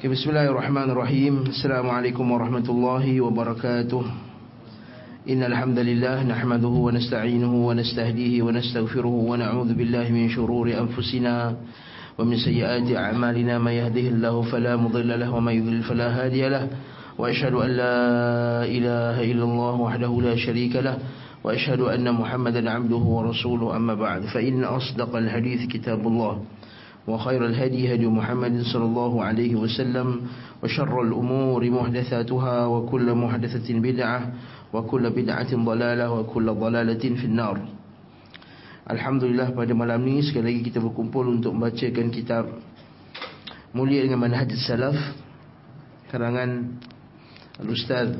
Bismillahirrahmanirrahim 0.00 1.52
Assalamualaikum 1.52 2.24
warahmatullahi 2.24 3.20
wabarakatuh 3.20 4.00
Innal 5.28 5.52
hamdalillah 5.52 6.24
nahmaduhu 6.24 6.88
wa 6.88 6.96
nasta'inuhu 6.96 7.68
wa 7.68 7.76
nastahdihi 7.76 8.40
wa 8.40 8.48
nastaghfiruh 8.48 9.12
wa 9.12 9.36
na'udzu 9.36 9.76
billahi 9.76 10.08
min 10.08 10.32
shururi 10.32 10.72
anfusina 10.72 11.52
wa 11.52 12.24
min 12.24 12.40
sayyiati 12.40 12.96
a'malina 12.96 13.60
may 13.60 13.76
yahdihillahu 13.84 14.48
fala 14.48 14.80
mudilla 14.80 15.20
lahu 15.20 15.36
wa 15.36 15.52
may 15.52 15.60
yudlil 15.60 15.84
fala 15.84 16.08
hadiya 16.16 16.48
lahu 16.48 16.72
wa 17.20 17.28
ashhadu 17.28 17.60
an 17.60 17.70
la 17.76 18.64
ilaha 18.64 19.20
illallah 19.20 19.74
wahdahu 19.84 20.24
la 20.24 20.32
sharika 20.32 20.80
lahu 20.80 20.96
wa 21.44 21.52
ashhadu 21.52 21.92
anna 21.92 22.08
Muhammadan 22.16 22.72
'abduhu 22.72 23.04
wa 23.04 23.28
rasuluhu 23.28 23.76
amma 23.76 24.00
ba'd 24.00 24.32
fa 24.32 24.40
inna 24.40 24.80
asdaqal 24.80 25.28
hadith 25.28 25.68
kitabullah 25.68 26.40
وخير 27.07 27.45
الهدي 27.45 27.93
هدي 27.93 28.07
محمد 28.09 28.65
صلى 28.73 28.85
الله 28.85 29.13
عليه 29.23 29.53
وسلم 29.55 30.07
وشر 30.63 31.01
الأمور 31.01 31.61
محدثاتها 31.69 32.65
وكل 32.65 33.07
محدثة 33.13 33.67
بدعة 33.79 34.19
وكل 34.73 35.03
بدعة 35.09 35.51
ضلالة 35.53 36.05
وكل 36.11 36.47
ضلالة 36.53 37.03
في 37.21 37.25
النار 37.25 37.57
Alhamdulillah 38.85 39.49
pada 39.49 39.73
malam 39.73 39.97
ni 40.05 40.21
sekali 40.21 40.53
lagi 40.53 40.69
kita 40.69 40.77
berkumpul 40.77 41.25
untuk 41.25 41.57
membacakan 41.57 42.05
kitab 42.13 42.45
Mulia 43.73 44.05
dengan 44.05 44.21
Manhaj 44.21 44.53
Salaf 44.61 44.93
karangan 46.13 46.77
Al-Ustaz 47.57 48.13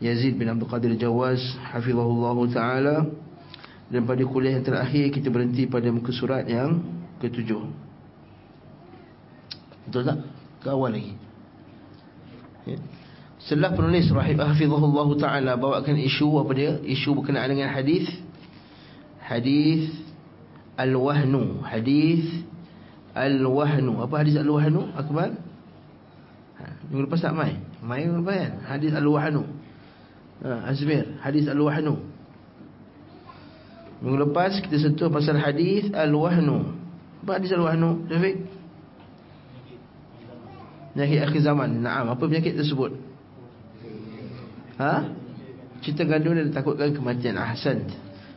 Yazid 0.00 0.40
bin 0.40 0.48
Abdul 0.48 0.64
Qadir 0.64 0.96
Jawaz 0.96 1.44
hafizahullah 1.76 2.36
taala 2.48 2.96
dan 3.92 4.08
pada 4.08 4.24
kuliah 4.24 4.56
yang 4.56 4.64
terakhir 4.64 5.12
kita 5.12 5.28
berhenti 5.28 5.68
pada 5.68 5.92
muka 5.92 6.08
surat 6.08 6.48
yang 6.48 6.80
ketujuh 7.29 7.85
Betul 9.85 10.01
tak? 10.01 10.17
Ke 10.65 10.67
awal 10.73 10.97
lagi 10.97 11.13
ya. 12.65 12.77
Setelah 13.45 13.77
penulis 13.77 14.09
Rahib 14.09 14.41
Hafizahullah 14.41 15.07
Ta'ala 15.21 15.53
Bawakan 15.53 16.01
isu 16.01 16.41
apa 16.41 16.51
dia? 16.57 16.81
Isu 16.81 17.13
berkenaan 17.13 17.53
dengan 17.53 17.69
hadis 17.69 18.09
Hadis 19.21 19.93
Al-Wahnu 20.73 21.61
Hadis 21.61 22.25
Al-Wahnu 23.13 24.01
Apa 24.01 24.25
hadis 24.25 24.33
Al-Wahnu? 24.41 24.97
Akbar? 24.97 25.37
Ha, 26.57 26.63
minggu 26.89 27.05
lepas 27.05 27.21
tak 27.21 27.37
mai? 27.37 27.53
Mai 27.85 28.09
minggu 28.09 28.25
lepas 28.25 28.35
kan? 28.41 28.53
Hadis 28.65 28.91
Al-Wahnu 28.97 29.41
ha, 30.41 30.65
Azmir 30.65 31.05
Hadis 31.21 31.45
Al-Wahnu 31.45 31.93
Minggu 34.01 34.17
lepas 34.25 34.57
kita 34.57 34.81
sentuh 34.81 35.13
pasal 35.13 35.37
hadis 35.37 35.93
Al-Wahnu 35.93 36.74
Apa 37.25 37.41
hadis 37.41 37.57
Al-Wahnu? 37.57 38.05
Syafiq? 38.05 38.37
Penyakit 40.93 41.19
akhir 41.25 41.41
zaman 41.41 41.81
Naam, 41.81 42.13
apa 42.13 42.21
penyakit 42.21 42.53
tersebut? 42.53 42.93
Ha? 44.77 45.09
Cerita 45.81 46.05
gandum 46.05 46.37
dan 46.37 46.53
takutkan 46.53 46.93
kematian 46.93 47.41
Ahsan 47.41 47.89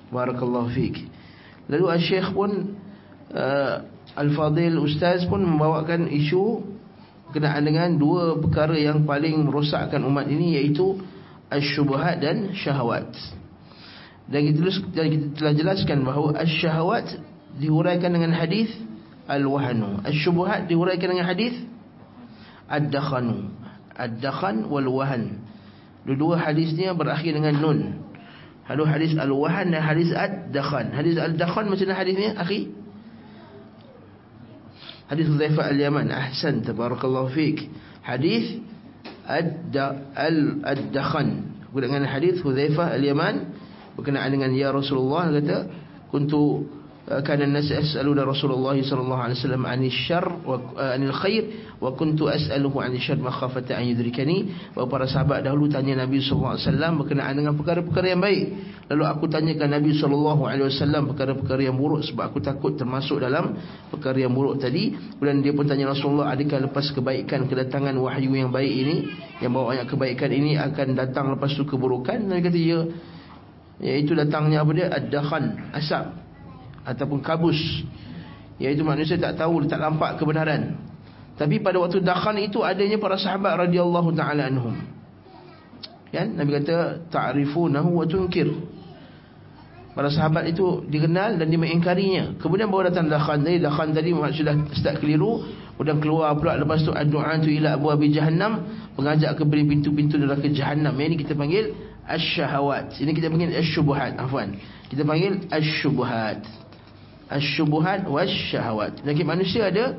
Barakallahu 0.09 0.73
fiqh 0.73 1.05
Lalu 1.69 1.85
Al-Syekh 1.85 2.33
pun 2.33 2.81
uh, 3.37 3.85
Al-Fadil 4.17 4.81
Ustaz 4.81 5.29
pun 5.29 5.45
membawakan 5.45 6.09
isu 6.09 6.65
Kenaan 7.37 7.69
dengan 7.69 7.93
dua 7.93 8.41
perkara 8.41 8.73
yang 8.73 9.05
paling 9.05 9.45
merosakkan 9.45 10.01
umat 10.09 10.33
ini 10.33 10.57
Iaitu 10.57 10.97
Al-Syubuhat 11.53 12.25
dan 12.25 12.57
Syahwat 12.57 13.13
Dan 14.33 14.49
kita, 14.49 14.81
dan 14.97 15.07
kita 15.13 15.27
telah 15.37 15.53
jelaskan 15.53 16.09
bahawa 16.09 16.41
Al-Syahwat 16.41 17.28
Dihuraikan 17.59 18.15
dengan 18.15 18.31
hadis 18.33 18.71
Al-Wahanu 19.29 20.01
Al-Syubuhat 20.07 20.73
dihuraikan 20.73 21.13
dengan 21.13 21.29
hadis 21.29 21.53
Ad-Dakhanu. 22.69 23.49
Ad-Dakhan 23.97 24.69
wal-Wahan. 24.69 25.41
Dua-dua 26.05 26.37
hadisnya 26.39 26.93
berakhir 26.93 27.33
dengan 27.35 27.57
nun. 27.57 28.05
Lalu 28.69 28.85
hadis 28.85 29.17
Al-Wahan 29.17 29.73
dan 29.73 29.81
hadis 29.81 30.13
Ad-Dakhan. 30.13 30.93
Hadis 30.93 31.17
Ad-Dakhan 31.17 31.73
macam 31.73 31.89
mana 31.89 31.97
hadisnya 31.97 32.37
akhi? 32.37 32.69
Hadis 35.09 35.33
Huzaifah 35.33 35.73
Al-Yaman. 35.73 36.13
Ahsan 36.13 36.61
Tabarakallahu 36.69 37.33
fiqh 37.33 37.73
Hadis 38.05 38.61
Ad-Dakhan. 39.25 41.29
Dengan 41.69 42.01
hadis 42.09 42.41
Huzaifah 42.45 42.97
Al-Yaman 42.97 43.45
Berkenaan 43.93 44.33
dengan 44.33 44.57
Ya 44.57 44.73
Rasulullah 44.73 45.29
Kata 45.29 45.69
Kuntu 46.09 46.65
an-nas 47.09 47.73
yas'aluna 47.73 48.29
Rasulullah 48.29 48.77
sallallahu 48.77 49.23
alaihi 49.25 49.41
wasallam 49.41 49.65
'anil 49.65 49.97
syarr 49.97 50.29
wa 50.45 50.61
'anil 50.77 51.17
khair 51.17 51.45
wa 51.81 51.97
kuntu 51.97 52.29
as'aluhu 52.29 52.85
'anil 52.85 53.01
syarr 53.01 53.17
makhafata 53.17 53.81
an 53.81 53.89
yudrikani. 53.89 54.53
Wa 54.77 54.85
para 54.85 55.09
sahabat 55.09 55.41
dahulu 55.41 55.73
tanya 55.73 56.05
Nabi 56.05 56.21
sallallahu 56.21 56.61
alaihi 56.61 56.69
wasallam 56.69 56.93
berkenaan 57.01 57.35
dengan 57.41 57.57
perkara-perkara 57.57 58.07
yang 58.13 58.21
baik. 58.21 58.45
Lalu 58.93 59.05
aku 59.09 59.25
tanyakan 59.25 59.69
Nabi 59.81 59.91
sallallahu 59.97 60.43
alaihi 60.45 60.69
wasallam 60.69 61.03
perkara-perkara 61.09 61.61
yang 61.65 61.77
buruk 61.81 62.05
sebab 62.05 62.29
aku 62.29 62.39
takut 62.45 62.77
termasuk 62.77 63.25
dalam 63.25 63.57
perkara 63.89 64.21
yang 64.21 64.37
buruk 64.37 64.61
tadi. 64.61 64.93
Kemudian 64.93 65.41
dia 65.41 65.57
pun 65.57 65.65
tanya 65.65 65.89
Rasulullah 65.89 66.29
adakah 66.37 66.69
lepas 66.69 66.93
kebaikan 66.93 67.49
kedatangan 67.49 67.97
wahyu 67.97 68.37
yang 68.37 68.53
baik 68.53 68.69
ini 68.69 68.97
yang 69.41 69.57
bawa 69.57 69.73
banyak 69.73 69.89
kebaikan 69.89 70.29
ini 70.29 70.61
akan 70.61 70.93
datang 70.93 71.33
lepas 71.33 71.57
tu 71.57 71.65
keburukan? 71.65 72.21
Nabi 72.21 72.41
kata 72.45 72.61
ya. 72.61 72.81
Iaitu 73.79 74.13
datangnya 74.13 74.61
apa 74.61 74.71
dia? 74.75 74.91
Ad-dakhan 74.91 75.73
asap 75.73 76.28
ataupun 76.89 77.21
kabus. 77.21 77.61
Iaitu 78.57 78.83
manusia 78.83 79.21
tak 79.21 79.37
tahu 79.37 79.69
tak 79.69 79.79
nampak 79.79 80.17
kebenaran. 80.17 80.75
Tapi 81.39 81.63
pada 81.63 81.79
waktu 81.79 82.03
dakhan 82.03 82.35
itu 82.43 82.67
adanya 82.67 82.99
para 82.99 83.15
sahabat 83.15 83.69
radhiyallahu 83.69 84.11
taala 84.17 84.51
anhum. 84.51 84.75
Kan? 86.11 86.35
Nabi 86.35 86.59
kata 86.59 87.07
ta'rifunahu 87.07 88.03
wa 88.03 88.05
tunkir. 88.09 88.51
Para 89.95 90.11
sahabat 90.11 90.51
itu 90.51 90.87
dikenal 90.87 91.43
dan 91.43 91.51
dia 91.51 91.59
mengingkarinya 91.59 92.39
kemudian 92.39 92.71
baru 92.71 92.87
datang 92.87 93.11
dakhan 93.11 93.43
tadi 93.43 93.59
dakhan 93.59 93.91
tadi 93.95 94.11
sudah 94.15 94.55
start 94.75 94.99
keliru. 94.99 95.47
Kemudian 95.79 96.03
keluar 96.03 96.35
pula 96.35 96.59
lepas 96.59 96.83
tu 96.83 96.91
ad-du'a 96.91 97.39
tu 97.39 97.55
ila 97.55 97.79
abwabi 97.79 98.11
jahannam 98.11 98.67
mengajak 98.99 99.39
ke 99.39 99.47
pintu-pintu 99.47 100.19
neraka 100.19 100.51
jahannam. 100.51 100.91
Ini 100.99 101.15
kita 101.15 101.39
panggil 101.39 101.71
asy-syahawat. 102.03 102.99
Ini 102.99 103.11
kita 103.15 103.31
panggil 103.31 103.55
asy-syubuhat 103.55 104.19
afwan. 104.19 104.59
Kita 104.91 105.07
panggil 105.07 105.47
asy-syubuhat 105.47 106.43
Asyubuhat 107.29 108.09
wasyahawat 108.09 109.05
Penyakit 109.05 109.27
manusia 109.29 109.69
ada 109.69 109.97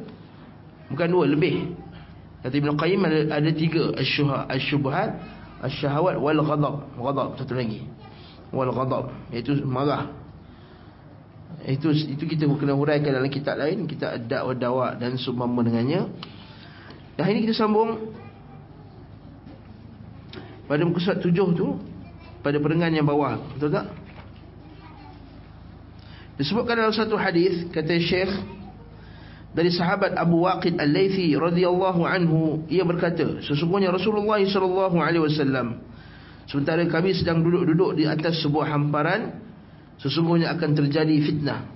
Bukan 0.90 1.08
dua, 1.14 1.30
lebih. 1.30 1.78
Kata 2.42 2.56
Ibn 2.58 2.74
Qayyim 2.74 3.02
ada, 3.06 3.20
ada 3.38 3.50
tiga. 3.54 3.94
Asyubuhat 4.50 5.22
Asyahawat 5.62 6.18
wal 6.18 6.42
ghadab. 6.42 6.90
Ghadab, 6.98 7.30
satu 7.38 7.54
lagi. 7.54 7.86
Wal 8.50 8.74
ghadab, 8.74 9.14
iaitu 9.30 9.60
marah. 9.68 10.10
Itu 11.68 11.92
itu 11.92 12.24
kita 12.24 12.48
kena 12.56 12.74
huraikan 12.74 13.12
dalam 13.12 13.30
kitab 13.30 13.60
lain. 13.60 13.84
Kita 13.86 14.18
adak 14.18 14.42
wa 14.48 14.54
dawa 14.56 14.88
dan 14.96 15.20
sumama 15.20 15.62
dengannya. 15.62 16.08
Dan 17.20 17.36
ini 17.36 17.44
kita 17.44 17.68
sambung 17.68 18.16
Pada 20.72 20.88
muka 20.88 21.04
surat 21.04 21.20
tujuh 21.20 21.52
tu 21.52 21.76
Pada 22.40 22.56
perengan 22.64 22.96
yang 22.96 23.04
bawah. 23.04 23.36
Betul 23.52 23.76
tak? 23.76 23.92
Disebutkan 26.40 26.80
dalam 26.80 26.96
satu 26.96 27.20
hadis 27.20 27.68
kata 27.68 28.00
Syekh 28.00 28.32
dari 29.52 29.76
sahabat 29.76 30.16
Abu 30.16 30.48
Waqid 30.48 30.80
Al-Laythi 30.80 31.36
radhiyallahu 31.36 32.08
anhu 32.08 32.64
ia 32.72 32.88
berkata 32.88 33.44
sesungguhnya 33.44 33.92
Rasulullah 33.92 34.40
sallallahu 34.40 35.04
alaihi 35.04 35.20
wasallam 35.20 35.84
sementara 36.48 36.80
kami 36.88 37.12
sedang 37.12 37.44
duduk-duduk 37.44 38.00
di 38.00 38.08
atas 38.08 38.40
sebuah 38.40 38.72
hamparan 38.72 39.36
sesungguhnya 40.00 40.56
akan 40.56 40.80
terjadi 40.80 41.12
fitnah. 41.28 41.68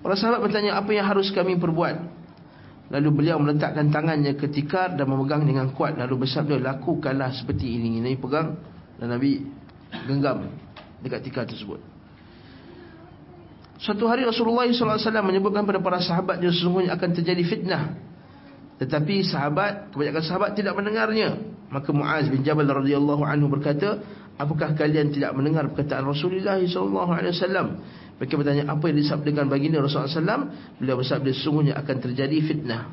Para 0.00 0.16
sahabat 0.16 0.40
bertanya 0.40 0.80
apa 0.80 0.88
yang 0.96 1.04
harus 1.04 1.28
kami 1.28 1.60
perbuat? 1.60 1.96
Lalu 2.88 3.08
beliau 3.12 3.36
meletakkan 3.36 3.92
tangannya 3.92 4.32
ke 4.32 4.48
tikar 4.48 4.96
dan 4.96 5.04
memegang 5.04 5.44
dengan 5.44 5.76
kuat 5.76 5.92
lalu 6.00 6.24
bersabda 6.24 6.56
lakukanlah 6.56 7.36
seperti 7.36 7.68
ini. 7.68 8.00
Nabi 8.00 8.16
pegang 8.16 8.56
dan 8.96 9.12
Nabi 9.12 9.44
genggam 10.08 10.48
dekat 11.04 11.20
tikar 11.20 11.44
tersebut. 11.44 11.99
Suatu 13.80 14.04
hari 14.04 14.28
Rasulullah 14.28 14.68
SAW 14.68 15.00
menyebutkan 15.24 15.64
kepada 15.64 15.80
para 15.80 15.98
sahabat 16.04 16.36
yang 16.44 16.52
sesungguhnya 16.52 16.92
akan 17.00 17.10
terjadi 17.16 17.42
fitnah. 17.48 17.96
Tetapi 18.76 19.24
sahabat, 19.24 19.92
kebanyakan 19.92 20.24
sahabat 20.24 20.50
tidak 20.52 20.76
mendengarnya. 20.76 21.36
Maka 21.72 21.88
Muaz 21.92 22.28
bin 22.28 22.44
Jabal 22.44 22.68
radhiyallahu 22.68 23.24
anhu 23.24 23.48
berkata, 23.48 24.00
apakah 24.36 24.76
kalian 24.76 25.12
tidak 25.12 25.32
mendengar 25.32 25.64
perkataan 25.72 26.04
Rasulullah 26.04 26.60
SAW? 26.60 27.80
Mereka 28.20 28.34
bertanya, 28.36 28.68
apa 28.68 28.84
yang 28.92 29.00
disabdakan 29.00 29.48
baginda 29.48 29.80
Rasulullah 29.80 30.12
SAW? 30.12 30.76
Beliau 30.76 31.00
bersabda, 31.00 31.30
sesungguhnya 31.32 31.72
akan 31.80 31.96
terjadi 32.04 32.36
fitnah. 32.44 32.84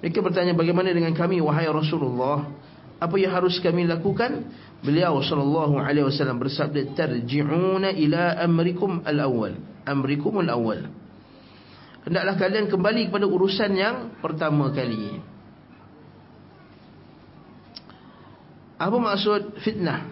Mereka 0.00 0.24
bertanya, 0.24 0.56
bagaimana 0.56 0.88
dengan 0.88 1.12
kami, 1.12 1.44
wahai 1.44 1.68
Rasulullah? 1.68 2.48
Apa 2.96 3.16
yang 3.20 3.36
harus 3.36 3.60
kami 3.60 3.84
lakukan? 3.84 4.48
Beliau 4.78 5.18
sallallahu 5.18 5.74
alaihi 5.82 6.06
wasallam 6.06 6.38
bersabda 6.38 6.94
tarji'una 6.94 7.90
ila 7.98 8.38
amrikum 8.38 9.02
al-awwal. 9.02 9.58
Amrikum 9.82 10.38
al-awwal. 10.38 10.86
hendaklah 12.06 12.40
kalian 12.40 12.70
kembali 12.72 13.10
kepada 13.10 13.26
urusan 13.26 13.70
yang 13.74 13.96
pertama 14.22 14.70
kali. 14.70 15.18
Apa 18.78 18.96
maksud 18.96 19.58
fitnah? 19.60 20.06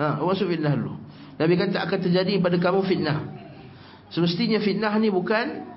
Ha 0.00 0.16
apa 0.16 0.24
maksud 0.24 0.48
fitnah 0.48 0.72
dulu? 0.72 0.96
Nabi 1.36 1.54
kata 1.60 1.84
akan 1.84 1.98
terjadi 2.00 2.40
pada 2.40 2.56
kamu 2.56 2.80
fitnah. 2.88 3.18
Semestinya 4.08 4.58
fitnah 4.58 4.96
ni 4.96 5.12
bukan 5.12 5.68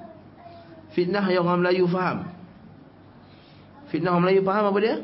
fitnah 0.96 1.28
yang 1.30 1.46
orang 1.46 1.62
Melayu 1.62 1.86
faham 1.86 2.33
fitnah 3.94 4.18
Melayu 4.18 4.42
faham 4.42 4.74
apa 4.74 4.80
dia 4.82 4.98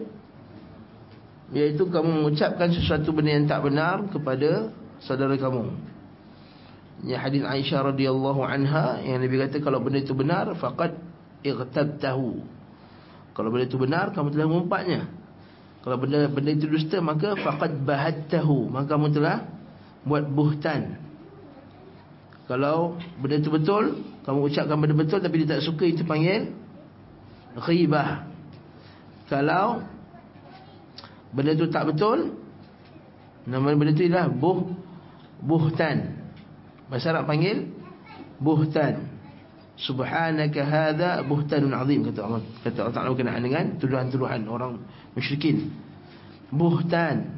Iaitu 1.50 1.90
kamu 1.90 2.10
mengucapkan 2.22 2.70
sesuatu 2.70 3.10
benda 3.10 3.34
yang 3.34 3.50
tak 3.50 3.66
benar 3.66 4.06
kepada 4.14 4.70
saudara 5.02 5.34
kamu. 5.34 5.74
Ini 7.10 7.18
hadis 7.18 7.42
Aisyah 7.42 7.90
radhiyallahu 7.90 8.46
anha 8.46 9.02
yang 9.02 9.18
Nabi 9.18 9.42
kata 9.42 9.58
kalau 9.58 9.82
benda 9.82 9.98
itu 9.98 10.14
benar 10.14 10.54
faqad 10.54 10.94
igtabtahu. 11.42 12.46
Kalau 13.34 13.50
benda 13.50 13.66
itu 13.66 13.82
benar 13.82 14.14
kamu 14.14 14.30
telah 14.30 14.46
mengumpatnya. 14.46 15.10
Kalau 15.82 15.98
benda 15.98 16.30
benda 16.30 16.54
itu 16.54 16.70
dusta 16.70 17.02
maka 17.02 17.34
faqad 17.34 17.82
bahattahu. 17.82 18.70
Maka 18.70 18.86
kamu 18.94 19.08
telah 19.10 19.50
buat 20.06 20.30
buhtan. 20.30 21.02
Kalau 22.46 22.94
benda 23.18 23.42
itu 23.42 23.50
betul, 23.50 24.06
kamu 24.22 24.38
ucapkan 24.54 24.78
benda 24.78 24.94
betul 24.94 25.18
tapi 25.18 25.42
dia 25.42 25.58
tak 25.58 25.66
suka 25.66 25.82
itu 25.82 26.06
panggil 26.06 26.54
ghibah. 27.58 28.29
Kalau 29.30 29.86
benda 31.30 31.54
tu 31.54 31.70
tak 31.70 31.94
betul 31.94 32.34
nama 33.46 33.70
benda 33.78 33.94
tu 33.94 34.02
ialah 34.02 34.26
buh 34.26 34.74
buhtan. 35.46 36.18
Arab 36.90 37.30
panggil 37.30 37.70
buhtan. 38.42 39.06
Subhanaka 39.80 40.60
hadha 40.66 41.22
buhtanun 41.24 41.72
azim 41.72 42.04
kata 42.04 42.20
Allah. 42.26 42.42
Kata 42.66 42.78
Allah 42.84 42.96
Taala 42.98 43.10
berkenaan 43.14 43.42
dengan 43.46 43.66
tuduhan-tuduhan 43.78 44.44
orang 44.50 44.82
musyrikin. 45.14 45.72
Buhtan. 46.50 47.30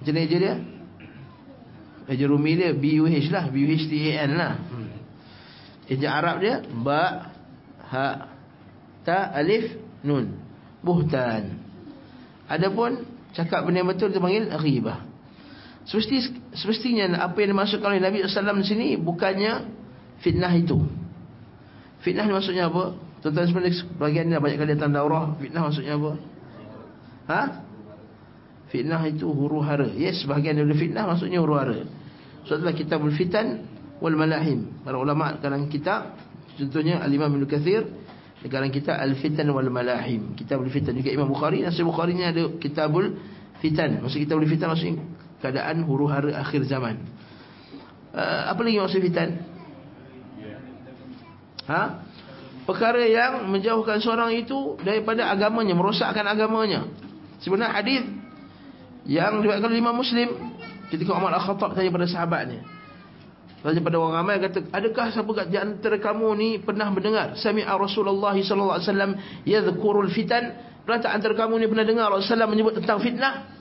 Macam 0.00 0.12
mana 0.16 0.26
dia? 0.26 0.54
Eja 2.08 2.24
rumi 2.26 2.56
dia 2.56 2.72
B-U-H 2.72 3.28
lah. 3.28 3.44
B-U-H-T-A-N 3.52 4.30
lah. 4.34 4.54
Hmm. 4.58 4.90
Eja 5.86 6.08
Arab 6.18 6.42
dia 6.42 6.64
Ba 6.66 7.30
Ha 7.86 8.08
Ta 9.06 9.30
Alif 9.30 9.70
Nun 10.02 10.45
Buhtan 10.86 11.66
Adapun 12.46 13.02
cakap 13.34 13.66
benda 13.66 13.82
yang 13.82 13.90
betul 13.90 14.14
itu 14.14 14.22
panggil 14.22 14.46
ghibah. 14.54 15.02
Semesti, 15.86 16.30
semestinya 16.54 17.26
apa 17.26 17.42
yang 17.42 17.54
dimaksudkan 17.54 17.94
oleh 17.94 18.02
Nabi 18.02 18.22
SAW 18.22 18.62
di 18.62 18.66
sini 18.66 18.86
bukannya 18.94 19.66
fitnah 20.22 20.54
itu. 20.54 20.78
Fitnah 22.06 22.26
maksudnya 22.30 22.70
apa? 22.70 22.94
Tuan-tuan 23.22 23.46
sebenarnya 23.50 23.82
bagian 23.98 24.24
ni 24.30 24.38
banyak 24.38 24.58
kali 24.62 24.70
datang 24.78 24.94
daurah. 24.94 25.34
Fitnah 25.42 25.62
maksudnya 25.66 25.98
apa? 25.98 26.10
Ha? 27.26 27.42
Fitnah 28.70 29.02
itu 29.06 29.26
huru 29.26 29.62
hara. 29.62 29.90
Yes, 29.94 30.22
bahagian 30.26 30.58
dari 30.58 30.74
fitnah 30.74 31.06
maksudnya 31.06 31.42
huru 31.42 31.54
hara. 31.58 31.82
Sebablah 32.46 32.74
so, 32.74 32.78
kitabul 32.78 33.14
fitan 33.14 33.66
wal 33.98 34.14
malahim. 34.14 34.82
Para 34.86 35.02
ulama 35.02 35.38
dalam 35.42 35.66
kitab 35.66 36.14
contohnya 36.54 37.02
Al-Imam 37.02 37.30
Ibn 37.30 37.44
Kathir 37.50 37.86
sekarang 38.44 38.68
kita 38.68 38.92
Al-Fitan 38.96 39.48
wal 39.48 39.72
Malahim. 39.72 40.36
Kitabul 40.36 40.68
Fitan 40.68 40.92
juga 40.92 41.08
Imam 41.08 41.28
Bukhari. 41.30 41.64
Nasi 41.64 41.80
Bukhari 41.80 42.12
ni 42.12 42.24
ada 42.24 42.52
Kitabul 42.60 43.16
Fitan. 43.64 44.04
Maksud 44.04 44.20
Kitabul 44.20 44.44
Fitan 44.44 44.68
maksudnya 44.72 45.00
keadaan 45.40 45.84
huru 45.84 46.08
hara 46.08 46.32
akhir 46.40 46.64
zaman. 46.68 47.00
Uh, 48.16 48.42
apa 48.48 48.60
lagi 48.64 48.80
maksud 48.80 49.00
fitan? 49.04 49.44
Ha? 51.68 51.82
Perkara 52.64 53.02
yang 53.04 53.46
menjauhkan 53.46 54.00
seorang 54.02 54.34
itu 54.34 54.74
daripada 54.82 55.30
agamanya, 55.30 55.74
merosakkan 55.76 56.24
agamanya. 56.26 56.88
Sebenarnya 57.38 57.72
hadis 57.76 58.02
yang 59.06 59.38
diriwayatkan 59.38 59.70
oleh 59.70 59.80
Imam 59.82 59.94
Muslim 59.94 60.28
ketika 60.90 61.14
Umar 61.14 61.36
Al-Khattab 61.36 61.78
tanya 61.78 61.92
pada 61.94 62.08
sahabatnya. 62.10 62.64
Tanya 63.66 63.82
pada 63.82 63.98
orang 63.98 64.14
ramai 64.22 64.38
kata, 64.38 64.70
adakah 64.70 65.10
siapa 65.10 65.50
di 65.50 65.58
antara 65.58 65.98
kamu 65.98 66.26
ni 66.38 66.48
pernah 66.62 66.86
mendengar 66.86 67.34
sami'a 67.34 67.74
Rasulullah 67.74 68.30
sallallahu 68.30 68.78
alaihi 68.78 68.86
wasallam 68.86 69.12
yadhkurul 69.42 70.06
fitan? 70.14 70.54
Pernah 70.86 71.02
tak 71.02 71.18
antara 71.18 71.34
kamu 71.34 71.58
ni 71.58 71.66
pernah 71.66 71.82
dengar 71.82 72.06
Rasulullah 72.14 72.46
menyebut 72.46 72.78
tentang 72.78 73.02
fitnah? 73.02 73.58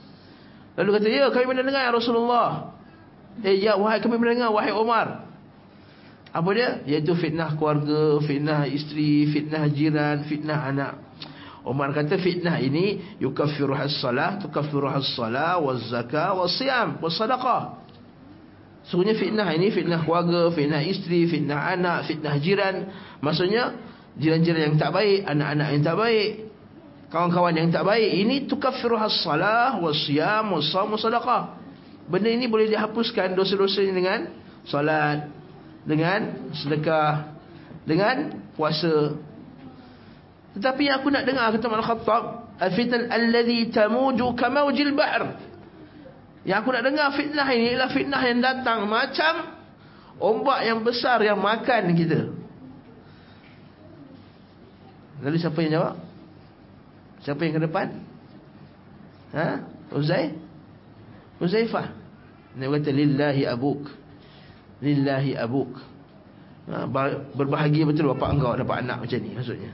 Lalu 0.77 0.89
kata, 0.93 1.05
ya 1.09 1.25
kami 1.33 1.45
pernah 1.49 1.65
dengar 1.65 1.81
ya 1.89 1.89
Rasulullah. 1.89 2.49
Eh 3.41 3.57
ya 3.57 3.81
wahai 3.81 3.97
kami 3.97 4.21
pernah 4.21 4.33
dengar 4.37 4.51
wahai 4.53 4.77
Umar. 4.77 5.25
Apa 6.29 6.49
dia? 6.53 6.85
Iaitu 6.85 7.17
fitnah 7.17 7.57
keluarga, 7.57 8.21
fitnah 8.21 8.69
isteri, 8.69 9.25
fitnah 9.33 9.65
jiran, 9.73 10.29
fitnah 10.29 10.69
anak. 10.69 10.93
Umar 11.65 11.89
kata 11.97 12.21
fitnah 12.21 12.61
ini 12.61 13.17
yukaffiru 13.17 13.73
has-salah, 13.73 14.37
tukaffiru 14.37 14.85
has-salah, 14.85 15.57
waz-zakah, 15.65 16.37
was-siyam, 16.37 17.01
was-sadaqah. 17.01 17.84
Sungguhnya 18.85 19.17
fitnah 19.17 19.49
ini 19.49 19.73
fitnah 19.73 20.05
keluarga, 20.05 20.53
fitnah 20.53 20.81
isteri, 20.85 21.25
fitnah 21.25 21.73
anak, 21.73 22.05
fitnah 22.05 22.37
jiran. 22.37 22.75
Maksudnya 23.17 23.73
jiran-jiran 24.13 24.61
yang 24.71 24.75
tak 24.77 24.93
baik, 24.93 25.25
anak-anak 25.25 25.67
yang 25.73 25.83
tak 25.83 25.97
baik, 25.97 26.29
kawan-kawan 27.09 27.53
yang 27.57 27.69
tak 27.73 27.81
baik. 27.81 28.09
Ini 28.13 28.45
tukaffiru 28.45 28.93
has-salah 29.01 29.81
was-siyam 29.81 30.53
was-shaum 30.53 30.93
was-sadaqah. 30.93 31.57
Benda 32.05 32.29
ini 32.29 32.45
boleh 32.45 32.69
dihapuskan 32.69 33.33
dosa-dosanya 33.33 33.93
dengan 33.97 34.19
solat, 34.69 35.33
dengan 35.81 36.53
sedekah, 36.53 37.33
dengan 37.89 38.37
puasa. 38.53 39.17
Tetapi 40.53 40.81
yang 40.85 41.01
aku 41.01 41.09
nak 41.09 41.25
dengar 41.25 41.49
kata 41.49 41.67
Al-Khattab, 41.67 42.23
al-fitan 42.61 43.09
alladhi 43.09 43.73
tamuju 43.73 44.37
kamaujil 44.37 44.93
bahr. 44.93 45.54
Yang 46.45 46.57
aku 46.61 46.69
nak 46.77 46.83
dengar 46.85 47.07
fitnah 47.17 47.47
ini 47.49 47.73
ialah 47.73 47.89
fitnah 47.89 48.21
yang 48.21 48.39
datang 48.39 48.85
macam 48.85 49.33
ombak 50.21 50.61
yang 50.61 50.79
besar 50.85 51.17
yang 51.25 51.41
makan 51.41 51.83
kita. 51.97 52.29
Lalu 55.25 55.37
siapa 55.41 55.57
yang 55.65 55.71
jawab? 55.81 55.95
Siapa 57.25 57.41
yang 57.41 57.53
ke 57.57 57.61
depan? 57.65 57.87
Ha? 59.33 59.47
Uzai? 59.89 60.37
Uzaifah. 61.41 61.89
Dia 62.55 62.69
kata 62.69 62.91
lillahi 62.93 63.43
abuk. 63.49 63.89
Lillahi 64.85 65.33
abuk. 65.33 65.73
Ha? 66.69 66.85
Berbahagia 67.33 67.89
betul 67.89 68.13
bapak 68.13 68.37
engkau 68.37 68.53
dapat 68.53 68.85
anak 68.85 69.01
macam 69.01 69.17
ni 69.17 69.33
maksudnya. 69.33 69.73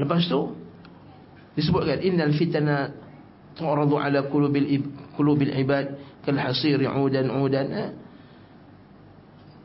Lepas 0.00 0.24
tu 0.32 0.56
disebutkan 1.60 2.00
innal 2.00 2.32
fitna 2.32 2.88
tu'radu 3.58 4.00
ala 4.00 4.26
qulubil 4.28 4.66
qulubil 5.16 5.52
ibad 5.52 5.98
kal 6.24 6.38
hasir 6.38 6.80
udan 6.80 7.28
udan 7.28 7.96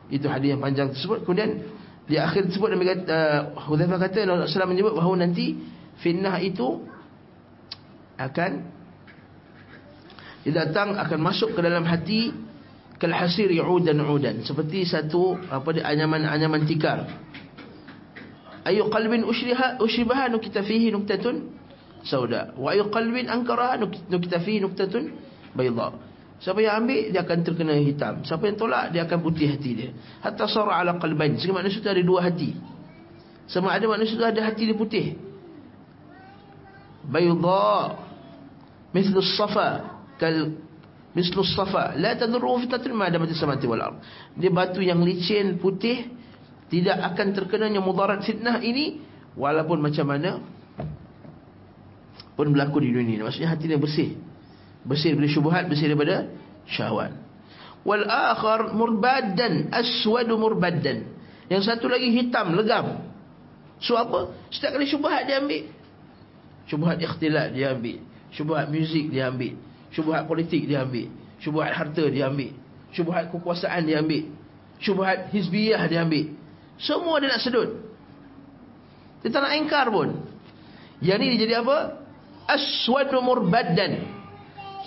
itu 0.08 0.26
hadis 0.28 0.56
yang 0.56 0.64
panjang 0.64 0.88
tersebut. 0.92 1.28
Kemudian 1.28 1.52
di 2.08 2.16
akhir 2.16 2.48
tersebut 2.48 2.72
Nabi 2.72 2.86
kata 2.88 3.04
uh, 3.12 3.40
Hudzaifah 3.68 4.00
kata 4.00 4.20
Rasulullah 4.24 4.72
menyebut 4.72 4.94
bahawa 4.96 5.28
nanti 5.28 5.60
fitnah 6.00 6.40
itu 6.40 6.88
akan 8.16 8.52
datang 10.48 10.96
akan 10.96 11.20
masuk 11.20 11.52
ke 11.52 11.60
dalam 11.60 11.84
hati 11.84 12.32
kal 12.96 13.12
hasir 13.12 13.52
udan 13.52 14.00
udan. 14.08 14.48
Seperti 14.48 14.88
satu 14.88 15.36
apa 15.52 15.68
dia 15.76 15.84
anyaman-anyaman 15.84 16.64
tikar. 16.64 17.04
Ayu 18.64 18.88
qalbin 18.88 19.28
ushriha 19.28 19.80
ushribaha 19.84 20.32
nukita 20.32 20.64
fihi 20.64 20.92
nuktatun 20.96 21.57
sauda. 22.08 22.56
Wa 22.56 22.72
ayu 22.74 22.88
qalbin 22.88 23.28
ankara 23.28 23.76
nukita 23.80 24.40
fihi 24.40 24.64
nuktatun 24.64 25.12
bayda. 25.54 25.94
Siapa 26.38 26.62
yang 26.62 26.86
ambil 26.86 27.10
dia 27.10 27.22
akan 27.26 27.40
terkena 27.42 27.74
hitam. 27.82 28.22
Siapa 28.22 28.46
yang 28.46 28.58
tolak 28.62 28.94
dia 28.94 29.04
akan 29.10 29.20
putih 29.26 29.50
hati 29.50 29.72
dia. 29.74 29.90
Hatta 30.22 30.46
sara 30.46 30.78
ala 30.78 30.96
qalbain. 31.02 31.34
Sehingga 31.36 31.66
manusia 31.66 31.82
itu 31.82 31.90
ada 31.90 32.04
dua 32.06 32.20
hati. 32.30 32.54
Sama 33.50 33.74
ada 33.74 33.86
manusia 33.90 34.14
itu 34.14 34.26
ada 34.26 34.42
hati 34.46 34.70
dia 34.70 34.78
putih. 34.78 35.18
Bayda. 37.10 37.98
Mislu 38.94 39.18
safa. 39.26 39.98
Kal 40.22 40.62
mislu 41.18 41.42
safa. 41.42 41.98
La 41.98 42.14
tadurru 42.14 42.62
fitnatul 42.62 42.94
ma 42.94 43.10
damat 43.10 43.34
samawati 43.34 43.66
wal 43.66 43.82
ard. 43.82 43.98
Dia 44.38 44.54
batu 44.54 44.86
yang 44.86 45.02
licin 45.02 45.58
putih 45.58 46.06
tidak 46.70 47.02
akan 47.02 47.34
terkenanya 47.34 47.82
mudarat 47.82 48.22
fitnah 48.22 48.62
ini 48.62 49.02
walaupun 49.34 49.82
macam 49.82 50.06
mana 50.06 50.44
pun 52.38 52.54
berlaku 52.54 52.86
di 52.86 52.94
dunia 52.94 53.26
maksudnya 53.26 53.50
hati 53.52 53.66
dia 53.66 53.82
bersih 53.82 54.14
bersih 54.86 55.18
daripada 55.18 55.30
syubhat 55.34 55.64
bersih 55.66 55.88
daripada 55.90 56.16
syahwat 56.70 57.12
wal 57.82 58.06
akhar 58.06 58.72
murbaddan 58.78 59.74
aswad 59.74 60.30
murbaddan 60.30 61.10
yang 61.50 61.66
satu 61.66 61.90
lagi 61.90 62.14
hitam 62.14 62.54
legam 62.54 63.02
so 63.82 63.98
apa 63.98 64.32
setiap 64.54 64.78
kali 64.78 64.86
syubhat 64.86 65.26
dia 65.26 65.42
ambil 65.42 65.66
syubhat 66.70 67.02
ikhtilat 67.02 67.52
dia 67.58 67.74
ambil 67.74 67.98
syubhat 68.32 68.70
muzik 68.70 69.10
dia 69.10 69.34
ambil 69.34 69.58
syubhat 69.90 70.30
politik 70.30 70.70
dia 70.70 70.86
ambil 70.86 71.10
syubhat 71.42 71.74
harta 71.74 72.06
dia 72.06 72.30
ambil 72.30 72.54
Syubhat 72.96 73.30
kekuasaan 73.34 73.84
dia 73.84 74.00
ambil. 74.00 74.32
Syubhat 74.80 75.34
hizbiyah 75.34 75.82
dia 75.90 76.06
ambil. 76.06 76.38
Semua 76.78 77.18
dia 77.20 77.34
nak 77.34 77.42
sedut. 77.42 77.70
Dia 79.26 79.34
tak 79.34 79.42
nak 79.44 79.54
engkar 79.58 79.90
pun. 79.90 80.14
Yang 81.02 81.18
ni 81.20 81.26
dia 81.34 81.40
jadi 81.46 81.54
apa? 81.66 82.07
Aswadu 82.48 83.20
murbaddan. 83.20 84.08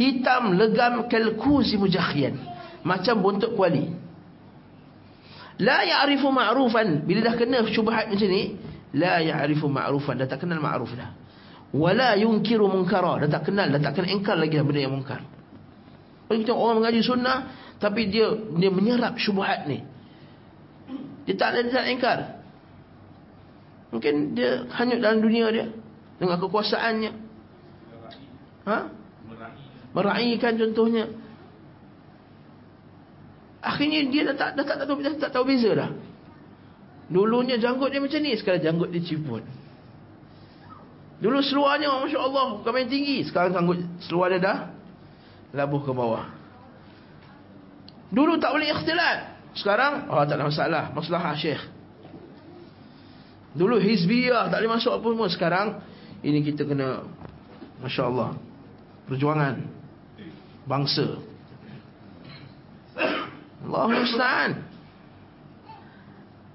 Hitam 0.00 0.57
legam 0.57 1.05
kalkuzi 1.12 1.76
mujakhian. 1.76 2.40
Macam 2.81 3.21
buntut 3.21 3.52
kuali. 3.52 3.93
La 5.61 5.85
ya'rifu 5.85 6.33
ma'rufan. 6.33 7.05
Bila 7.05 7.21
dah 7.29 7.35
kena 7.37 7.61
syubhat 7.69 8.09
macam 8.09 8.29
ni. 8.33 8.57
La 8.97 9.21
ya'rifu 9.21 9.69
ma'rufan. 9.69 10.17
Dah 10.17 10.25
tak 10.25 10.49
kenal 10.49 10.57
ma'ruf 10.57 10.88
dah. 10.97 11.12
Wala 11.76 12.17
yunkiru 12.17 12.64
munkara. 12.64 13.21
Dah 13.21 13.29
tak 13.29 13.52
kenal. 13.52 13.69
Dah 13.69 13.76
tak 13.76 14.00
kenal 14.00 14.09
engkar 14.09 14.40
lagi 14.40 14.57
dah 14.57 14.64
benda 14.64 14.81
yang 14.81 14.97
munkar. 14.97 15.21
Kalau 16.26 16.38
kita 16.40 16.52
orang 16.57 16.76
mengaji 16.81 17.00
sunnah. 17.05 17.38
Tapi 17.76 18.09
dia 18.09 18.33
dia 18.57 18.73
menyerap 18.73 19.21
syubhat 19.21 19.69
ni. 19.69 19.85
Dia 21.29 21.37
tak 21.37 21.61
ada 21.61 21.69
tak 21.69 21.87
engkar. 21.93 22.19
Mungkin 23.93 24.33
dia 24.33 24.64
hanyut 24.81 24.99
dalam 25.05 25.21
dunia 25.21 25.47
dia. 25.52 25.67
Dengan 26.17 26.40
kekuasaannya. 26.40 27.29
Ha? 28.69 28.79
Meraihkan 29.90 30.55
contohnya. 30.61 31.11
Akhirnya 33.61 34.09
dia 34.09 34.23
dah 34.33 34.37
tak, 34.37 34.50
dah 34.57 34.64
tak, 34.64 34.76
dah 34.81 34.87
tahu, 34.88 34.99
dah 35.05 35.12
tak 35.21 35.31
tahu 35.33 35.45
beza 35.45 35.71
dah. 35.76 35.90
Dulunya 37.11 37.59
janggut 37.61 37.90
dia 37.93 38.00
macam 38.00 38.21
ni. 38.23 38.33
Sekarang 38.38 38.62
janggut 38.62 38.88
dia 38.95 39.02
ciput. 39.02 39.43
Dulu 41.21 41.38
seluarnya 41.45 41.93
Masya 41.93 42.19
Allah 42.23 42.45
bukan 42.57 42.73
main 42.73 42.88
tinggi. 42.88 43.26
Sekarang 43.29 43.52
janggut 43.52 43.83
seluar 44.07 44.33
dia 44.33 44.40
dah 44.40 44.59
labuh 45.52 45.83
ke 45.85 45.93
bawah. 45.93 46.25
Dulu 48.14 48.40
tak 48.40 48.55
boleh 48.57 48.73
ikhtilat. 48.73 49.19
Sekarang 49.59 50.09
oh, 50.09 50.23
tak 50.25 50.38
ada 50.38 50.47
masalah. 50.47 50.85
Masalah 50.95 51.35
syekh. 51.37 51.61
Dulu 53.52 53.83
hizbiyah 53.83 54.47
tak 54.49 54.62
boleh 54.62 54.73
masuk 54.79 54.93
apa 54.97 55.09
pun. 55.11 55.29
Sekarang 55.29 55.67
ini 56.23 56.40
kita 56.47 56.64
kena 56.64 57.05
Masya 57.83 58.02
Allah. 58.07 58.50
Perjuangan. 59.11 59.59
Bangsa. 60.71 61.19
Allah 63.67 63.87
Musta'an. 63.90 64.52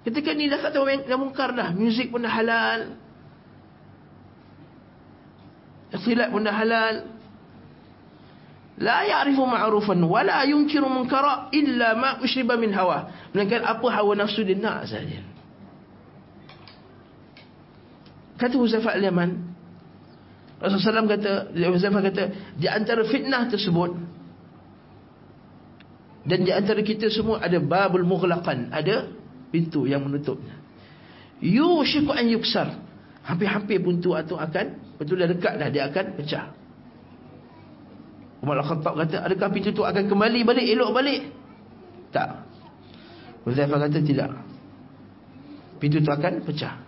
Ketika 0.07 0.31
ni 0.31 0.47
dah 0.47 0.71
yang, 0.71 1.03
yang 1.03 1.19
mungkar 1.19 1.51
dah. 1.51 1.75
Muzik 1.75 2.15
pun 2.15 2.23
dah 2.23 2.31
halal. 2.31 2.95
Silat 5.99 6.31
pun 6.31 6.47
dah 6.47 6.55
halal. 6.55 6.95
La 8.75 9.07
ya'rifu 9.07 9.43
ma'rufan 9.43 9.99
wa 10.03 10.19
la 10.23 10.43
yunkiru 10.47 10.87
munkara 10.87 11.47
illa 11.55 11.95
ma 11.95 12.09
ushriba 12.23 12.55
min 12.59 12.71
hawa. 12.71 13.11
Melainkan 13.31 13.63
apa 13.67 13.87
hawa 13.91 14.15
nafsu 14.15 14.43
dia 14.47 14.55
nak 14.55 14.87
saja. 14.87 15.23
Kata 18.35 18.55
Huzaifah 18.59 18.99
al-Yaman. 18.99 19.54
Rasulullah 20.55 21.03
kata, 21.03 21.51
Huzaifah 21.51 22.01
kata, 22.11 22.23
di 22.55 22.67
antara 22.71 23.03
fitnah 23.03 23.51
tersebut, 23.51 23.91
dan 26.25 26.39
di 26.41 26.51
antara 26.55 26.81
kita 26.81 27.11
semua 27.11 27.43
ada 27.43 27.59
babul 27.61 28.07
mughlaqan, 28.07 28.71
ada 28.71 29.11
pintu 29.53 29.85
yang 29.85 30.07
menutupnya. 30.07 30.57
Yushiku 31.43 32.15
an 32.15 32.25
yuksar. 32.31 32.69
Hampir-hampir 33.25 33.81
pintu 33.81 34.13
itu 34.15 34.35
akan, 34.37 34.65
betul 35.01 35.21
dah 35.21 35.29
dekat 35.29 35.53
dah, 35.59 35.69
dia 35.69 35.89
akan 35.89 36.05
pecah. 36.17 36.45
Umar 38.41 38.61
Al-Khattab 38.61 38.93
kata, 38.95 39.17
adakah 39.25 39.49
pintu 39.53 39.69
itu 39.73 39.81
akan 39.81 40.03
kembali 40.05 40.39
balik, 40.45 40.65
elok 40.65 40.89
balik? 40.93 41.21
Tak. 42.13 42.45
Huzaifah 43.43 43.89
kata, 43.89 43.97
tidak. 44.01 44.29
Pintu 45.77 45.99
itu 45.99 46.09
akan 46.09 46.41
pecah. 46.41 46.79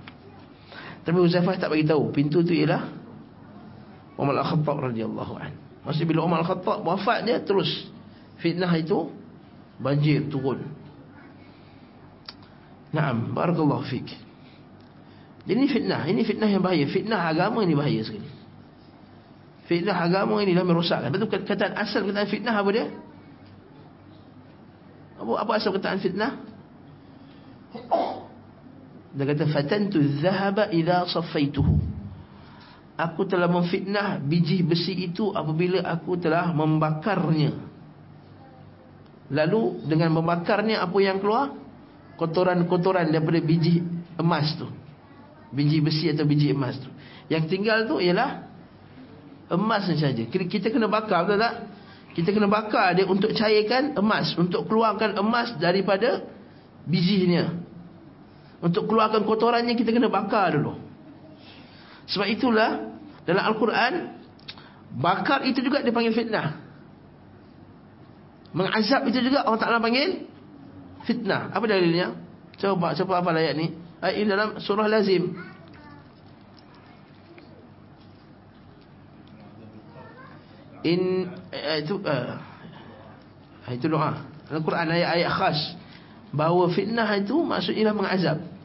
Tapi 1.04 1.18
Huzaifah 1.20 1.58
tak 1.60 1.70
bagi 1.74 1.86
tahu, 1.86 2.10
pintu 2.10 2.42
itu 2.42 2.66
ialah 2.66 2.90
Umar 4.18 4.34
Al-Khattab 4.42 4.78
radhiyallahu 4.92 5.34
an. 5.38 5.54
Maksud 5.86 6.04
bila 6.10 6.26
Umar 6.26 6.42
Al-Khattab 6.42 6.82
wafat 6.82 7.24
dia 7.24 7.38
terus 7.40 7.70
fitnah 8.42 8.74
itu 8.74 9.14
banjir 9.78 10.26
turun. 10.28 10.66
Naam, 12.90 13.38
barakallahu 13.38 13.86
fik. 13.86 14.10
Ini 15.48 15.64
fitnah, 15.70 16.04
ini 16.10 16.28
fitnah 16.28 16.50
yang 16.50 16.60
bahaya. 16.60 16.84
Fitnah 16.90 17.30
agama 17.30 17.64
ini 17.64 17.72
bahaya 17.78 18.04
sekali. 18.04 18.28
Fitnah 19.68 19.96
agama 19.96 20.40
ini 20.44 20.52
dah 20.52 20.66
merosakkan. 20.68 21.08
Betul 21.08 21.32
kataan 21.32 21.76
asal 21.78 22.04
kataan 22.04 22.28
fitnah 22.28 22.56
apa 22.56 22.70
dia? 22.72 22.88
Apa 25.20 25.32
apa 25.44 25.52
asal 25.56 25.72
kataan 25.76 26.00
fitnah? 26.04 26.40
Dia 29.16 29.24
kata 29.24 29.46
fatantu 29.52 30.04
dhahaba 30.04 30.68
idza 30.72 31.08
saffaituhu. 31.12 31.87
Aku 32.98 33.30
telah 33.30 33.46
memfitnah 33.46 34.18
biji 34.18 34.66
besi 34.66 35.06
itu 35.06 35.30
apabila 35.30 35.86
aku 35.86 36.18
telah 36.18 36.50
membakarnya. 36.50 37.54
Lalu 39.30 39.86
dengan 39.86 40.18
membakarnya 40.18 40.82
apa 40.82 40.98
yang 40.98 41.22
keluar? 41.22 41.54
Kotoran-kotoran 42.18 43.14
daripada 43.14 43.38
biji 43.38 43.86
emas 44.18 44.50
tu. 44.58 44.66
Biji 45.54 45.78
besi 45.78 46.10
atau 46.10 46.26
biji 46.26 46.50
emas 46.50 46.82
tu. 46.82 46.90
Yang 47.30 47.44
tinggal 47.54 47.86
tu 47.86 48.02
ialah 48.02 48.50
emas 49.54 49.86
saja. 49.86 50.26
Kita 50.26 50.74
kena 50.74 50.90
bakar 50.90 51.30
betul 51.30 51.38
tak? 51.38 51.54
Kita 52.18 52.34
kena 52.34 52.50
bakar 52.50 52.98
dia 52.98 53.06
untuk 53.06 53.30
cairkan 53.38 53.94
emas, 53.94 54.34
untuk 54.42 54.66
keluarkan 54.66 55.14
emas 55.22 55.54
daripada 55.62 56.26
bijinya. 56.82 57.54
Untuk 58.58 58.90
keluarkan 58.90 59.22
kotorannya 59.22 59.78
kita 59.78 59.94
kena 59.94 60.10
bakar 60.10 60.58
dulu. 60.58 60.87
Sebab 62.08 62.28
itulah 62.32 62.96
dalam 63.28 63.44
Al-Quran 63.54 63.94
bakar 64.96 65.44
itu 65.44 65.60
juga 65.60 65.84
dipanggil 65.84 66.16
fitnah. 66.16 66.64
Mengazab 68.56 69.04
itu 69.12 69.20
juga 69.28 69.44
Allah 69.44 69.60
Ta'ala 69.60 69.84
panggil 69.84 70.24
fitnah. 71.04 71.52
Apa 71.52 71.68
dalilnya? 71.68 72.16
Coba, 72.58 72.96
coba 72.96 73.22
apa 73.22 73.36
ayat 73.36 73.54
ni? 73.54 73.76
Ayat 74.00 74.16
ini 74.18 74.28
dalam 74.32 74.50
surah 74.58 74.88
lazim. 74.88 75.36
In 80.88 81.28
eh, 81.52 81.84
itu 81.84 82.00
uh, 82.00 82.40
itu 83.68 83.92
doa. 83.92 84.24
Al-Quran 84.48 84.88
ayat-ayat 84.96 85.32
khas 85.36 85.60
bahawa 86.32 86.72
fitnah 86.72 87.10
itu 87.20 87.36
maksudnya 87.44 87.92
mengazab. 87.92 88.57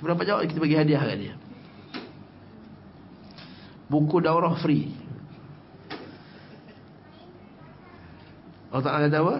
Seberapa 0.00 0.24
jauh 0.24 0.40
kita 0.48 0.56
bagi 0.56 0.80
hadiah 0.80 1.04
kat 1.04 1.18
dia. 1.20 1.34
Buku 3.92 4.16
daurah 4.24 4.56
free. 4.56 4.88
Allah 8.72 8.84
Ta'ala 8.86 9.06
kata 9.12 9.18
apa? 9.20 9.36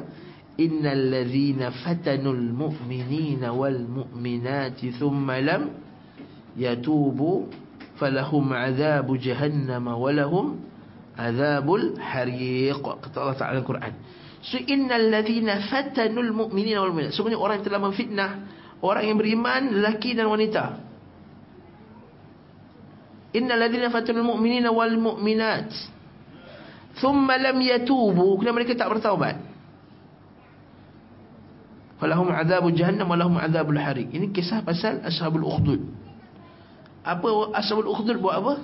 Innal 0.60 1.04
ladhina 1.08 1.72
fatanul 1.80 2.52
mu'minina 2.52 3.56
wal 3.56 3.80
mu'minati 3.88 4.92
thumma 5.00 5.40
lam 5.40 5.72
yatubu 6.60 7.48
falahum 7.96 8.52
azabu 8.52 9.16
jahannam 9.16 9.88
walahum 9.96 10.60
azabul 11.16 11.96
hariq. 11.96 12.84
Kata 12.84 13.16
Allah 13.16 13.36
Ta'ala 13.40 13.52
dalam 13.56 13.64
Quran. 13.64 13.94
So 14.44 14.60
innal 14.60 15.08
ladhina 15.08 15.72
fatanul 15.72 16.36
mu'minina 16.36 16.84
wal 16.84 16.92
mu'minat. 16.92 17.16
Sebenarnya 17.16 17.40
orang 17.40 17.54
yang 17.56 17.66
telah 17.70 17.80
memfitnah 17.80 18.30
orang 18.80 19.04
yang 19.04 19.18
beriman 19.20 19.62
lelaki 19.76 20.16
dan 20.16 20.28
wanita. 20.28 20.64
Innal 23.36 23.60
ladhina 23.62 23.92
fatanul 23.92 24.26
mu'minina 24.34 24.72
wal 24.74 24.96
mu'minat. 24.96 25.70
Thumma 26.98 27.38
lam 27.38 27.60
yatubu. 27.62 28.40
Kerana 28.40 28.56
mereka 28.56 28.74
tak 28.74 28.90
bertaubat. 28.90 29.38
Falahum 32.00 32.32
adzabul 32.32 32.72
jahannam 32.72 33.12
walahum 33.12 33.36
adzabul 33.36 33.76
hariq 33.76 34.08
ini 34.08 34.32
kisah 34.32 34.64
pasal 34.64 35.04
ashabul 35.04 35.44
ukhdud. 35.44 35.84
Apa 37.04 37.28
ashabul 37.60 37.92
ukhdud 37.92 38.16
buat 38.18 38.40
apa? 38.40 38.54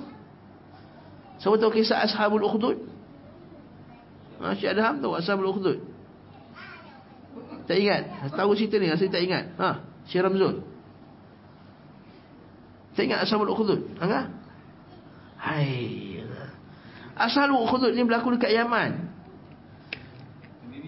Siapa 1.36 1.60
tahu 1.60 1.76
kisah 1.76 2.00
ashabul 2.00 2.40
ukhdud? 2.40 2.80
Syekh 4.56 4.72
Adham 4.72 5.04
tahu 5.04 5.12
ashabul 5.20 5.52
ukhdud. 5.52 5.78
Tak 7.68 7.76
ingat? 7.76 8.32
Tahu 8.32 8.56
cerita 8.56 8.80
ni 8.80 8.88
saya 8.88 9.10
tak 9.12 9.20
ingat. 9.20 9.44
Ha 9.60 9.95
Syekh 10.06 10.22
Ramzul 10.22 10.62
tak 12.96 13.02
ingat 13.04 13.28
ashabul 13.28 13.52
ukhdud 13.52 13.80
ha 14.00 14.30
hai 15.36 16.06
Asal 17.16 17.48
Ukhudud 17.48 17.96
ni 17.96 18.04
berlaku 18.04 18.36
dekat 18.36 18.52
Yaman. 18.52 19.08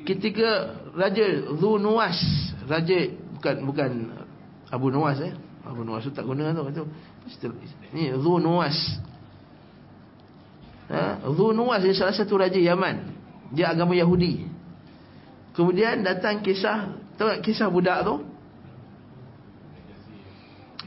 Ketika 0.05 0.77
Raja 0.93 1.57
Zu 1.57 1.81
Nuwas, 1.81 2.21
Raja 2.69 3.09
bukan 3.41 3.57
bukan 3.65 3.91
Abu 4.69 4.93
Nuwas 4.93 5.25
eh. 5.25 5.33
Abu 5.65 5.89
Nuwas 5.89 6.05
tu 6.05 6.13
tak 6.13 6.29
guna 6.29 6.53
tu 6.53 6.69
tu. 6.69 6.85
Ni 7.97 8.13
Zu 8.13 8.37
Nuwas. 8.45 8.77
Ha, 10.93 11.25
Zu 11.33 11.57
Nuwas 11.57 11.81
ni 11.81 11.97
salah 11.97 12.13
satu 12.13 12.37
raja 12.37 12.61
Yaman. 12.61 13.09
Dia 13.57 13.73
agama 13.73 13.97
Yahudi. 13.97 14.45
Kemudian 15.57 16.05
datang 16.05 16.45
kisah, 16.45 16.93
tahu 17.17 17.33
tak 17.33 17.41
kisah 17.41 17.73
budak 17.73 18.05
tu? 18.05 18.21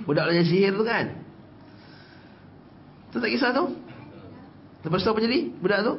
Budak 0.05 0.29
belajar 0.29 0.45
sihir 0.47 0.73
tu 0.73 0.83
kan? 0.83 1.05
Tahu 3.11 3.19
tak 3.19 3.31
kisah 3.31 3.51
tu? 3.51 3.65
Lepas 4.81 5.03
tu 5.03 5.09
apa 5.11 5.19
jadi? 5.19 5.39
Budak 5.59 5.79
tu? 5.83 5.93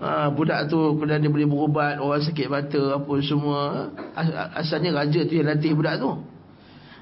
Ha, 0.00 0.32
budak 0.32 0.72
tu 0.72 0.96
kemudian 0.96 1.20
dia 1.20 1.28
boleh 1.28 1.48
berubat 1.48 2.00
orang 2.00 2.24
sakit 2.24 2.48
mata 2.48 3.00
apa 3.00 3.14
semua. 3.20 3.90
Asalnya 4.56 4.96
raja 4.96 5.20
tu 5.28 5.34
yang 5.36 5.48
latih 5.48 5.76
budak 5.76 6.00
tu. 6.00 6.10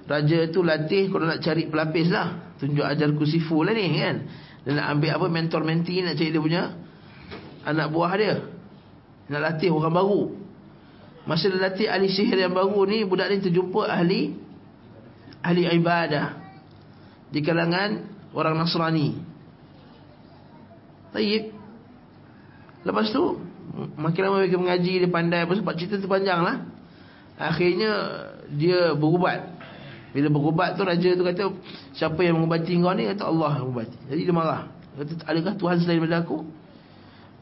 Raja 0.09 0.39
tu 0.51 0.65
latih 0.65 1.13
kalau 1.13 1.29
nak 1.29 1.39
cari 1.45 1.69
pelapis 1.69 2.09
lah. 2.11 2.57
Tunjuk 2.59 2.83
ajar 2.83 3.07
kusifu 3.15 3.63
lah 3.63 3.77
ni 3.77 4.03
kan. 4.03 4.17
Dia 4.67 4.73
nak 4.75 4.87
ambil 4.99 5.11
apa 5.15 5.27
mentor 5.31 5.63
menti 5.63 6.03
nak 6.03 6.19
cari 6.19 6.35
dia 6.35 6.43
punya 6.43 6.63
anak 7.63 7.87
buah 7.93 8.13
dia. 8.19 8.35
Nak 9.29 9.41
latih 9.45 9.71
orang 9.71 9.95
baru. 9.95 10.23
Masa 11.29 11.53
dia 11.53 11.61
latih 11.61 11.87
ahli 11.93 12.09
sihir 12.09 12.41
yang 12.41 12.57
baru 12.57 12.89
ni, 12.89 13.05
budak 13.05 13.29
ni 13.29 13.45
terjumpa 13.45 13.85
ahli 13.85 14.48
ahli 15.43 15.69
ibadah 15.69 16.37
di 17.29 17.41
kalangan 17.45 18.05
orang 18.33 18.57
Nasrani. 18.59 19.19
Taib. 21.15 21.55
Lepas 22.85 23.11
tu 23.11 23.43
makin 23.99 24.21
lama 24.25 24.37
mereka 24.45 24.57
mengaji 24.57 25.05
dia 25.05 25.11
pandai 25.11 25.45
apa 25.45 25.53
sebab 25.57 25.75
cerita 25.77 26.01
tu 26.01 26.09
panjang 26.09 26.41
lah. 26.41 26.65
Akhirnya 27.39 27.93
dia 28.51 28.97
berubat. 28.97 29.57
Bila 30.11 30.33
berubat 30.33 30.75
tu 30.75 30.83
raja 30.83 31.11
tu 31.15 31.23
kata 31.23 31.53
siapa 31.93 32.19
yang 32.25 32.41
mengubati 32.41 32.75
kau 32.81 32.93
ni 32.97 33.05
kata 33.07 33.29
Allah 33.29 33.61
yang 33.61 33.71
mengubati. 33.71 33.99
Jadi 34.09 34.21
dia 34.25 34.35
marah. 34.35 34.63
Kata 34.99 35.13
adakah 35.29 35.55
Tuhan 35.55 35.77
selain 35.79 36.01
daripada 36.03 36.25
aku? 36.25 36.43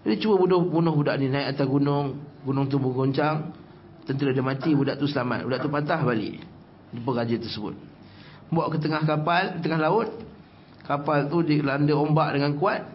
Dia 0.06 0.18
cuba 0.22 0.38
bunuh, 0.38 0.62
bunuh 0.62 0.94
budak 0.94 1.18
ni 1.18 1.26
naik 1.26 1.58
atas 1.58 1.66
gunung, 1.66 2.22
gunung 2.46 2.70
tu 2.70 2.78
bergoncang. 2.78 3.50
Tentera 4.06 4.30
dia 4.30 4.44
mati, 4.44 4.70
budak 4.70 5.02
tu 5.02 5.10
selamat. 5.10 5.50
Budak 5.50 5.60
tu 5.66 5.70
patah 5.70 6.00
balik. 6.06 6.55
Jumpa 6.96 7.10
raja 7.12 7.36
tersebut. 7.36 7.74
Bawa 8.48 8.72
ke 8.72 8.78
tengah 8.80 9.04
kapal, 9.04 9.60
tengah 9.60 9.80
laut. 9.80 10.08
Kapal 10.86 11.26
tu 11.26 11.42
dilanda 11.42 11.92
ombak 11.98 12.38
dengan 12.38 12.54
kuat. 12.56 12.86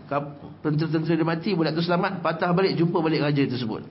Tentera-tentera 0.63 1.13
dia 1.20 1.27
mati, 1.27 1.50
budak 1.53 1.75
tu 1.75 1.84
selamat. 1.84 2.24
Patah 2.24 2.50
balik, 2.55 2.79
jumpa 2.79 2.98
balik 3.03 3.22
raja 3.22 3.43
tersebut. 3.46 3.84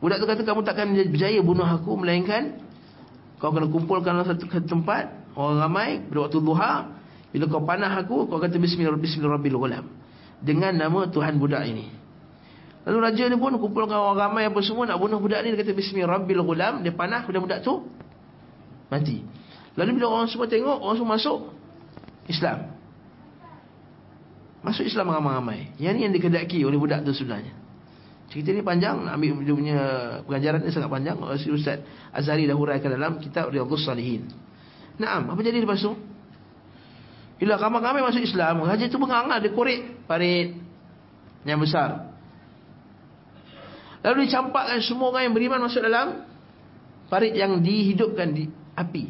Budak 0.00 0.18
tu 0.18 0.26
kata, 0.26 0.42
kamu 0.42 0.60
takkan 0.66 0.88
berjaya 0.90 1.38
bunuh 1.44 1.68
aku, 1.68 1.94
melainkan 1.94 2.58
kau 3.38 3.50
kena 3.50 3.66
kumpulkan 3.70 4.22
satu 4.22 4.46
tempat, 4.66 5.34
orang 5.34 5.58
ramai, 5.62 5.88
pada 6.06 6.26
waktu 6.26 6.38
duha. 6.42 6.72
Bila 7.34 7.44
kau 7.50 7.62
panah 7.62 7.92
aku, 8.02 8.26
kau 8.30 8.38
kata 8.40 8.56
Bismillahirrahmanirrahim. 8.56 9.86
Dengan 10.42 10.72
nama 10.74 11.06
Tuhan 11.06 11.38
budak 11.38 11.62
ini. 11.68 12.02
Lalu 12.82 12.98
raja 12.98 13.22
ni 13.30 13.38
pun 13.38 13.54
kumpulkan 13.62 13.94
orang 13.94 14.18
ramai 14.18 14.42
apa 14.50 14.58
semua 14.58 14.90
nak 14.90 14.98
bunuh 14.98 15.22
budak 15.22 15.46
ni 15.46 15.54
dia 15.54 15.62
kata 15.62 15.70
bismillahirrahmanirrahim 15.70 16.82
dia 16.82 16.90
panah 16.90 17.22
kemudian 17.22 17.46
budak 17.46 17.62
tu 17.62 17.86
mati. 18.92 19.24
Lalu 19.72 19.96
bila 19.96 20.20
orang 20.20 20.28
semua 20.28 20.44
tengok 20.44 20.76
orang 20.84 20.96
semua 21.00 21.16
masuk 21.16 21.38
Islam. 22.28 22.58
Masuk 24.60 24.84
Islam 24.84 25.08
ramai-ramai. 25.08 25.72
Yang 25.80 25.92
ni 25.96 26.00
yang 26.04 26.14
dikedaki 26.14 26.58
oleh 26.62 26.76
budak 26.76 27.00
tu 27.02 27.16
sebenarnya. 27.16 27.56
Cerita 28.28 28.52
ni 28.52 28.64
panjang 28.64 29.04
nak 29.04 29.16
ambil 29.16 29.44
dia 29.44 29.54
punya 29.56 29.78
pengajaran 30.24 30.60
ni 30.64 30.72
sangat 30.72 30.88
panjang 30.88 31.16
Ustaz 31.52 31.84
Azhari 32.14 32.48
dah 32.48 32.56
huraikan 32.56 32.88
dalam 32.88 33.20
kitab 33.20 33.52
Riyadhus 33.52 33.84
Salihin. 33.84 34.28
Naam, 34.96 35.32
apa 35.32 35.40
jadi 35.40 35.60
lepas 35.60 35.80
tu? 35.80 35.92
Bila 37.42 37.58
ramai-ramai 37.58 38.06
masuk 38.06 38.22
Islam, 38.22 38.62
raja 38.62 38.86
tu 38.86 39.02
bengang 39.02 39.26
lah, 39.26 39.42
dia 39.42 39.50
korek 39.50 40.06
parit 40.06 40.54
yang 41.42 41.58
besar. 41.58 42.14
Lalu 44.06 44.30
dicampakkan 44.30 44.78
semua 44.78 45.10
orang 45.10 45.26
yang 45.26 45.34
beriman 45.34 45.66
masuk 45.66 45.82
dalam 45.82 46.22
parit 47.10 47.34
yang 47.34 47.58
dihidupkan 47.58 48.30
di 48.30 48.46
api. 48.78 49.04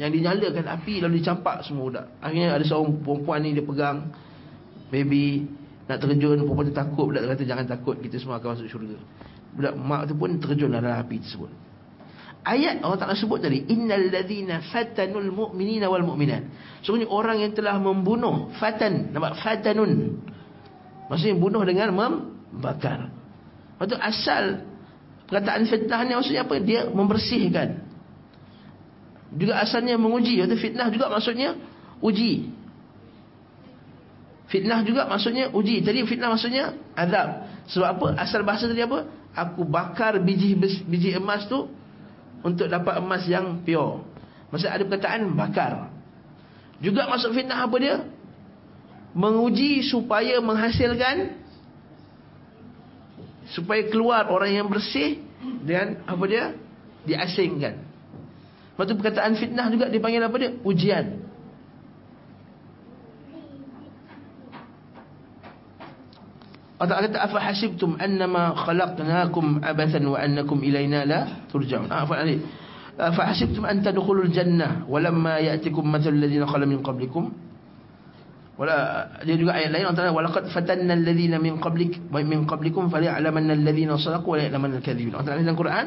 Yang 0.00 0.10
dinyalakan 0.20 0.66
api 0.72 0.94
lalu 1.04 1.20
dicampak 1.20 1.66
semua 1.68 1.84
budak. 1.92 2.06
Akhirnya 2.24 2.56
ada 2.56 2.64
seorang 2.64 3.04
perempuan 3.04 3.44
ni 3.44 3.52
dia 3.52 3.64
pegang 3.64 4.08
baby 4.88 5.44
nak 5.84 5.98
terjun 6.00 6.44
perempuan 6.46 6.68
tu 6.68 6.74
takut 6.76 7.04
budak 7.12 7.28
kata 7.28 7.42
jangan 7.44 7.66
takut 7.68 8.00
kita 8.00 8.16
semua 8.16 8.40
akan 8.40 8.56
masuk 8.56 8.68
syurga. 8.72 8.96
Budak 9.52 9.74
mak 9.76 10.08
tu 10.08 10.14
pun 10.16 10.32
terjun 10.40 10.72
dalam 10.72 10.96
api 10.96 11.20
tersebut. 11.20 11.52
Ayat 12.42 12.82
Allah 12.82 12.98
Taala 12.98 13.14
sebut 13.14 13.38
tadi 13.38 13.70
innal 13.70 14.10
ladzina 14.10 14.58
fatanul 14.66 15.30
mu'minina 15.30 15.86
wal 15.86 16.02
mu'minat. 16.02 16.42
Sungguhnya 16.82 17.06
orang 17.06 17.38
yang 17.38 17.54
telah 17.54 17.78
membunuh 17.78 18.50
fatan 18.58 19.14
nampak 19.14 19.38
fatanun. 19.38 20.18
Maksudnya 21.06 21.38
bunuh 21.38 21.62
dengan 21.62 21.94
membakar. 21.94 23.14
Lepas 23.78 23.86
tu 23.86 23.96
asal 24.00 24.44
perkataan 25.30 25.70
fitnah 25.70 26.00
ni 26.02 26.12
maksudnya 26.18 26.42
apa? 26.42 26.54
Dia 26.58 26.90
membersihkan. 26.90 27.68
Juga 29.32 29.60
asalnya 29.64 29.96
menguji. 29.96 30.44
Lepas 30.44 30.60
fitnah 30.60 30.88
juga 30.92 31.08
maksudnya 31.08 31.56
uji. 32.04 32.52
Fitnah 34.52 34.84
juga 34.84 35.08
maksudnya 35.08 35.48
uji. 35.48 35.80
Tadi 35.80 36.04
fitnah 36.04 36.28
maksudnya 36.36 36.76
azab. 36.92 37.48
Sebab 37.72 37.88
apa? 37.96 38.06
Asal 38.20 38.44
bahasa 38.44 38.68
tadi 38.68 38.84
apa? 38.84 39.08
Aku 39.32 39.64
bakar 39.64 40.20
biji 40.20 40.52
biji 40.84 41.16
emas 41.16 41.48
tu 41.48 41.72
untuk 42.44 42.68
dapat 42.68 43.00
emas 43.00 43.24
yang 43.24 43.64
pure. 43.64 44.04
Maksud 44.52 44.68
ada 44.68 44.84
perkataan 44.84 45.32
bakar. 45.32 45.88
Juga 46.84 47.08
masuk 47.08 47.32
fitnah 47.32 47.64
apa 47.64 47.76
dia? 47.80 48.04
Menguji 49.16 49.80
supaya 49.88 50.36
menghasilkan 50.44 51.40
supaya 53.52 53.88
keluar 53.88 54.28
orang 54.28 54.52
yang 54.52 54.68
bersih 54.68 55.20
dan 55.64 56.04
apa 56.04 56.24
dia 56.28 56.44
diasingkan. 57.08 57.91
Lepas 58.72 58.84
tu 58.88 58.94
perkataan 58.96 59.32
fitnah 59.36 59.66
juga 59.68 59.92
dipanggil 59.92 60.24
apa 60.24 60.36
dia? 60.40 60.50
Ujian. 60.64 61.06
Allah 66.82 66.98
kata 67.06 67.18
afa 67.22 67.38
hasibtum 67.38 67.94
annama 67.94 68.58
khalaqnakum 68.58 69.62
abathan 69.62 70.02
wa 70.02 70.18
annakum 70.18 70.58
ilayna 70.66 71.06
la 71.06 71.20
turja'un. 71.46 71.86
Afa 71.86 72.18
ali. 72.18 72.42
Afa 72.98 73.22
hasibtum 73.30 73.62
an 73.62 73.86
tadkhulul 73.86 74.34
jannah 74.34 74.82
walamma 74.90 75.38
ya'tikum 75.38 75.86
mathalul 75.86 76.18
ladzina 76.18 76.42
khala 76.50 76.66
min 76.66 76.82
qablikum 76.82 77.30
Wala 78.52 79.08
dia 79.24 79.34
juga 79.40 79.56
ayat 79.56 79.72
lain 79.72 79.88
antara 79.88 80.12
walaqad 80.12 80.52
fatanna 80.52 80.92
alladhina 80.92 81.40
min 81.40 81.56
qablik 81.56 82.12
wa 82.12 82.20
min 82.20 82.44
qablikum 82.44 82.92
falya'lamanna 82.92 83.56
alladhina 83.56 83.96
sadaqu 83.96 84.28
wa 84.28 84.36
ya'lamanna 84.36 84.76
al-kadhibin. 84.78 85.16
Antara 85.16 85.40
dalam 85.40 85.56
Quran, 85.56 85.86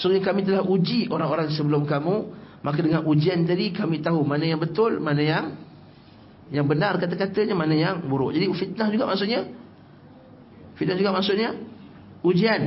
sungguh 0.00 0.24
kami 0.24 0.48
telah 0.48 0.64
uji 0.64 1.12
orang-orang 1.12 1.52
sebelum 1.52 1.84
kamu, 1.84 2.32
maka 2.64 2.80
dengan 2.80 3.04
ujian 3.04 3.44
tadi 3.44 3.76
kami 3.76 4.00
tahu 4.00 4.24
mana 4.24 4.48
yang 4.48 4.60
betul, 4.60 4.96
mana 4.96 5.20
yang 5.20 5.44
yang 6.50 6.66
benar 6.66 6.96
kata-katanya, 6.98 7.54
mana 7.54 7.76
yang 7.76 8.08
buruk. 8.08 8.32
Jadi 8.32 8.48
fitnah 8.56 8.88
juga 8.88 9.04
maksudnya 9.06 9.40
fitnah 10.80 10.96
juga 10.96 11.12
maksudnya 11.12 11.54
ujian. 12.24 12.62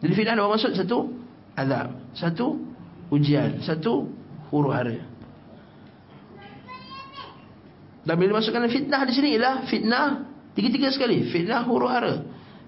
Jadi 0.00 0.12
fitnah 0.16 0.34
ada 0.40 0.48
maksud 0.48 0.72
satu 0.72 1.12
azab, 1.52 1.88
satu 2.16 2.46
ujian, 3.12 3.60
satu 3.60 4.08
huru-hara. 4.48 5.04
Dan 8.06 8.14
bila 8.22 8.38
masukkan 8.38 8.62
fitnah 8.70 9.02
di 9.02 9.12
sini 9.12 9.34
ialah 9.34 9.66
fitnah 9.66 10.06
tiga-tiga 10.54 10.94
sekali. 10.94 11.26
Fitnah 11.26 11.66
huru 11.66 11.90
hara. 11.90 12.22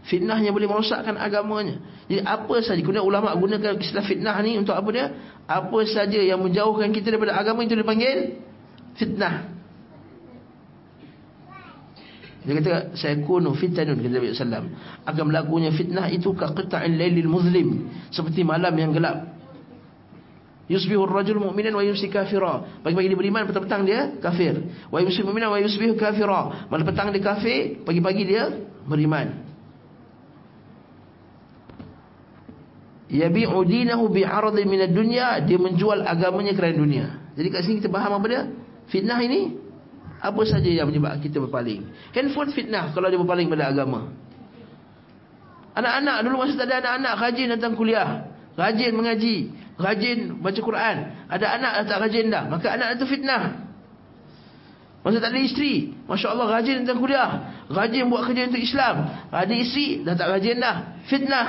Fitnah 0.06 0.38
yang 0.40 0.54
boleh 0.54 0.70
merosakkan 0.70 1.18
agamanya. 1.18 1.82
Jadi 2.06 2.22
apa 2.24 2.56
saja 2.64 2.80
kemudian 2.80 3.04
ulama 3.04 3.34
gunakan 3.34 3.76
istilah 3.76 4.04
fitnah 4.06 4.37
ni 4.40 4.56
untuk 4.56 4.72
apa 4.72 4.88
dia? 4.94 5.12
Apa 5.44 5.84
saja 5.84 6.20
yang 6.22 6.40
menjauhkan 6.40 6.94
kita 6.94 7.12
daripada 7.12 7.37
agama 7.37 7.66
itu 7.66 7.76
dipanggil 7.76 8.40
fitnah. 8.96 9.52
Dia 12.48 12.52
kata 12.56 12.96
saya 12.96 13.20
kunu 13.20 13.52
fitnah 13.52 13.84
kata 13.84 14.08
Nabi 14.08 14.32
sallam. 14.32 14.72
Akan 15.04 15.28
berlakunya 15.28 15.74
fitnah 15.74 16.08
itu 16.08 16.32
ka 16.32 16.56
qita'il 16.56 16.96
lailil 16.96 17.28
muzlim, 17.28 17.92
seperti 18.08 18.46
malam 18.46 18.72
yang 18.72 18.96
gelap. 18.96 19.37
Yusbihu 20.68 21.08
ar-rajul 21.08 21.40
mu'minan 21.40 21.72
wa 21.72 21.80
yumsi 21.80 22.12
kafira. 22.12 22.61
Pagi-pagi 22.84 23.08
dia 23.08 23.16
beriman, 23.16 23.48
petang-petang 23.48 23.88
dia 23.88 24.12
kafir. 24.20 24.68
Wa 24.92 25.00
yumsi 25.00 25.24
mu'minan 25.24 25.48
wa 25.48 25.58
yusbihu 25.64 25.96
kafira. 25.96 26.68
Malam 26.68 26.84
petang 26.84 27.08
dia 27.08 27.24
kafir, 27.24 27.80
pagi-pagi 27.88 28.22
dia 28.28 28.52
beriman. 28.84 29.47
Yabi'u 33.08 33.64
dinahu 33.64 34.12
bi'aradin 34.12 34.68
min 34.68 34.84
ad-dunya, 34.84 35.40
dia 35.40 35.56
menjual 35.56 36.04
agamanya 36.04 36.52
kerana 36.52 36.76
dunia. 36.76 37.06
Jadi 37.32 37.48
kat 37.48 37.60
sini 37.64 37.80
kita 37.80 37.88
faham 37.88 38.20
apa 38.20 38.26
dia? 38.28 38.42
Fitnah 38.92 39.16
ini 39.24 39.56
apa 40.20 40.42
saja 40.44 40.68
yang 40.68 40.92
menyebabkan 40.92 41.24
kita 41.24 41.40
berpaling. 41.40 41.88
Handphone 42.12 42.52
fitnah 42.52 42.92
kalau 42.92 43.08
dia 43.08 43.16
berpaling 43.16 43.48
pada 43.48 43.72
agama. 43.72 44.12
Anak-anak 45.72 46.16
dulu 46.26 46.36
masa 46.42 46.52
tak 46.58 46.68
ada 46.68 46.76
anak-anak 46.82 47.12
rajin 47.22 47.46
datang 47.54 47.72
kuliah, 47.78 48.28
rajin 48.58 48.92
mengaji, 48.92 49.36
rajin 49.78 50.18
baca 50.42 50.60
Quran. 50.60 50.96
Ada 51.30 51.46
anak 51.54 51.72
dah 51.80 51.84
tak 51.86 51.98
rajin 52.02 52.26
dah. 52.28 52.44
Maka 52.50 52.66
anak 52.74 52.88
itu 52.98 53.06
fitnah. 53.08 53.42
Masa 55.06 55.22
tak 55.22 55.30
ada 55.30 55.40
isteri. 55.40 55.94
Masya 56.10 56.34
Allah 56.34 56.46
rajin 56.50 56.82
tentang 56.82 56.98
kuliah. 56.98 57.30
Rajin 57.70 58.10
buat 58.10 58.26
kerja 58.26 58.50
untuk 58.50 58.60
Islam. 58.60 58.96
Ada 59.30 59.54
isteri. 59.54 60.02
Dah 60.02 60.18
tak 60.18 60.28
rajin 60.34 60.58
dah. 60.58 60.76
Fitnah. 61.06 61.46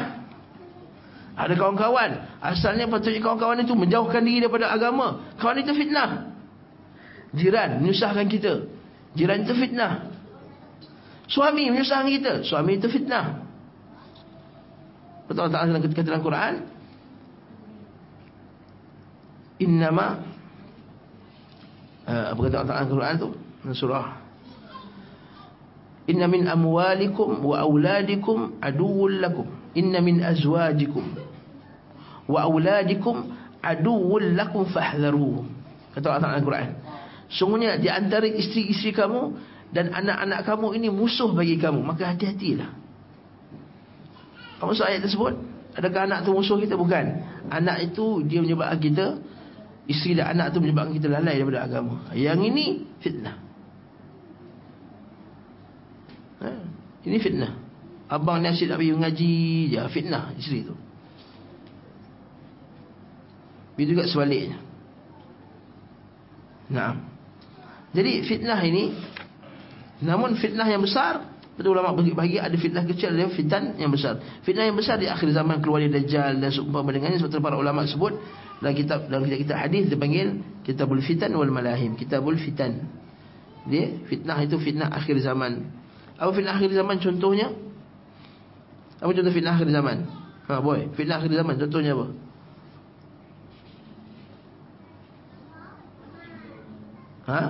Ada 1.40 1.56
kawan-kawan. 1.56 2.44
Asalnya 2.44 2.92
patutnya 2.92 3.24
kawan-kawan 3.24 3.64
itu 3.64 3.72
menjauhkan 3.72 4.20
diri 4.28 4.44
daripada 4.44 4.76
agama. 4.76 5.32
Kawan 5.40 5.64
itu 5.64 5.72
fitnah. 5.72 6.36
Jiran 7.32 7.80
menyusahkan 7.80 8.28
kita. 8.28 8.68
Jiran 9.16 9.48
itu 9.48 9.56
fitnah. 9.56 10.12
Suami 11.32 11.72
menyusahkan 11.72 12.12
kita. 12.12 12.34
Suami 12.44 12.76
itu 12.76 12.92
fitnah. 12.92 13.48
Betul 15.32 15.48
Allah 15.48 15.64
Ta'ala 15.64 15.80
kata 15.80 16.04
dalam 16.04 16.24
Quran. 16.26 16.54
Innama 19.64 20.20
uh, 22.04 22.26
apa 22.36 22.40
kata 22.48 22.56
Allah 22.60 22.72
Ta'ala 22.74 22.88
Quran 22.88 23.16
tu 23.20 23.30
surah 23.76 24.08
Inna 26.10 26.26
min 26.26 26.50
amwalikum 26.50 27.46
wa 27.46 27.62
auladikum 27.62 28.58
aduwwul 28.58 29.22
lakum 29.22 29.46
inna 29.78 30.02
min 30.02 30.26
azwajikum 30.26 31.29
wa 32.30 32.46
auladikum 32.46 33.34
aduwwul 33.60 34.38
lakum 34.38 34.70
fahdharuhum 34.70 35.50
kata 35.98 36.06
Allah 36.14 36.22
Ta'ala 36.22 36.46
Quran 36.46 36.70
sungguhnya 37.28 37.82
di 37.82 37.90
antara 37.90 38.30
isteri-isteri 38.30 38.94
kamu 38.94 39.22
dan 39.74 39.90
anak-anak 39.90 40.46
kamu 40.46 40.68
ini 40.78 40.88
musuh 40.94 41.34
bagi 41.34 41.58
kamu 41.58 41.82
maka 41.82 42.14
hati-hatilah 42.14 42.70
apa 44.62 44.64
maksud 44.70 44.86
ayat 44.86 45.02
tersebut 45.10 45.34
adakah 45.74 46.02
anak 46.06 46.20
tu 46.22 46.32
musuh 46.38 46.62
kita 46.62 46.78
bukan 46.78 47.26
anak 47.50 47.90
itu 47.90 48.22
dia 48.30 48.46
menyebabkan 48.46 48.78
kita 48.78 49.06
Isteri 49.90 50.22
dan 50.22 50.38
anak 50.38 50.54
tu 50.54 50.62
menyebabkan 50.62 50.94
kita 50.94 51.10
lalai 51.10 51.42
daripada 51.42 51.66
agama. 51.66 52.06
Yang 52.14 52.40
ini 52.54 52.66
fitnah. 53.02 53.36
Ha? 56.46 56.50
Ini 57.10 57.18
fitnah. 57.18 57.52
Abang 58.06 58.38
ni 58.38 58.54
asyik 58.54 58.70
nak 58.70 58.78
pergi 58.78 58.94
mengaji 58.94 59.34
je. 59.74 59.82
Fitnah 59.90 60.24
isteri 60.38 60.70
tu. 60.70 60.78
Begitu 63.80 63.96
juga 63.96 64.12
sebaliknya. 64.12 64.60
Nah. 66.68 67.00
Jadi 67.96 68.28
fitnah 68.28 68.60
ini 68.68 68.92
namun 70.04 70.36
fitnah 70.36 70.68
yang 70.68 70.84
besar 70.84 71.24
Betul 71.60 71.76
ulama 71.76 71.92
bagi 71.92 72.16
bagi 72.16 72.38
ada 72.40 72.56
fitnah 72.56 72.88
kecil 72.88 73.12
ada 73.12 73.28
fitnah 73.36 73.76
yang 73.76 73.92
besar. 73.92 74.16
Fitnah 74.48 74.64
yang 74.64 74.80
besar 74.80 74.96
di 74.96 75.12
akhir 75.12 75.28
zaman 75.36 75.60
keluar 75.60 75.84
dari 75.84 75.92
dajjal 75.92 76.40
dan 76.40 76.56
seumpama 76.56 76.88
dengannya 76.96 77.20
sebab 77.20 77.40
para 77.44 77.60
ulama 77.60 77.84
sebut 77.84 78.16
dalam 78.64 78.76
kitab 78.80 79.12
dalam 79.12 79.28
kitab, 79.28 79.44
kitab 79.44 79.58
hadis 79.68 79.92
dipanggil 79.92 80.40
kitabul 80.64 81.04
fitan 81.04 81.36
wal 81.36 81.52
malahim. 81.52 82.00
Kitabul 82.00 82.40
fitan. 82.40 82.88
Dia 83.68 83.92
fitnah 84.08 84.40
itu 84.40 84.56
fitnah 84.56 84.88
akhir 84.88 85.20
zaman. 85.20 85.68
Apa 86.16 86.32
fitnah 86.32 86.56
akhir 86.56 86.72
zaman 86.80 86.96
contohnya? 86.96 87.52
Apa 89.04 89.12
contoh 89.12 89.34
fitnah 89.36 89.54
akhir 89.60 89.68
zaman? 89.68 89.98
Ha 90.48 90.64
boy 90.64 90.96
fitnah 90.96 91.20
akhir 91.20 91.32
zaman 91.44 91.60
contohnya 91.60 91.92
apa 91.92 92.08
ha 97.30 97.42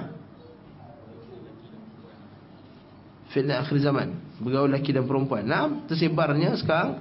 fitnah 3.31 3.63
akhir 3.63 3.79
zaman 3.79 4.19
bergaul 4.43 4.67
lelaki 4.67 4.91
dan 4.91 5.07
perempuan 5.07 5.47
nah 5.47 5.71
tersebarnya 5.87 6.59
sekarang 6.59 6.99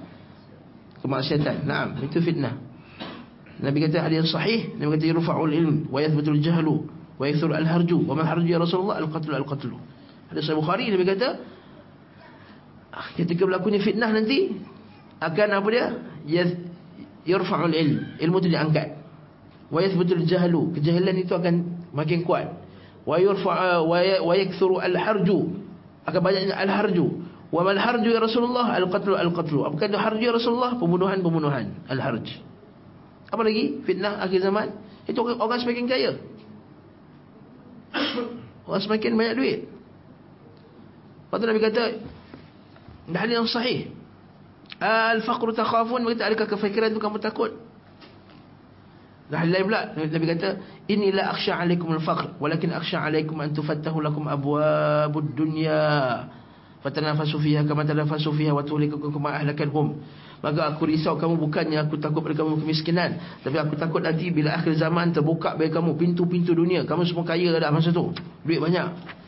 kemaksiatan 1.03 1.67
nah 1.67 1.91
itu 1.99 2.23
fitnah 2.23 2.69
Nabi 3.59 3.83
kata 3.83 4.07
hadis 4.07 4.31
sahih, 4.31 4.71
Nabi 4.79 4.95
kata 4.95 5.05
yurfa'ul 5.11 5.51
ilm 5.51 5.75
wa 5.91 5.99
yathbutul 5.99 6.39
jahlu 6.39 6.87
wa 7.19 7.27
yakthur 7.27 7.51
al 7.51 7.67
harju 7.67 7.99
wa 8.07 8.15
man 8.15 8.23
harju 8.23 8.47
ya 8.47 8.55
Rasulullah 8.55 9.03
al 9.03 9.11
qatlu 9.11 9.35
al 9.35 9.43
qatlu. 9.43 9.75
Hadis 10.31 10.47
sahih 10.47 10.63
Bukhari 10.63 10.87
Nabi 10.87 11.03
kata 11.03 11.43
ah, 12.95 13.07
ketika 13.19 13.43
berlakunya 13.43 13.83
fitnah 13.83 14.15
nanti 14.15 14.55
akan 15.19 15.47
apa 15.59 15.67
dia? 15.67 15.85
Yurfa'ul 17.27 17.75
ilm, 17.75 18.15
ilmu 18.15 18.37
itu 18.39 18.47
diangkat. 18.47 18.95
Wa 19.67 19.83
yathbutul 19.83 20.23
jahlu, 20.23 20.71
kejahilan 20.79 21.19
itu 21.19 21.35
akan 21.35 21.85
makin 21.91 22.23
kuat. 22.23 22.47
Wa 23.09 23.17
yurfa' 23.17 23.81
wa 24.21 24.33
yakthur 24.37 24.77
al 24.77 24.93
harju, 24.93 25.39
akan 26.05 26.21
banyaknya 26.21 26.53
al 26.53 26.69
harju. 26.69 27.25
Wa 27.49 27.65
man 27.65 27.81
harju 27.81 28.05
ya 28.05 28.21
Rasulullah 28.21 28.77
al 28.77 28.85
qatlu 28.85 29.17
al 29.17 29.33
qatlu. 29.33 29.65
Apakah 29.65 29.89
itu 29.89 29.97
harju 29.97 30.23
ya 30.29 30.33
Rasulullah? 30.37 30.77
Pembunuhan-pembunuhan. 30.77 31.89
Al 31.89 31.97
harj. 31.97 32.37
Apa 33.33 33.41
lagi? 33.41 33.81
Fitnah 33.81 34.21
akhir 34.21 34.45
zaman. 34.45 34.77
Itu 35.09 35.25
orang 35.25 35.57
semakin 35.57 35.89
kaya. 35.89 36.21
Orang 38.69 38.81
semakin 38.85 39.17
banyak 39.17 39.33
duit. 39.33 39.59
Lepas 41.25 41.37
tu 41.41 41.45
Nabi 41.49 41.61
kata, 41.61 41.83
dah 43.09 43.23
yang 43.25 43.49
sahih. 43.49 43.89
Al-faqru 44.81 45.53
takhafun, 45.53 46.05
berkata, 46.05 46.29
adakah 46.29 46.47
kefikiran 46.57 46.93
itu 46.93 47.01
kamu 47.01 47.17
takut? 47.21 47.53
Dah 49.29 49.45
lain 49.45 49.69
pula, 49.69 49.93
Nabi 49.93 50.25
kata, 50.25 50.49
inilah 50.89 51.37
akhsha 51.37 51.53
alaikum 51.53 51.93
al-faqr, 51.93 52.41
walakin 52.41 52.73
akhsha 52.73 52.97
alaikum 52.97 53.37
an 53.37 53.53
tufattahu 53.53 54.01
lakum 54.01 54.25
abwabud 54.25 55.37
dunya. 55.37 56.25
Fatanafasu 56.81 57.37
fiha 57.37 57.61
kama 57.67 57.85
tanafasu 57.85 58.33
fiha 58.33 58.55
wa 58.55 58.65
tuhlikukum 58.65 59.13
kama 59.13 59.37
ahlakanhum. 59.37 60.01
Maka 60.39 60.71
aku 60.71 60.87
risau 60.87 61.19
kamu 61.19 61.35
bukannya 61.35 61.75
aku 61.83 61.99
takut 61.99 62.23
pada 62.23 62.39
kamu 62.39 62.63
kemiskinan. 62.63 63.19
Tapi 63.43 63.59
aku 63.59 63.75
takut 63.75 63.99
nanti 63.99 64.31
bila 64.31 64.55
akhir 64.55 64.79
zaman 64.79 65.11
terbuka 65.11 65.59
bagi 65.59 65.75
kamu 65.75 65.99
pintu-pintu 65.99 66.55
dunia. 66.55 66.87
Kamu 66.87 67.03
semua 67.03 67.27
kaya 67.27 67.51
dah 67.59 67.69
masa 67.69 67.91
tu. 67.91 68.15
Duit 68.47 68.63
banyak. 68.63 69.18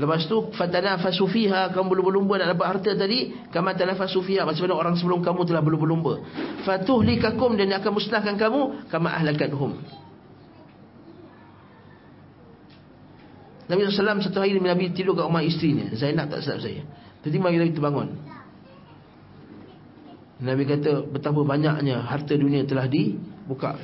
Lepas 0.00 0.24
tu 0.24 0.48
fatanafasu 0.56 1.28
fiha 1.28 1.68
kamu 1.76 1.92
berlumba-lumba 1.92 2.40
nak 2.40 2.56
dapat 2.56 2.66
harta 2.72 2.90
tadi 2.96 3.36
kama 3.52 3.76
tanafasu 3.76 4.24
fiha 4.24 4.48
macam 4.48 4.64
mana 4.64 4.74
orang 4.80 4.94
sebelum 4.96 5.20
kamu 5.20 5.44
telah 5.44 5.60
berlumba-lumba. 5.60 6.24
Fatuhlikakum 6.64 7.52
dan 7.60 7.68
akan 7.76 7.92
musnahkan 7.92 8.40
kamu 8.40 8.88
kama 8.88 9.12
ahlakanhum. 9.12 9.76
Nabi 13.68 13.86
SAW 13.92 14.24
satu 14.24 14.40
hari 14.40 14.56
Nabi 14.56 14.88
tidur 14.96 15.12
kat 15.12 15.28
rumah 15.28 15.44
isterinya 15.44 15.92
Zainab 15.92 16.32
tak 16.32 16.48
sedap 16.48 16.64
saya. 16.64 16.80
Tiba-tiba 17.20 17.52
Nabi 17.52 17.76
terbangun. 17.76 18.08
Nabi 20.40 20.62
kata 20.64 21.04
betapa 21.12 21.44
banyaknya 21.44 22.00
harta 22.08 22.40
dunia 22.40 22.64
telah 22.64 22.88
dibuka. 22.88 23.76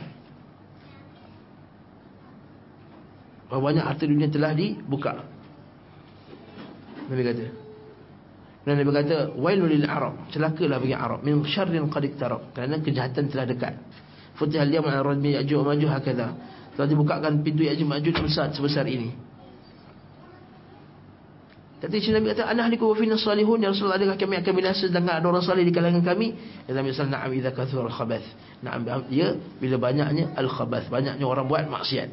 Berapa 3.52 3.60
banyak 3.60 3.84
harta 3.84 4.08
dunia 4.08 4.32
telah 4.32 4.56
dibuka 4.56 5.35
Nabi 7.06 7.22
kata. 7.22 7.46
Dan 8.66 8.82
Nabi 8.82 8.90
kata 8.90 9.16
Wailul 9.38 9.70
lil 9.78 9.86
Arab. 9.86 10.26
Celakalah 10.34 10.78
bagi 10.82 10.96
Arab. 10.96 11.22
Min 11.22 11.42
syarrin 11.46 11.86
qadik 11.86 12.18
tarab 12.18 12.50
Kerana 12.50 12.82
kejahatan 12.82 13.30
telah 13.30 13.46
dekat. 13.46 13.74
Futihal 14.36 14.68
liyam 14.68 14.84
al-radmi 14.84 15.38
ya'juh 15.38 15.62
majuh 15.62 15.88
hakadha. 15.88 16.34
Telah 16.76 16.88
dibukakan 16.90 17.40
pintu 17.40 17.64
ya'juh 17.64 17.86
majuh 17.88 18.12
besar 18.20 18.52
sebesar 18.52 18.84
ini. 18.84 19.14
Kata 21.76 21.92
isteri 21.92 22.16
Nabi 22.16 22.32
kata, 22.32 22.48
"Anahliku 22.48 22.88
wa 22.88 22.96
fina 22.96 23.20
salihun. 23.20 23.60
Ya 23.60 23.68
Rasulullah 23.68 24.00
adakah 24.00 24.16
kami 24.16 24.40
akan 24.40 24.52
binasa 24.56 24.88
sedangkan 24.88 25.20
ada 25.20 25.26
orang 25.28 25.44
salih 25.44 25.60
di 25.60 25.72
kalangan 25.72 26.00
kami?" 26.00 26.32
Kata 26.64 26.72
Nabi 26.72 26.88
wasallam, 26.92 27.12
"Na'am 27.12 27.30
idza 27.36 27.50
kathura 27.52 27.84
al-khabath." 27.92 28.26
Na'am 28.64 28.80
ya 29.12 29.36
bila 29.60 29.76
banyaknya 29.76 30.32
al-khabath, 30.40 30.88
banyaknya 30.88 31.24
orang 31.28 31.44
buat 31.44 31.68
maksiat. 31.68 32.08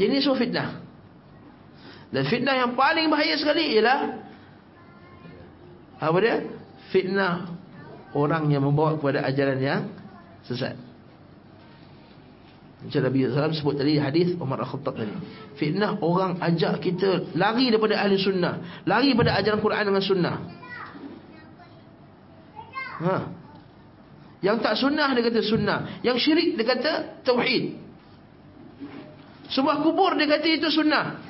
Jadi 0.00 0.08
ini 0.08 0.18
semua 0.24 0.40
fitnah. 0.40 0.87
Dan 2.08 2.24
fitnah 2.24 2.56
yang 2.56 2.72
paling 2.72 3.12
bahaya 3.12 3.36
sekali 3.36 3.76
ialah 3.76 4.16
apa 5.98 6.16
dia? 6.22 6.36
Fitnah 6.88 7.52
orang 8.16 8.48
yang 8.48 8.64
membawa 8.64 8.96
kepada 8.96 9.26
ajaran 9.28 9.60
yang 9.60 9.82
sesat. 10.46 10.78
Macam 12.78 13.00
Nabi 13.10 13.26
SAW 13.26 13.58
sebut 13.58 13.74
tadi 13.74 13.98
hadis 13.98 14.38
Umar 14.38 14.62
Al-Khattab 14.62 14.94
tadi. 14.94 15.10
Fitnah 15.58 15.98
orang 15.98 16.38
ajak 16.38 16.78
kita 16.78 17.34
lari 17.34 17.74
daripada 17.74 17.98
ahli 17.98 18.14
sunnah. 18.16 18.86
Lari 18.86 19.12
daripada 19.12 19.34
ajaran 19.34 19.60
Quran 19.60 19.84
dengan 19.90 20.04
sunnah. 20.04 20.36
Ha. 22.98 23.16
Yang 24.38 24.56
tak 24.62 24.74
sunnah 24.78 25.08
dia 25.10 25.22
kata 25.26 25.40
sunnah. 25.42 25.78
Yang 26.06 26.16
syirik 26.22 26.48
dia 26.54 26.66
kata 26.70 26.92
tauhid. 27.26 27.64
Semua 29.50 29.82
kubur 29.82 30.14
dia 30.14 30.30
kata 30.30 30.46
itu 30.46 30.70
sunnah. 30.70 31.27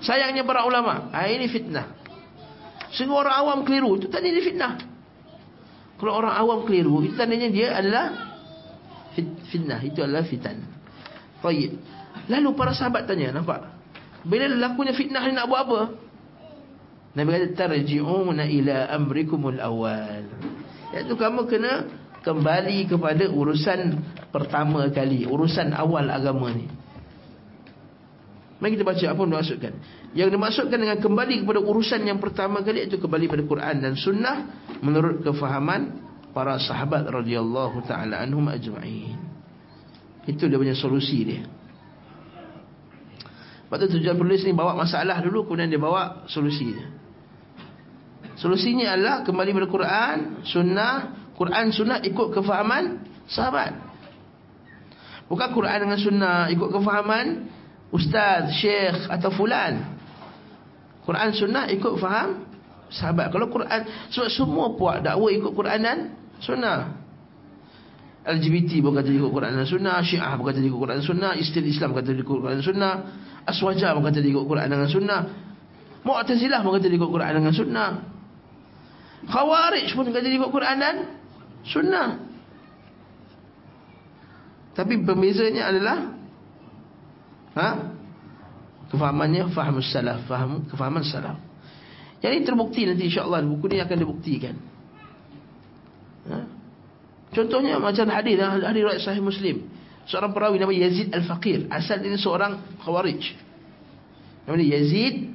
Sayangnya 0.00 0.44
para 0.44 0.64
ulama. 0.68 1.08
Ha, 1.12 1.28
ini 1.28 1.48
fitnah. 1.48 1.96
Sehingga 2.92 3.16
orang 3.16 3.34
awam 3.36 3.58
keliru. 3.64 3.96
Itu 4.00 4.08
tadi 4.12 4.32
ini 4.32 4.40
fitnah. 4.44 4.76
Kalau 5.96 6.12
orang 6.12 6.34
awam 6.36 6.68
keliru. 6.68 7.04
Itu 7.04 7.16
tandanya 7.16 7.48
dia 7.48 7.76
adalah 7.76 8.26
fitnah 9.48 9.80
itu 9.80 10.04
adalah 10.04 10.24
fitan. 10.28 10.60
Baik. 11.40 11.80
Lalu 12.28 12.48
para 12.52 12.72
sahabat 12.76 13.08
tanya, 13.08 13.32
nampak? 13.32 13.64
Bila 14.26 14.50
lakunya 14.50 14.92
fitnah 14.92 15.22
ni 15.24 15.32
nak 15.32 15.46
buat 15.46 15.62
apa? 15.64 15.80
Nabi 17.16 17.28
kata 17.32 17.48
tarji'una 17.56 18.44
ila 18.44 18.76
amrikumul 18.92 19.56
awal. 19.56 20.26
Iaitu 20.92 21.16
kamu 21.16 21.48
kena 21.48 21.88
kembali 22.20 22.92
kepada 22.92 23.24
urusan 23.30 23.96
pertama 24.28 24.90
kali, 24.92 25.24
urusan 25.24 25.72
awal 25.72 26.12
agama 26.12 26.52
ni. 26.52 26.68
Mari 28.56 28.72
kita 28.72 28.88
baca 28.88 29.04
apa 29.04 29.20
yang 29.20 29.30
dimaksudkan. 29.36 29.72
Yang 30.16 30.28
dimaksudkan 30.32 30.78
dengan 30.80 30.98
kembali 31.00 31.44
kepada 31.44 31.60
urusan 31.60 32.00
yang 32.08 32.16
pertama 32.16 32.64
kali 32.64 32.88
itu 32.88 32.96
kembali 32.96 33.28
pada 33.28 33.42
Quran 33.44 33.74
dan 33.84 33.92
sunnah 34.00 34.36
menurut 34.80 35.20
kefahaman 35.20 36.00
para 36.32 36.56
sahabat 36.56 37.04
radhiyallahu 37.04 37.84
taala 37.84 38.24
anhum 38.24 38.48
ajma'in. 38.48 39.20
Itu 40.24 40.48
dia 40.48 40.56
punya 40.56 40.72
solusi 40.72 41.20
dia. 41.28 41.44
Lepas 43.66 43.76
tu 43.84 43.98
tujuan 44.00 44.16
penulis 44.16 44.40
ni 44.46 44.56
bawa 44.56 44.72
masalah 44.72 45.20
dulu 45.20 45.44
kemudian 45.44 45.68
dia 45.68 45.80
bawa 45.80 46.24
solusi 46.30 46.72
dia. 46.72 46.88
Solusinya 48.36 48.92
adalah 48.92 49.16
kembali 49.24 49.50
pada 49.56 49.68
Quran, 49.68 50.16
sunnah, 50.44 50.96
Quran 51.36 51.72
sunnah 51.72 52.04
ikut 52.04 52.36
kefahaman 52.36 53.04
sahabat. 53.28 53.72
Bukan 55.26 55.48
Quran 55.56 55.88
dengan 55.88 55.98
sunnah 56.00 56.38
ikut 56.52 56.68
kefahaman 56.68 57.26
ustaz, 57.96 58.52
syekh 58.60 59.08
atau 59.08 59.32
fulan. 59.32 59.96
Quran 61.08 61.30
sunnah 61.32 61.64
ikut 61.72 61.96
faham 61.96 62.44
sahabat. 62.92 63.32
Kalau 63.32 63.48
Quran 63.48 63.80
sebab 64.12 64.28
semua 64.28 64.66
puak 64.76 65.00
dakwa 65.00 65.32
ikut 65.32 65.52
Quran 65.56 65.80
dan 65.80 65.98
sunnah. 66.44 67.06
LGBT 68.26 68.82
pun 68.82 68.90
kata 68.90 69.06
ikut 69.06 69.30
Quran 69.30 69.54
dan 69.54 69.66
sunnah, 69.70 70.02
Syiah 70.02 70.34
pun 70.34 70.50
kata 70.50 70.58
ikut 70.58 70.74
Quran 70.74 70.98
dan 70.98 71.06
sunnah, 71.06 71.32
Istil 71.38 71.62
Islam 71.70 71.94
kata 71.94 72.10
ikut 72.10 72.26
Quran 72.26 72.58
dan 72.58 72.66
sunnah, 72.66 72.94
Aswaja 73.46 73.94
pun 73.94 74.02
kata 74.02 74.18
ikut 74.18 74.44
Quran 74.50 74.66
dengan 74.66 74.90
sunnah. 74.90 75.20
Mu'tazilah 76.02 76.60
pun 76.66 76.74
kata 76.74 76.90
ikut 76.90 77.10
Quran 77.10 77.30
dengan 77.38 77.54
sunnah. 77.54 77.90
Khawarij 79.30 79.88
pun 79.94 80.10
kata 80.10 80.26
ikut 80.26 80.50
Quran 80.50 80.76
dan 80.82 80.96
sunnah. 81.62 82.08
Tapi 84.74 85.06
pembezanya 85.06 85.70
adalah 85.70 86.15
ha? 87.56 87.68
kefahamannya 88.92 89.50
faham 89.50 89.80
salaf, 89.82 90.22
faham 90.28 90.62
kefahaman 90.70 91.02
salaf. 91.02 91.38
Ini 92.22 92.42
terbukti 92.42 92.86
nanti 92.86 93.06
insya-Allah 93.06 93.44
buku 93.46 93.70
ini 93.70 93.78
akan 93.82 93.96
dibuktikan. 93.96 94.54
Ha? 96.26 96.38
Contohnya 97.34 97.78
macam 97.78 98.06
hadis 98.08 98.38
hadis 98.40 98.80
riwayat 98.82 99.00
sahih 99.02 99.22
Muslim. 99.22 99.68
Seorang 100.06 100.30
perawi 100.30 100.62
nama 100.62 100.70
Yazid 100.70 101.10
Al-Faqir, 101.10 101.66
asal 101.66 101.98
dia 101.98 102.14
seorang 102.14 102.62
khawarij. 102.82 103.34
Nama 104.46 104.54
dia 104.62 104.68
Yazid 104.78 105.34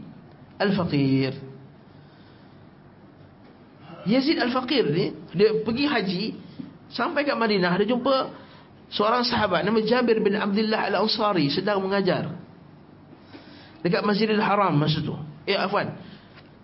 Al-Faqir. 0.56 1.34
Yazid 4.08 4.38
Al-Faqir 4.42 4.86
ni 4.90 5.06
dia 5.36 5.62
pergi 5.62 5.86
haji 5.86 6.24
sampai 6.90 7.22
kat 7.28 7.38
Madinah 7.38 7.78
dia 7.78 7.94
jumpa 7.94 8.34
seorang 8.92 9.24
sahabat 9.24 9.64
nama 9.64 9.80
Jabir 9.82 10.20
bin 10.20 10.36
Abdullah 10.36 10.92
Al-Ansari 10.92 11.48
sedang 11.50 11.82
mengajar 11.82 12.36
dekat 13.82 14.04
Masjidil 14.06 14.44
Haram 14.44 14.76
masa 14.78 15.02
tu. 15.02 15.16
Eh 15.48 15.58
afwan. 15.58 15.96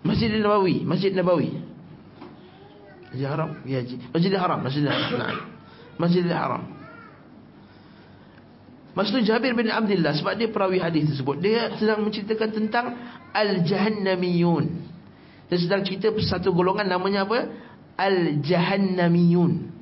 Masjidil 0.06 0.44
Nabawi, 0.44 0.86
Masjid 0.86 1.10
Nabawi. 1.10 1.50
Masjidil 3.10 3.26
Haram, 3.26 3.50
ya 3.66 3.82
haji. 3.82 3.96
Masjidil 4.14 4.38
Haram, 4.38 4.58
Masjidil 4.62 4.90
Haram. 4.92 5.10
Nah. 5.18 5.42
Masjidil 5.98 6.36
Haram. 6.36 6.62
Masa 8.98 9.14
tu 9.14 9.22
Jabir 9.22 9.54
bin 9.54 9.70
Abdullah 9.70 10.10
sebab 10.10 10.34
dia 10.34 10.50
perawi 10.50 10.82
hadis 10.82 11.06
tersebut, 11.14 11.38
dia 11.38 11.70
sedang 11.78 12.02
menceritakan 12.02 12.50
tentang 12.50 12.86
Al-Jahannamiyun. 13.30 14.64
Dia 15.46 15.54
sedang 15.54 15.86
cerita 15.86 16.10
satu 16.18 16.50
golongan 16.50 16.90
namanya 16.90 17.22
apa? 17.22 17.46
Al-Jahannamiyun. 17.94 19.77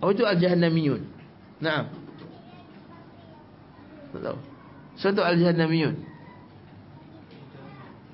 Apa 0.00 0.10
itu 0.16 0.24
Al-Jahannamiyun? 0.24 1.02
Naam. 1.60 1.92
Tahu. 4.16 4.38
Satu 4.96 5.20
Al-Jahannamiyun. 5.20 5.96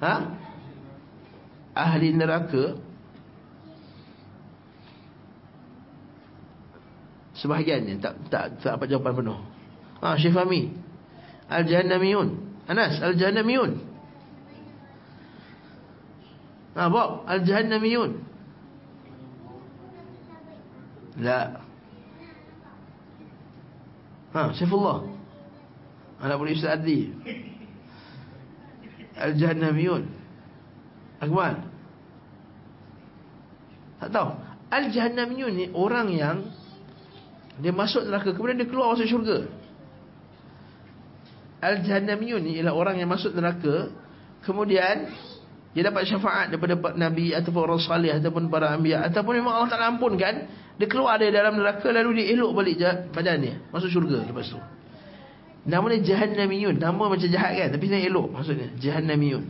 Ha? 0.02 0.14
Ahli 1.76 2.12
neraka 2.12 2.76
Sebahagiannya 7.36 8.00
tak 8.00 8.16
tak 8.32 8.44
tak 8.64 8.80
dapat 8.80 8.88
jawapan 8.88 9.12
penuh. 9.20 9.38
Ha 10.00 10.16
Syekh 10.16 10.32
Fahmi. 10.32 10.72
Al-Jahannamiyun. 11.52 12.28
Anas 12.64 12.96
Al-Jahannamiyun. 13.04 13.76
Ha 16.80 16.88
Bob 16.88 17.28
Al-Jahannamiyun. 17.28 18.24
La. 21.20 21.65
Ha 24.36 24.52
Saifullah. 24.52 25.08
Anak 26.20 26.36
boleh 26.36 26.52
Ustaz 26.52 26.76
Adli. 26.76 27.08
Al-Jahannamiyun. 29.16 30.04
Akmal. 31.24 31.64
Tak 33.96 34.12
tahu. 34.12 34.28
Al-Jahannamiyun 34.68 35.52
ni 35.56 35.66
orang 35.72 36.12
yang 36.12 36.36
dia 37.56 37.72
masuk 37.72 38.04
neraka 38.04 38.36
kemudian 38.36 38.60
dia 38.60 38.68
keluar 38.68 38.92
masuk 38.92 39.08
syurga. 39.08 39.48
Al-Jahannamiyun 41.64 42.44
ni 42.44 42.60
ialah 42.60 42.76
orang 42.76 43.00
yang 43.00 43.08
masuk 43.08 43.32
neraka 43.32 43.88
kemudian 44.44 45.08
dia 45.72 45.82
dapat 45.84 46.04
syafaat 46.04 46.52
daripada 46.52 46.76
nabi 46.92 47.32
ataupun 47.32 47.80
salih 47.80 48.12
ataupun 48.12 48.52
para 48.52 48.72
anbiya 48.76 49.08
ataupun 49.08 49.40
memang 49.40 49.60
Allah 49.60 49.70
Taala 49.72 49.96
ampunkan 49.96 50.34
dia 50.76 50.86
keluar 50.88 51.16
dari 51.16 51.32
dalam 51.32 51.56
neraka 51.56 51.88
lalu 51.88 52.20
dia 52.20 52.36
elok 52.36 52.50
balik 52.52 52.76
badan 53.12 53.36
dia 53.40 53.54
masuk 53.72 53.88
syurga 53.88 54.20
lepas 54.28 54.48
tu. 54.52 54.60
Nama 55.66 55.82
dia 55.98 56.14
Jahannamiyun. 56.14 56.78
Nama 56.78 57.02
macam 57.10 57.26
jahat 57.26 57.52
kan 57.58 57.68
tapi 57.74 57.84
dia 57.90 58.06
elok 58.06 58.30
maksudnya 58.30 58.70
Jahannamiyun. 58.76 59.44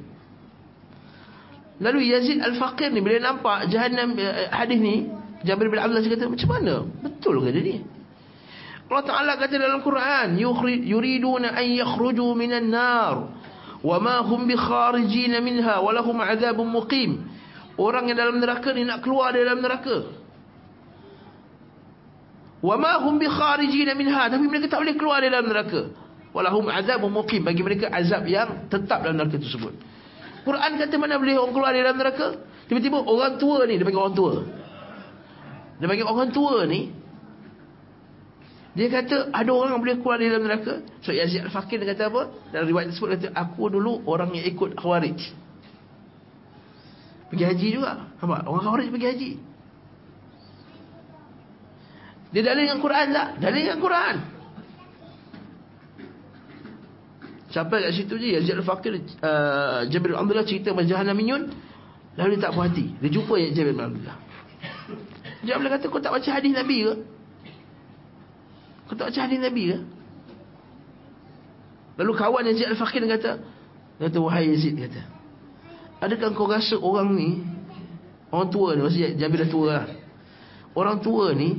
Lalu 1.77 1.99
Yazid 2.09 2.41
Al-Faqir 2.41 2.89
ni 2.89 3.05
bila 3.05 3.21
nampak 3.21 3.69
Jahannam 3.69 4.17
eh, 4.17 4.49
hadis 4.49 4.81
ni 4.81 5.13
Jabir 5.45 5.69
bin 5.69 5.77
Abdullah 5.77 6.01
kata 6.01 6.25
macam 6.31 6.49
mana? 6.49 6.75
Betul 7.05 7.45
ke 7.45 7.53
dia 7.53 7.63
ni? 7.63 7.77
Allah 8.87 9.03
Ta'ala 9.03 9.33
kata 9.35 9.59
dalam 9.59 9.83
Quran 9.83 10.39
yuriduna 10.87 11.59
an 11.59 11.67
yakhruju 11.67 12.39
minan 12.39 12.71
nar 12.71 13.35
wa 13.83 13.97
ma 13.99 14.23
hum 14.23 14.47
bi 14.47 14.55
kharijin 14.55 15.35
minha 15.43 15.83
wa 15.83 15.91
lahum 15.91 16.23
muqim 16.71 17.27
orang 17.77 18.09
yang 18.09 18.19
dalam 18.19 18.39
neraka 18.39 18.71
ni 18.73 18.87
nak 18.87 19.03
keluar 19.03 19.35
dari 19.35 19.43
dalam 19.43 19.59
neraka 19.61 20.07
wa 22.63 22.75
ma 22.77 22.93
hum 23.05 23.19
bi 23.19 23.27
kharijin 23.29 23.91
minha 23.97 24.29
tapi 24.31 24.45
mereka 24.49 24.73
tak 24.73 24.81
boleh 24.85 24.97
keluar 24.97 25.21
dari 25.21 25.33
dalam 25.33 25.49
neraka 25.49 25.93
wa 26.33 26.41
lahum 26.45 26.65
azabun 26.69 27.11
muqim 27.13 27.45
bagi 27.45 27.63
mereka 27.65 27.89
azab 27.93 28.25
yang 28.29 28.69
tetap 28.73 29.05
dalam 29.05 29.17
neraka 29.21 29.37
tersebut 29.41 29.75
Quran 30.47 30.73
kata 30.79 30.95
mana 30.97 31.19
boleh 31.19 31.37
orang 31.37 31.53
keluar 31.53 31.71
dari 31.75 31.85
dalam 31.85 31.99
neraka 32.01 32.27
tiba-tiba 32.71 32.99
orang 33.03 33.37
tua 33.37 33.67
ni 33.69 33.75
dia 33.77 33.85
panggil 33.85 34.03
orang 34.03 34.17
tua 34.17 34.33
dia 35.77 35.87
panggil 35.87 36.07
orang 36.09 36.31
tua 36.33 36.57
ni 36.65 36.81
dia 38.77 38.93
kata 38.93 39.33
ada 39.33 39.51
orang 39.57 39.73
yang 39.73 39.81
boleh 39.81 39.97
keluar 40.05 40.21
dari 40.21 40.29
dalam 40.29 40.45
neraka. 40.45 40.85
So 41.01 41.09
Yazid 41.09 41.49
Al-Fakir 41.49 41.81
dia 41.81 41.97
kata 41.97 42.13
apa? 42.13 42.29
Dalam 42.53 42.69
riwayat 42.69 42.93
tersebut 42.93 43.09
kata 43.17 43.29
aku 43.33 43.73
dulu 43.73 44.05
orang 44.05 44.37
yang 44.37 44.45
ikut 44.53 44.77
Khawarij. 44.77 45.17
Pergi 47.33 47.45
haji 47.49 47.67
juga. 47.73 48.05
Nampak? 48.21 48.45
Orang 48.45 48.63
Khawarij 48.69 48.89
pergi 48.93 49.07
haji. 49.09 49.31
Dia 52.35 52.43
dalil 52.43 52.67
dengan 52.67 52.81
Quran 52.83 53.07
tak? 53.15 53.29
Dalil 53.39 53.63
dengan 53.67 53.81
Quran. 53.83 54.15
Sampai 57.55 57.89
kat 57.89 57.93
situ 57.97 58.15
je 58.21 58.37
Yazid 58.37 58.53
Al-Fakir 58.59 59.01
uh, 59.01 59.87
Jabir 59.89 60.13
Abdullah 60.13 60.45
cerita 60.45 60.77
pasal 60.77 60.93
Jahannamiyun 60.93 61.43
lalu 62.21 62.37
dia 62.37 62.43
tak 62.49 62.53
puas 62.53 62.69
hati. 62.69 62.93
Dia 63.01 63.09
jumpa 63.09 63.35
Jabir 63.55 63.73
Abdullah. 63.73 64.17
Jabir 65.47 65.67
kata 65.73 65.85
kau 65.89 66.03
tak 66.03 66.13
baca 66.13 66.29
hadis 66.29 66.53
Nabi 66.53 66.85
ke? 66.85 66.95
Kau 68.91 68.95
tak 68.99 69.09
baca 69.09 69.21
hadis 69.25 69.41
Nabi 69.41 69.73
ke? 69.73 69.79
Lalu 71.97 72.13
kawan 72.13 72.45
Yazid 72.45 72.67
Al-Faqir 72.77 73.03
kata, 73.09 73.41
kata 74.05 74.19
wahai 74.21 74.53
Yazid 74.53 74.77
kata, 74.77 75.01
adakah 76.05 76.37
kau 76.37 76.45
rasa 76.45 76.77
orang 76.77 77.09
ni 77.17 77.41
orang 78.29 78.53
tua 78.53 78.77
ni, 78.77 78.85
maksudnya 78.85 79.11
Jabir 79.17 79.47
dah 79.47 79.49
tua 79.49 79.67
lah. 79.71 79.87
Orang 80.77 81.01
tua 81.01 81.33
ni 81.33 81.57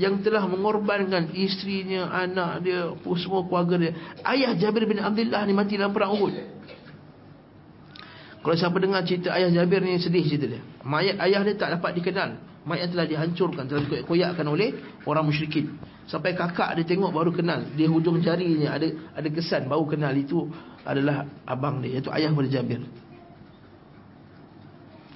yang 0.00 0.24
telah 0.24 0.48
mengorbankan 0.48 1.36
isterinya, 1.36 2.08
anak 2.08 2.64
dia, 2.64 2.92
semua 3.20 3.44
keluarga 3.44 3.76
dia. 3.76 3.92
Ayah 4.24 4.56
Jabir 4.56 4.88
bin 4.88 5.00
Abdullah 5.00 5.44
ni 5.44 5.52
mati 5.52 5.76
dalam 5.76 5.92
perang 5.92 6.16
Uhud. 6.16 6.34
Kalau 8.42 8.56
siapa 8.58 8.74
dengar 8.82 9.06
cerita 9.06 9.30
ayah 9.38 9.54
Jabir 9.54 9.84
ni 9.86 10.02
sedih 10.02 10.26
cerita 10.26 10.58
dia. 10.58 10.62
Mayat 10.82 11.20
ayah 11.22 11.46
dia 11.46 11.54
tak 11.54 11.78
dapat 11.78 11.94
dikenal. 11.94 12.42
Mayat 12.62 12.94
telah 12.94 13.06
dihancurkan, 13.06 13.66
telah 13.70 13.82
dikoyak-koyakkan 13.86 14.46
oleh 14.46 14.74
orang 15.06 15.26
musyrikin. 15.26 15.78
Sampai 16.10 16.34
kakak 16.34 16.74
dia 16.74 16.86
tengok 16.86 17.14
baru 17.14 17.30
kenal. 17.30 17.62
Di 17.74 17.86
hujung 17.86 18.18
jarinya 18.18 18.74
ada 18.74 18.90
ada 19.14 19.28
kesan 19.30 19.70
baru 19.70 19.86
kenal 19.86 20.14
itu 20.18 20.50
adalah 20.82 21.26
abang 21.46 21.78
dia, 21.78 21.98
iaitu 21.98 22.10
ayah 22.10 22.34
pada 22.34 22.48
Jabir. 22.50 22.82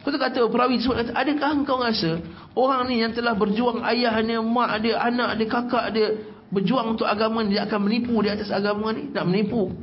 Kau 0.06 0.14
tu 0.14 0.22
kata 0.22 0.38
perawi 0.46 0.78
tersebut 0.78 1.02
kata, 1.02 1.12
adakah 1.18 1.50
engkau 1.50 1.82
rasa 1.82 2.22
orang 2.54 2.86
ni 2.86 3.02
yang 3.02 3.10
telah 3.10 3.34
berjuang 3.34 3.82
ayahnya, 3.82 4.38
mak 4.38 4.78
dia, 4.78 5.02
anak 5.02 5.34
dia, 5.34 5.50
kakak 5.50 5.90
dia 5.90 6.14
berjuang 6.46 6.94
untuk 6.94 7.10
agama 7.10 7.42
dia 7.42 7.66
akan 7.66 7.90
menipu 7.90 8.14
di 8.22 8.30
atas 8.30 8.54
agama 8.54 8.94
ni? 8.94 9.10
Nak 9.10 9.26
menipu. 9.26 9.74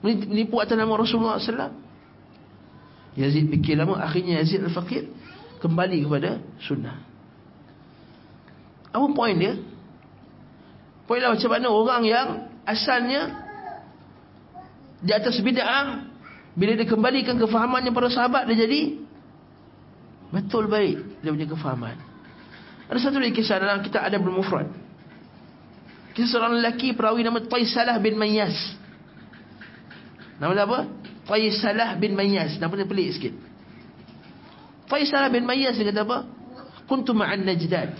menipu 0.00 0.56
atas 0.56 0.80
nama 0.80 0.96
Rasulullah 0.96 1.36
SAW. 1.36 1.76
Yazid 3.12 3.52
fikir 3.52 3.76
lama, 3.76 4.00
akhirnya 4.00 4.40
Yazid 4.40 4.64
al-Faqir 4.64 5.04
kembali 5.60 6.08
kepada 6.08 6.40
sunnah. 6.64 7.04
Apa 8.88 9.04
poin 9.12 9.36
dia? 9.36 9.60
Poin 11.04 11.20
lah 11.20 11.36
macam 11.36 11.50
mana 11.52 11.68
orang 11.68 12.02
yang 12.08 12.28
asalnya 12.64 13.36
di 15.04 15.12
atas 15.12 15.36
bid'ah 15.44 16.08
bila 16.54 16.78
dia 16.78 16.86
kembalikan 16.86 17.34
kefahamannya 17.34 17.90
para 17.90 18.06
sahabat 18.10 18.46
dia 18.46 18.66
jadi 18.66 19.02
betul 20.30 20.70
baik 20.70 21.22
dia 21.22 21.30
punya 21.34 21.48
kefahaman. 21.50 21.96
Ada 22.86 22.98
satu 23.10 23.18
lagi 23.18 23.34
kisah 23.34 23.58
dalam 23.58 23.82
kitab 23.82 24.06
Adab 24.06 24.22
al-Mufrad. 24.22 24.68
Kisah 26.14 26.38
seorang 26.38 26.62
lelaki 26.62 26.94
perawi 26.94 27.26
nama 27.26 27.42
Taisalah 27.42 27.98
bin 27.98 28.14
Mayyas. 28.14 28.54
Nama 30.38 30.52
dia 30.54 30.64
apa? 30.66 30.80
Taisalah 31.26 31.98
bin 31.98 32.14
Mayyas. 32.14 32.60
Nama 32.60 32.70
dia 32.70 32.86
pelik 32.86 33.08
sikit. 33.18 33.34
Taisalah 34.86 35.32
bin 35.32 35.42
Mayyas 35.42 35.74
dia 35.74 35.90
kata 35.90 36.06
apa? 36.06 36.28
Kuntu 36.84 37.16
ma'an 37.16 37.42
najdad. 37.42 37.96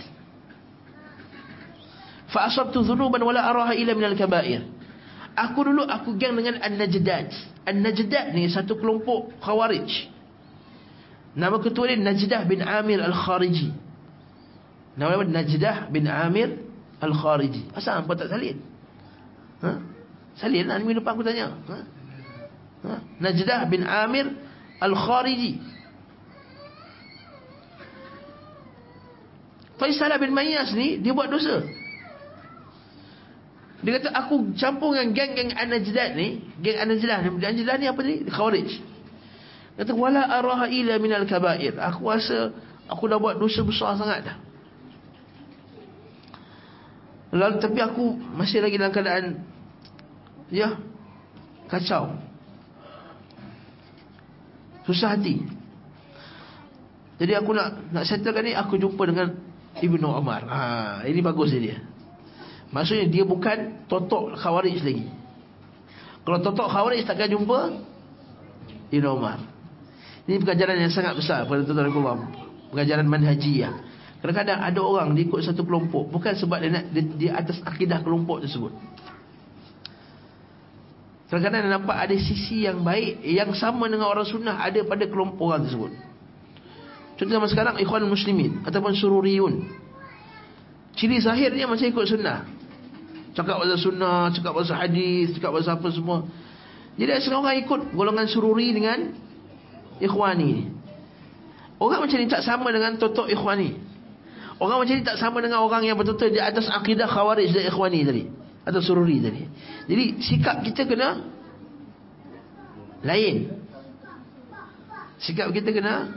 Fa 2.29 2.47
asabtu 2.47 2.85
dhunuban 2.85 3.19
wala 3.25 3.41
araha 3.41 3.73
illa 3.73 3.97
minal 3.97 4.15
kabair. 4.15 4.63
Aku 5.35 5.67
dulu 5.67 5.83
aku 5.83 6.15
geng 6.15 6.39
dengan 6.39 6.63
An-Najdad. 6.63 7.27
An-Najdad 7.67 8.31
ni 8.31 8.47
satu 8.47 8.79
kelompok 8.79 9.35
Khawarij. 9.43 10.15
Nama 11.35 11.59
ketua 11.59 11.91
dia 11.91 11.99
Najdah 11.99 12.47
bin 12.47 12.63
Amir 12.63 13.03
Al-Khariji. 13.03 13.75
Nama 14.95 15.19
dia 15.19 15.35
Najdah 15.35 15.77
bin 15.91 16.07
Amir 16.07 16.63
Al-Khariji. 17.03 17.67
Asal 17.75 18.07
apa 18.07 18.15
tak 18.15 18.31
salin? 18.31 18.63
Ha? 19.59 19.71
Salin 20.39 20.63
lah 20.71 20.79
minggu 20.79 21.03
aku 21.03 21.19
tanya. 21.27 21.51
Ha? 21.51 21.77
Ha? 22.87 22.93
Najdah 23.19 23.67
bin 23.67 23.83
Amir 23.83 24.31
Al-Khariji. 24.79 25.59
Faisalah 29.75 30.15
bin 30.15 30.31
Mayyas 30.31 30.71
ni 30.71 31.03
dia 31.03 31.11
buat 31.11 31.27
dosa. 31.27 31.67
Dia 33.85 34.01
kata 34.01 34.09
aku 34.17 34.57
campur 34.57 34.97
dengan 34.97 35.13
geng-geng 35.13 35.53
An-Najdat 35.53 36.17
ni, 36.17 36.41
geng 36.57 36.81
An-Najdah 36.81 37.17
ni, 37.21 37.27
An-Najdah 37.37 37.75
ni 37.77 37.85
apa 37.85 38.01
ni? 38.01 38.15
Khawarij. 38.25 38.69
Kata 39.77 39.91
wala 39.93 40.25
araha 40.25 40.65
ila 40.71 40.97
minal 40.97 41.29
kabair. 41.29 41.77
Aku 41.77 42.09
rasa 42.09 42.49
aku 42.89 43.05
dah 43.05 43.21
buat 43.21 43.37
dosa 43.37 43.61
besar 43.61 43.93
sangat 43.99 44.25
dah. 44.25 44.37
Lalu 47.35 47.59
tapi 47.59 47.79
aku 47.83 48.15
masih 48.33 48.63
lagi 48.63 48.79
dalam 48.79 48.95
keadaan 48.95 49.43
ya 50.47 50.79
kacau. 51.67 52.15
Susah 54.87 55.19
hati. 55.19 55.43
Jadi 57.19 57.33
aku 57.35 57.51
nak 57.51 57.91
nak 57.91 58.07
settlekan 58.07 58.47
ni 58.47 58.55
aku 58.55 58.79
jumpa 58.79 59.03
dengan 59.03 59.35
Ibnu 59.75 60.07
Umar. 60.07 60.47
Ha, 60.47 60.59
ini 61.03 61.19
bagus 61.19 61.51
dia. 61.51 61.83
Maksudnya 62.75 63.07
dia 63.07 63.23
bukan 63.23 63.87
totok 63.87 64.35
khawarij 64.35 64.83
lagi. 64.83 65.07
Kalau 66.27 66.43
totok 66.43 66.67
khawarij 66.67 67.07
takkan 67.07 67.31
jumpa 67.31 67.71
Ibnu 68.91 69.07
Umar. 69.15 69.39
Ini 70.27 70.43
pengajaran 70.43 70.83
yang 70.83 70.91
sangat 70.91 71.15
besar 71.15 71.47
pada 71.47 71.63
tuan-tuan 71.63 71.87
Allah. 71.87 72.27
Pengajaran 72.75 73.07
manhajiyah. 73.07 73.73
Kadang-kadang 74.19 74.59
ada 74.59 74.79
orang 74.83 75.07
dia 75.15 75.23
ikut 75.23 75.39
satu 75.39 75.63
kelompok 75.63 76.11
bukan 76.11 76.35
sebab 76.35 76.57
dia 76.59 76.71
nak 76.75 76.91
di 76.91 77.31
atas 77.31 77.63
akidah 77.63 78.03
kelompok 78.03 78.43
tersebut. 78.43 78.75
Kadang-kadang 81.31 81.71
nampak 81.71 81.95
ada 81.95 82.15
sisi 82.19 82.67
yang 82.67 82.83
baik 82.83 83.23
yang 83.23 83.55
sama 83.55 83.87
dengan 83.87 84.11
orang 84.11 84.27
sunnah 84.27 84.59
ada 84.59 84.83
pada 84.83 85.07
kelompok 85.07 85.45
orang 85.47 85.63
tersebut. 85.63 85.95
Contoh 87.15 87.31
zaman 87.31 87.47
sekarang 87.47 87.75
ikhwan 87.79 88.03
muslimin 88.03 88.67
ataupun 88.67 88.91
sururiyun. 88.91 89.63
Ciri 90.99 91.23
zahirnya 91.23 91.69
macam 91.71 91.87
ikut 91.87 92.03
sunnah. 92.03 92.54
Cakap 93.35 93.59
pasal 93.59 93.77
sunnah, 93.77 94.31
cakap 94.31 94.55
pasal 94.55 94.79
hadis, 94.79 95.35
cakap 95.35 95.51
pasal 95.51 95.75
apa 95.75 95.87
semua. 95.91 96.23
Jadi 96.95 97.11
ada 97.11 97.35
orang 97.35 97.59
ikut 97.59 97.81
golongan 97.91 98.25
sururi 98.31 98.71
dengan 98.71 99.11
ikhwani. 99.99 100.71
Orang 101.75 102.07
macam 102.07 102.15
ni 102.15 102.31
tak 102.31 102.47
sama 102.47 102.71
dengan 102.71 102.95
totok 102.95 103.27
ikhwani. 103.27 103.75
Orang 104.55 104.79
macam 104.79 104.95
ni 104.95 105.03
tak 105.03 105.19
sama 105.19 105.43
dengan 105.43 105.59
orang 105.67 105.83
yang 105.83 105.99
betul-betul 105.99 106.31
di 106.31 106.39
atas 106.39 106.71
akidah 106.71 107.11
khawarij 107.11 107.51
dan 107.51 107.67
ikhwani 107.67 107.99
tadi. 108.07 108.23
Atau 108.63 108.79
sururi 108.79 109.19
tadi. 109.19 109.43
Jadi 109.91 110.03
sikap 110.23 110.63
kita 110.63 110.87
kena 110.87 111.19
lain. 113.03 113.51
Sikap 115.19 115.51
kita 115.51 115.75
kena 115.75 116.07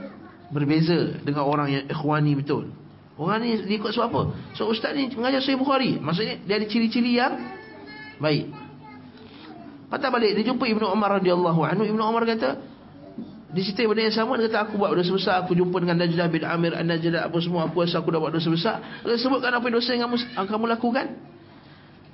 berbeza 0.55 1.19
dengan 1.19 1.43
orang 1.43 1.67
yang 1.67 1.83
ikhwani 1.91 2.39
betul. 2.39 2.71
Orang 3.19 3.43
ni 3.43 3.59
ikut 3.75 3.91
sebab 3.91 4.07
apa? 4.07 4.21
So 4.55 4.71
ustaz 4.71 4.95
ni 4.95 5.11
mengajar 5.11 5.43
Sahih 5.43 5.59
Bukhari. 5.59 5.99
Maksudnya 5.99 6.39
dia 6.39 6.55
ada 6.55 6.65
ciri-ciri 6.71 7.19
yang 7.19 7.35
baik. 8.15 8.47
Patah 9.91 10.07
balik 10.07 10.39
dia 10.39 10.47
jumpa 10.47 10.63
Ibnu 10.63 10.87
Umar 10.87 11.19
radhiyallahu 11.19 11.59
anhu. 11.67 11.83
Ibnu 11.83 11.99
Umar 11.99 12.23
kata, 12.23 12.55
di 13.49 13.65
situ 13.65 13.81
benda 13.89 14.05
yang 14.05 14.13
sama 14.13 14.37
dia 14.37 14.45
kata 14.45 14.69
aku 14.69 14.77
buat 14.77 14.93
dosa 14.93 15.09
besar 15.09 15.35
aku 15.41 15.57
jumpa 15.57 15.81
dengan 15.81 16.05
Najdah 16.05 16.27
bin 16.29 16.45
Amir 16.45 16.77
An-Najdah 16.77 17.33
apa 17.33 17.37
semua 17.41 17.65
aku 17.65 17.81
rasa 17.81 17.97
aku 17.97 18.13
dah 18.13 18.21
buat 18.21 18.29
dosa 18.29 18.49
besar 18.53 18.77
dia 19.01 19.17
sebutkan 19.17 19.49
apa 19.49 19.65
dosa 19.73 19.97
yang 19.97 20.05
kamu, 20.05 20.17
kamu 20.37 20.65
lakukan 20.77 21.05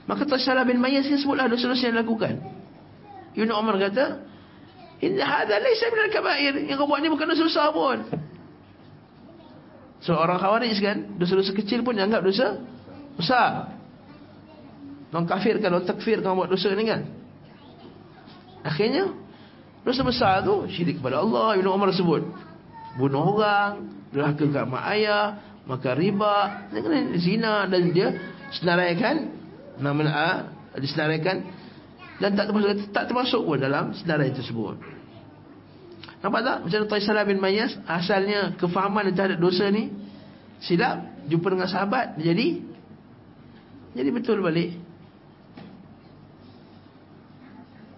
maka 0.07 0.23
Tashalah 0.23 0.63
bin 0.63 0.79
Mayyas 0.79 1.11
dia 1.11 1.19
sebutlah 1.19 1.51
dosa-dosa 1.51 1.91
yang 1.91 1.99
lakukan 1.99 2.39
Ibn 3.35 3.49
Umar 3.51 3.75
kata 3.83 4.23
inna 5.03 5.27
hadha 5.27 5.59
laysa 5.59 5.91
min 5.91 5.99
al-kaba'ir 6.07 6.53
yang 6.71 6.79
kau 6.79 6.87
buat 6.87 7.03
ni 7.03 7.11
bukan 7.11 7.27
dosa 7.27 7.43
besar 7.43 7.67
pun 7.75 8.07
so 10.05 10.13
orang 10.13 10.37
khawarij 10.37 10.77
kan 10.77 11.17
dosa-dosa 11.17 11.51
kecil 11.57 11.81
pun 11.81 11.97
dianggap 11.97 12.21
dosa 12.21 12.61
besar. 13.17 13.73
Orang 15.09 15.25
kafir 15.25 15.57
kan 15.57 15.73
orang 15.73 15.87
takfir 15.89 16.21
kan 16.21 16.37
buat 16.37 16.51
dosa 16.51 16.69
ni 16.77 16.85
kan. 16.85 17.09
Akhirnya 18.61 19.25
Dosa 19.85 20.01
besar 20.01 20.41
tu 20.41 20.65
syirik 20.65 20.97
kepada 20.97 21.21
Allah 21.21 21.61
Ibn 21.61 21.67
Umar 21.69 21.93
sebut. 21.93 22.25
Bunuh 22.97 23.37
orang 23.37 23.85
Derhaka 24.09 24.45
kat 24.49 24.65
mak 24.65 24.83
ayah 24.97 25.37
Makan 25.69 25.93
riba 25.93 26.35
Zina. 27.21 27.69
Dan 27.69 27.93
dia 27.93 28.09
Senaraikan 28.49 29.29
Nama 29.77 30.01
A 30.09 30.29
Disenaraikan. 30.81 31.45
Dan 32.17 32.33
tak 32.33 32.49
termasuk 32.49 32.89
Tak 32.89 33.05
termasuk 33.13 33.45
pun 33.45 33.61
dalam 33.61 33.93
Senarai 33.93 34.33
tersebut 34.33 34.94
Nampak 36.25 36.41
tak 36.41 36.57
Macam 36.65 36.81
Taisalah 36.89 37.23
bin 37.29 37.37
Mayas 37.37 37.77
Asalnya 37.85 38.57
Kefahaman 38.57 39.13
terhadap 39.13 39.37
dosa 39.37 39.69
ni 39.69 39.93
Silap 40.57 41.05
Jumpa 41.29 41.53
dengan 41.53 41.69
sahabat 41.69 42.17
Jadi 42.17 42.65
Jadi 43.93 44.09
betul 44.09 44.41
balik 44.41 44.73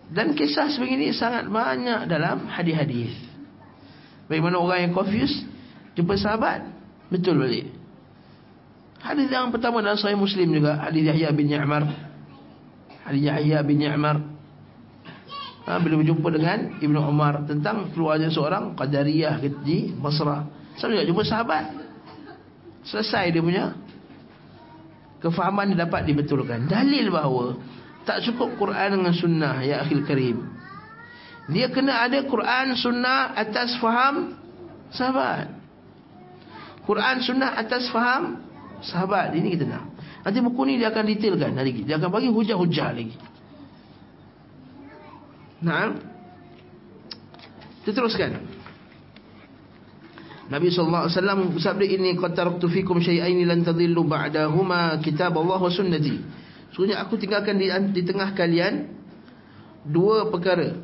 Dan 0.07 0.31
kisah 0.35 0.71
sebegini 0.71 1.11
sangat 1.11 1.51
banyak 1.51 2.07
dalam 2.07 2.47
hadis-hadis. 2.47 3.11
Bagaimana 4.31 4.55
orang 4.59 4.87
yang 4.87 4.93
confused 4.95 5.43
jumpa 5.99 6.15
sahabat 6.15 6.63
betul 7.11 7.43
balik. 7.43 7.67
Hadis 9.03 9.27
yang 9.27 9.51
pertama 9.51 9.83
dalam 9.83 9.99
Sahih 9.99 10.15
Muslim 10.15 10.47
juga 10.51 10.79
hadis 10.79 11.03
Yahya 11.11 11.29
bin 11.35 11.51
Ya'mar. 11.51 11.83
Hadis 13.03 13.23
Yahya 13.23 13.59
bin 13.67 13.83
Ya'mar. 13.83 14.36
Ha, 15.67 15.83
bila 15.83 15.99
berjumpa 15.99 16.27
dengan 16.31 16.79
Ibnu 16.79 16.95
Umar 17.03 17.43
tentang 17.43 17.91
keluarnya 17.91 18.31
seorang 18.31 18.71
Qadariyah 18.79 19.43
di 19.67 19.91
Basrah. 19.99 20.47
Sama 20.79 20.95
juga 20.95 21.03
jumpa 21.11 21.23
sahabat. 21.27 21.65
Selesai 22.87 23.35
dia 23.35 23.43
punya 23.43 23.75
kefahaman 25.19 25.75
dia 25.75 25.83
dapat 25.83 26.07
dibetulkan. 26.07 26.71
Dalil 26.71 27.11
bahawa 27.11 27.59
tak 28.07 28.23
cukup 28.23 28.55
Quran 28.55 28.95
dengan 28.95 29.11
sunnah 29.11 29.59
ya 29.59 29.83
akhil 29.83 30.07
karim. 30.07 30.47
Dia 31.51 31.67
kena 31.67 32.07
ada 32.07 32.23
Quran 32.23 32.71
sunnah 32.79 33.35
atas 33.35 33.75
faham 33.83 34.39
sahabat. 34.87 35.51
Quran 36.87 37.15
sunnah 37.19 37.59
atas 37.59 37.91
faham 37.91 38.39
sahabat. 38.79 39.35
Ini 39.35 39.47
kita 39.59 39.67
nak. 39.67 39.83
Nanti 40.23 40.39
buku 40.39 40.63
ni 40.63 40.79
dia 40.79 40.95
akan 40.95 41.03
detailkan 41.11 41.59
lagi. 41.59 41.83
Dia 41.83 41.99
akan 41.99 42.07
bagi 42.07 42.31
hujah-hujah 42.31 42.89
lagi. 42.95 43.15
Nah. 45.61 45.97
Kita 47.81 48.03
teruskan. 48.03 48.43
Nabi 50.47 50.71
sallallahu 50.71 51.07
alaihi 51.07 51.15
wasallam 51.19 51.39
bersabda 51.55 51.85
ini 51.87 52.15
qad 52.15 52.31
taraktu 52.35 52.67
fikum 52.71 53.03
syai'ain 53.03 53.35
lan 53.43 53.67
tadhillu 53.67 54.07
ba'dahuma 54.07 54.95
kitab 55.03 55.35
Allah 55.35 55.59
wa 55.59 55.71
sunnati. 55.71 56.23
Sebenarnya 56.71 57.03
aku 57.03 57.19
tinggalkan 57.19 57.59
di, 57.59 57.67
di 57.95 58.01
tengah 58.07 58.31
kalian 58.31 58.87
dua 59.87 60.31
perkara. 60.31 60.75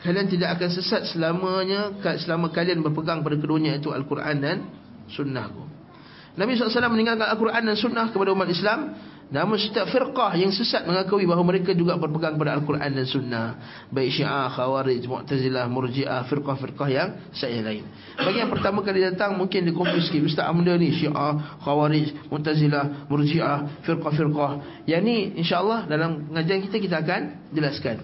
Kalian 0.00 0.32
tidak 0.32 0.56
akan 0.56 0.68
sesat 0.72 1.02
selamanya 1.12 1.92
selama 2.24 2.48
kalian 2.48 2.80
berpegang 2.80 3.20
pada 3.20 3.36
keduanya 3.36 3.76
itu 3.76 3.92
Al-Quran 3.92 4.36
dan 4.40 4.56
sunnahku. 5.12 5.68
Nabi 6.40 6.56
SAW 6.56 6.88
meninggalkan 6.88 7.28
Al-Quran 7.28 7.62
dan 7.68 7.76
sunnah 7.76 8.08
kepada 8.08 8.32
umat 8.32 8.48
Islam 8.48 8.96
Namun 9.30 9.62
setiap 9.62 9.86
firqah 9.86 10.34
yang 10.34 10.50
sesat 10.50 10.82
mengakui 10.82 11.22
bahawa 11.22 11.54
mereka 11.54 11.70
juga 11.70 11.94
berpegang 11.94 12.34
pada 12.34 12.58
Al-Quran 12.58 12.90
dan 12.90 13.06
Sunnah. 13.06 13.48
Baik 13.86 14.18
Syiah, 14.18 14.50
Khawarij, 14.50 15.06
Mu'tazilah, 15.06 15.70
Murji'ah, 15.70 16.26
firqah-firqah 16.26 16.88
yang 16.90 17.08
saya 17.30 17.62
lain. 17.62 17.86
Bagi 18.18 18.42
yang 18.42 18.50
pertama 18.50 18.82
kali 18.82 19.06
datang 19.06 19.38
mungkin 19.38 19.70
dia 19.70 19.74
confuse 19.74 20.10
sikit. 20.10 20.26
Ustaz 20.26 20.50
Amda 20.50 20.74
ni 20.74 20.90
Syiah, 20.90 21.62
Khawarij, 21.62 22.26
Mu'tazilah, 22.26 23.06
Murji'ah, 23.06 23.86
firqah-firqah. 23.86 24.84
Yang 24.90 25.02
ni 25.06 25.16
insyaAllah 25.38 25.86
dalam 25.86 26.26
pengajian 26.34 26.66
kita 26.66 26.76
kita 26.82 26.96
akan 26.98 27.20
jelaskan. 27.54 28.02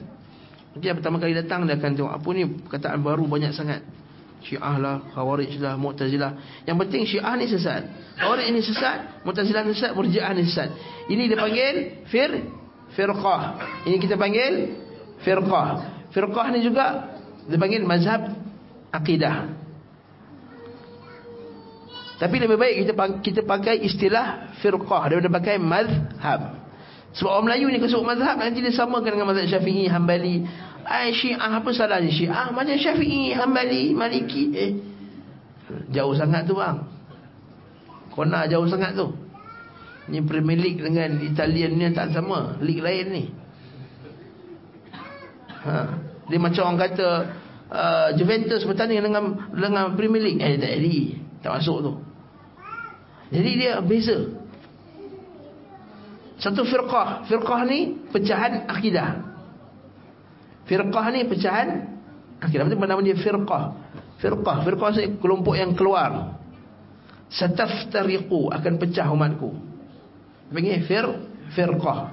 Mungkin 0.79 0.87
yang 0.95 0.99
pertama 1.03 1.19
kali 1.19 1.35
datang 1.35 1.67
dia 1.67 1.75
akan 1.75 1.91
tengok 1.91 2.13
apa 2.23 2.29
ni 2.39 2.43
perkataan 2.47 3.03
baru 3.03 3.27
banyak 3.27 3.51
sangat. 3.51 3.83
Syiah 4.47 4.79
lah, 4.79 5.03
Khawarij 5.11 5.59
lah, 5.59 5.75
Mu'tazilah. 5.75 6.63
Yang 6.63 6.77
penting 6.87 7.03
Syiah 7.03 7.35
ni 7.35 7.51
sesat. 7.51 7.83
Khawarij 8.15 8.47
ni 8.55 8.63
sesat, 8.63 9.27
Mu'tazilah 9.27 9.67
ni 9.67 9.75
sesat, 9.75 9.93
Murji'ah 9.99 10.33
ni 10.39 10.47
sesat. 10.47 10.71
Ini 11.11 11.23
dia 11.27 11.39
panggil 11.39 11.75
fir 12.07 12.31
firqah. 12.95 13.43
Ini 13.91 13.97
kita 13.99 14.15
panggil 14.15 14.79
firqah. 15.27 15.69
Firqah 16.15 16.47
ni 16.55 16.63
juga 16.63 17.19
dia 17.51 17.59
panggil 17.59 17.83
mazhab 17.83 18.31
akidah. 18.95 19.51
Tapi 22.17 22.37
lebih 22.41 22.57
baik 22.57 22.75
kita 22.81 22.93
kita 23.21 23.41
pakai 23.45 23.83
istilah 23.85 24.57
firqah 24.63 25.03
daripada 25.11 25.31
pakai 25.43 25.59
mazhab. 25.61 26.65
Sebab 27.17 27.33
orang 27.33 27.45
Melayu 27.49 27.67
ni 27.73 27.81
kesuk 27.81 28.05
mazhab 28.05 28.37
nanti 28.41 28.61
dia 28.61 28.73
samakan 28.73 29.11
dengan 29.11 29.29
mazhab 29.33 29.49
Syafi'i, 29.49 29.89
Hambali, 29.89 30.45
Ai 30.87 31.11
Syiah 31.11 31.59
apa 31.59 31.75
salahnya 31.75 32.15
Syiah 32.15 32.55
macam 32.55 32.79
Syafi'i, 32.79 33.35
Hambali, 33.35 33.91
Maliki. 33.91 34.45
Eh. 34.55 34.73
Jauh 35.91 36.15
sangat 36.15 36.47
tu 36.47 36.55
bang. 36.55 36.79
Kona 38.15 38.47
jauh 38.47 38.71
sangat 38.71 38.95
tu. 38.95 39.11
Ni 40.07 40.23
Premier 40.23 40.57
League 40.57 40.79
dengan 40.79 41.19
Italian 41.19 41.75
ni 41.75 41.91
tak 41.91 42.15
sama, 42.15 42.55
league 42.63 42.79
lain 42.79 43.07
ni. 43.11 43.25
Ha. 45.67 45.75
Dia 46.31 46.39
macam 46.39 46.63
orang 46.71 46.79
kata 46.79 47.09
uh, 47.67 48.09
Juventus 48.15 48.63
bertanding 48.63 49.03
dengan 49.03 49.51
dengan 49.51 49.99
Premier 49.99 50.23
League. 50.23 50.39
Eh 50.39 50.55
tak 50.55 50.71
jadi. 50.79 50.99
Tak 51.43 51.51
masuk 51.59 51.79
tu. 51.83 51.93
Jadi 53.35 53.51
dia 53.59 53.83
beza. 53.83 54.19
Satu 56.39 56.63
firqah. 56.63 57.27
Firqah 57.27 57.61
ni 57.67 57.99
pecahan 58.15 58.71
akidah. 58.71 59.36
Firqah 60.67 61.07
ni 61.15 61.23
pecahan 61.27 61.97
Akhirnya 62.37 62.77
nama 62.77 63.01
dia 63.01 63.17
firqah. 63.17 63.65
Firqah 64.21 64.57
Firqah 64.67 64.89
ni 64.99 65.17
kelompok 65.17 65.55
yang 65.57 65.73
keluar. 65.73 66.37
Sataftariqu 67.33 68.53
Akan 68.53 68.77
pecah 68.77 69.09
umatku. 69.09 69.57
Panggil? 70.53 70.85
Fir 70.85 71.07
Firqah. 71.55 72.13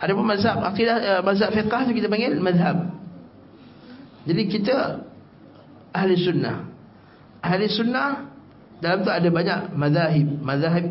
Ada 0.00 0.16
pun 0.16 0.24
mazhab 0.24 0.64
Akidah 0.64 0.96
uh, 0.96 1.20
mazhab 1.20 1.52
firqah 1.52 1.84
tu 1.84 1.92
kita 1.92 2.08
panggil 2.08 2.40
mazhab 2.40 2.88
Jadi 4.24 4.42
kita 4.48 5.04
Ahli 5.92 6.16
sunnah. 6.16 6.64
Ahli 7.44 7.68
sunnah 7.68 8.24
Dalam 8.80 9.04
tu 9.04 9.12
ada 9.12 9.28
banyak 9.28 9.76
mazahib 9.76 10.28
Mazahib 10.40 10.86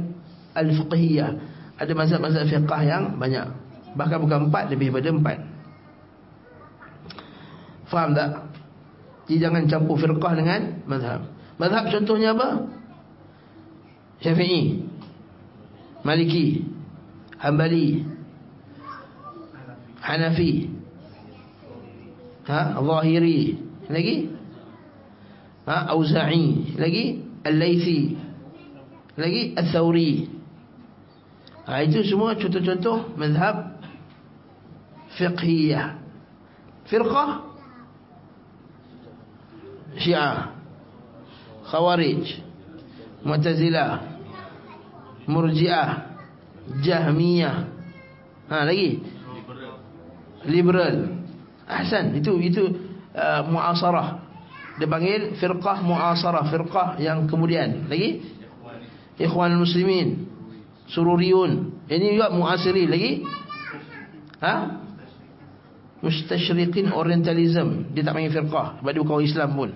al-fiqhiyah. 0.54 1.32
Ada 1.80 1.92
mazhab-mazhab 1.98 2.46
firqah 2.46 2.82
yang 2.86 3.04
banyak. 3.18 3.50
Bahkan 3.98 4.18
bukan 4.22 4.40
empat 4.50 4.70
Lebih 4.70 4.94
daripada 4.94 5.10
empat 5.10 5.38
Faham 7.90 8.14
tak? 8.14 8.50
Jadi 9.26 9.38
jangan 9.42 9.64
campur 9.70 9.98
firqah 9.98 10.34
dengan 10.34 10.82
mazhab. 10.90 11.26
Mazhab 11.62 11.90
contohnya 11.90 12.34
apa? 12.38 12.70
Syafi'i. 14.22 14.86
Maliki. 16.06 16.66
Hanbali. 17.38 18.06
Hanafi. 20.02 20.70
Ha? 22.50 22.78
Zahiri. 22.78 23.40
Lagi? 23.90 24.16
Ha? 25.66 25.94
Auza'i. 25.94 26.78
Lagi? 26.78 27.06
Al-Laythi. 27.46 28.18
Lagi? 29.18 29.42
Al-Thawri. 29.58 30.12
Ha, 31.70 31.86
itu 31.86 32.02
semua 32.02 32.34
contoh-contoh 32.34 33.14
mazhab 33.14 33.78
fiqhiyah. 35.14 36.02
Firqah 36.90 37.49
Syiah 39.98 40.54
Khawarij 41.66 42.44
Mu'tazilah 43.26 43.92
Murji'ah 45.30 46.10
Jahmiyah. 46.82 47.56
Ha 48.50 48.66
lagi? 48.66 49.02
Liberal. 50.46 51.22
Ahsan 51.70 52.18
itu 52.18 52.34
itu 52.42 52.64
uh, 53.14 53.46
muasarah. 53.46 54.26
Dia 54.82 54.88
panggil 54.90 55.38
firqah 55.38 55.82
muasarah 55.86 56.46
firqah 56.50 56.98
yang 56.98 57.30
kemudian. 57.30 57.90
Lagi? 57.90 58.26
Ikhwan 59.22 59.54
muslimin 59.58 60.30
sururiyun. 60.90 61.86
Ini 61.90 62.18
juga 62.18 62.34
muasiri. 62.34 62.90
Lagi? 62.90 63.12
Ha 64.42 64.54
Mustashriqin 66.00 66.96
Orientalism. 66.96 67.92
Dia 67.92 68.08
tak 68.08 68.16
panggil 68.16 68.32
firqah. 68.32 68.80
Sebab 68.80 68.92
dia 68.96 69.02
bukan 69.04 69.20
Islam 69.20 69.50
pun. 69.52 69.70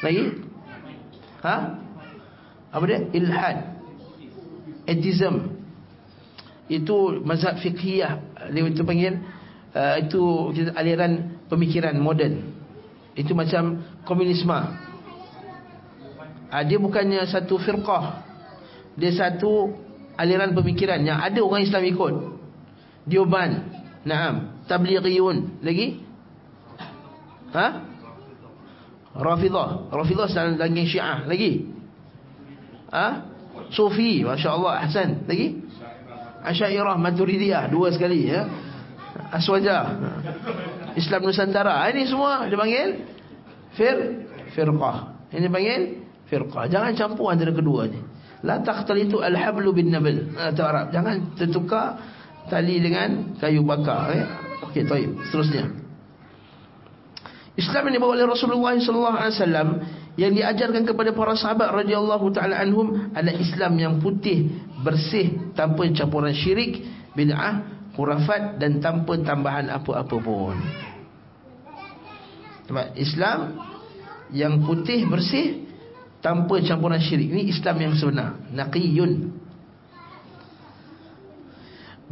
Lagi? 0.00 0.24
Ha? 1.44 1.56
Apa 2.72 2.84
dia? 2.88 3.00
Ilhad. 3.12 3.56
Atheism. 4.88 5.60
Itu 6.72 7.20
mazhab 7.20 7.60
fiqhiyah. 7.60 8.48
Dia 8.48 8.64
itu 8.64 8.80
panggil 8.80 9.20
uh, 9.76 9.96
Itu 10.00 10.50
aliran 10.72 11.44
pemikiran 11.52 12.00
moden. 12.00 12.56
Itu 13.12 13.36
macam 13.36 13.84
Komunisme. 14.08 14.56
Uh, 16.48 16.62
Dia 16.64 16.80
bukannya 16.80 17.28
satu 17.28 17.60
firqah. 17.60 18.24
Dia 18.96 19.12
satu 19.12 19.68
Aliran 20.16 20.56
pemikiran. 20.56 21.04
Yang 21.04 21.18
ada 21.28 21.40
orang 21.44 21.62
Islam 21.64 21.82
ikut. 21.88 22.14
Dioban 23.04 23.68
Naam 24.02 24.51
Tablighiyun 24.70 25.62
lagi? 25.62 26.02
Ha? 27.52 27.66
Rafidah 29.12 29.92
Rafidah 29.92 30.28
dalam 30.32 30.56
daging 30.56 30.88
Syiah. 30.88 31.28
Lagi? 31.28 31.68
Ha? 32.92 33.06
Sufi. 33.72 34.24
masya-Allah. 34.24 34.88
Hasan 34.88 35.28
lagi? 35.28 35.60
Asy'ariyah 36.42 36.96
Maturidiyah. 36.96 37.68
Dua 37.68 37.92
sekali 37.92 38.32
ya. 38.32 38.48
Aswaja. 39.32 39.96
Islam 40.96 41.28
Nusantara. 41.28 41.84
Ini 41.92 42.08
semua 42.08 42.48
dia 42.48 42.56
panggil 42.56 42.88
fir 43.76 43.96
firqah. 44.56 45.28
Ini 45.32 45.48
panggil 45.48 45.80
firqah. 46.28 46.68
Jangan 46.68 46.92
campur 46.96 47.32
antara 47.32 47.52
kedua 47.52 47.88
ni. 47.88 48.00
La 48.42 48.58
taqtalitu 48.58 49.22
al-hablu 49.22 49.70
bin 49.70 49.92
nabl 49.92 50.34
atau 50.34 50.64
Arab. 50.66 50.90
Jangan 50.90 51.36
tertukar 51.38 52.00
tali 52.50 52.82
dengan 52.82 53.38
kayu 53.38 53.62
bakar 53.62 54.10
ya 54.10 54.41
Okey, 54.72 54.88
baik. 54.88 55.28
Seterusnya. 55.28 55.68
Islam 57.52 57.92
yang 57.92 57.94
dibawa 58.00 58.16
oleh 58.16 58.24
Rasulullah 58.24 58.72
sallallahu 58.72 59.18
alaihi 59.20 59.36
wasallam 59.36 59.68
yang 60.16 60.32
diajarkan 60.32 60.88
kepada 60.88 61.12
para 61.12 61.36
sahabat 61.36 61.68
radhiyallahu 61.84 62.32
taala 62.32 62.56
anhum 62.56 63.12
adalah 63.12 63.36
Islam 63.36 63.72
yang 63.76 63.94
putih, 64.00 64.48
bersih, 64.80 65.52
tanpa 65.52 65.84
campuran 65.92 66.32
syirik, 66.32 66.80
bid'ah, 67.12 67.68
khurafat 67.92 68.56
dan 68.56 68.80
tanpa 68.80 69.20
tambahan 69.20 69.68
apa-apa 69.68 70.16
pun. 70.16 70.56
Sebab 72.72 72.96
Islam 72.96 73.38
yang 74.32 74.64
putih, 74.64 75.04
bersih, 75.04 75.68
tanpa 76.24 76.56
campuran 76.64 77.04
syirik. 77.04 77.28
Ini 77.28 77.52
Islam 77.52 77.76
yang 77.76 77.92
sebenar. 78.00 78.40
Naqiyun 78.48 79.12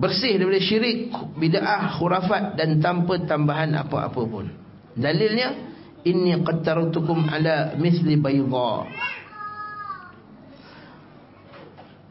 bersih 0.01 0.41
daripada 0.41 0.65
syirik, 0.65 1.13
bid'ah, 1.37 2.01
khurafat 2.01 2.57
dan 2.57 2.81
tanpa 2.81 3.21
tambahan 3.21 3.77
apa-apa 3.77 4.23
pun. 4.25 4.49
Dalilnya 4.97 5.53
inni 6.09 6.33
qattartukum 6.41 7.29
ala 7.29 7.77
mithli 7.77 8.17
bayda. 8.17 8.89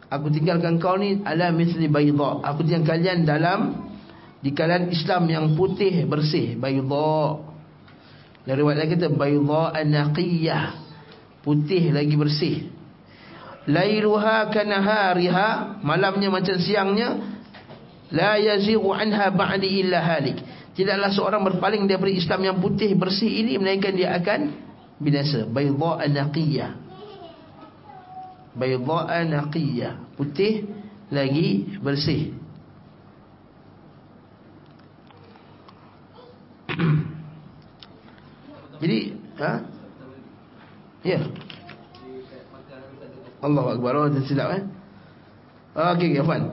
Aku 0.09 0.29
tinggalkan 0.29 0.77
kau 0.77 0.97
ni 1.01 1.21
ala 1.25 1.49
mithli 1.49 1.89
bayda. 1.89 2.45
Aku 2.45 2.61
tinggalkan 2.61 3.01
kalian 3.01 3.25
dalam 3.25 3.89
di 4.39 4.53
kalangan 4.53 4.93
Islam 4.93 5.25
yang 5.25 5.45
putih 5.57 6.05
bersih, 6.05 6.61
bayda. 6.61 7.41
Dari 8.45 8.57
riwayat 8.61 8.77
lagi 8.85 8.93
kata 9.01 9.09
bayda 9.17 9.61
an-naqiyah. 9.73 10.63
Putih 11.41 11.89
lagi 11.89 12.13
bersih. 12.13 12.57
Lailuha 13.69 14.49
kanahariha, 14.49 15.81
malamnya 15.85 16.33
macam 16.33 16.57
siangnya, 16.57 17.38
la 18.13 18.37
yazighu 18.37 18.89
anha 18.93 19.29
ba'di 19.29 19.85
illa 19.85 20.01
halik 20.01 20.41
tidaklah 20.73 21.09
seorang 21.13 21.41
berpaling 21.45 21.85
daripada 21.85 22.13
Islam 22.13 22.39
yang 22.45 22.57
putih 22.57 22.95
bersih 22.95 23.29
ini 23.29 23.57
melainkan 23.61 23.93
dia 23.93 24.15
akan 24.17 24.53
binasa 24.97 25.45
bayda 25.45 26.05
naqiyah 26.09 26.71
bayda 28.57 29.23
naqiyah 29.27 29.93
putih 30.17 30.67
lagi 31.09 31.65
bersih. 31.81 32.33
Jadi, 38.81 38.99
ha? 39.41 39.59
Ya. 41.01 41.19
Allah 43.39 43.65
Akbar. 43.73 43.95
Allah 43.97 44.13
oh, 44.13 44.27
silap 44.27 44.53
eh. 44.53 44.63
Okey, 45.73 46.13
okey, 46.13 46.21
Afan. 46.21 46.51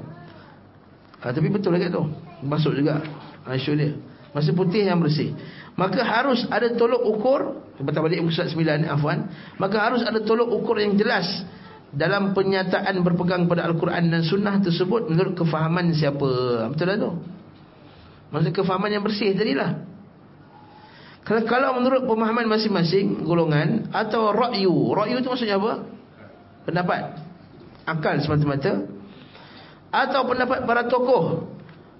Ha, 1.26 1.34
tapi 1.34 1.50
betul 1.50 1.74
lagi 1.74 1.90
tu. 1.90 2.06
Masuk 2.46 2.78
juga. 2.78 3.02
Ha, 3.42 3.58
isu 3.58 3.74
dia. 3.74 3.98
Masih 4.30 4.54
putih 4.54 4.86
yang 4.86 5.02
bersih. 5.02 5.34
Maka 5.74 6.06
harus 6.06 6.46
ada 6.46 6.70
tolok 6.78 7.02
ukur. 7.02 7.40
Baca 7.82 7.98
balik 7.98 8.22
muka 8.22 8.46
surat 8.46 8.54
9 8.54 8.86
Afwan. 8.86 9.26
Maka 9.58 9.90
harus 9.90 10.06
ada 10.06 10.22
tolok 10.22 10.54
ukur 10.54 10.78
yang 10.78 10.94
jelas. 10.94 11.26
Dalam 11.90 12.30
penyataan 12.30 13.02
berpegang 13.02 13.50
pada 13.50 13.66
Al-Quran 13.66 14.06
dan 14.06 14.22
Sunnah 14.22 14.62
tersebut. 14.62 15.10
Menurut 15.10 15.34
kefahaman 15.34 15.90
siapa. 15.98 16.30
Betul 16.70 16.94
lah 16.94 16.96
tu. 17.02 17.10
Maksudnya 18.30 18.54
kefahaman 18.54 18.90
yang 18.94 19.02
bersih 19.02 19.34
tadilah. 19.34 19.82
Kalau, 21.26 21.42
kalau 21.42 21.70
menurut 21.82 22.06
pemahaman 22.06 22.46
masing-masing 22.46 23.26
golongan. 23.26 23.90
Atau 23.90 24.30
ra'yu. 24.30 24.94
Ra'yu 24.94 25.18
itu 25.18 25.26
maksudnya 25.26 25.58
apa? 25.58 25.90
Pendapat. 26.62 27.02
Akal 27.82 28.22
semata-mata 28.22 28.95
atau 29.96 30.28
pendapat 30.28 30.68
para 30.68 30.84
tokoh. 30.84 31.48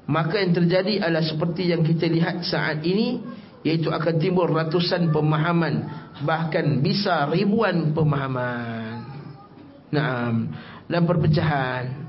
Maka 0.06 0.38
yang 0.38 0.52
terjadi 0.54 1.02
adalah 1.02 1.24
seperti 1.24 1.72
yang 1.72 1.82
kita 1.82 2.06
lihat 2.06 2.44
saat 2.44 2.84
ini 2.84 3.24
iaitu 3.66 3.90
akan 3.90 4.14
timbul 4.22 4.46
ratusan 4.46 5.10
pemahaman 5.10 5.82
bahkan 6.22 6.78
bisa 6.84 7.26
ribuan 7.26 7.90
pemahaman. 7.96 9.02
Naam. 9.90 10.52
Dan 10.86 11.02
perpecahan. 11.02 12.06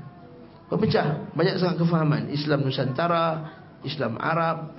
Pecah 0.68 1.32
banyak 1.32 1.56
sangat 1.58 1.80
kefahaman. 1.80 2.28
Islam 2.30 2.68
Nusantara 2.68 3.56
Islam 3.82 4.20
Arab. 4.20 4.76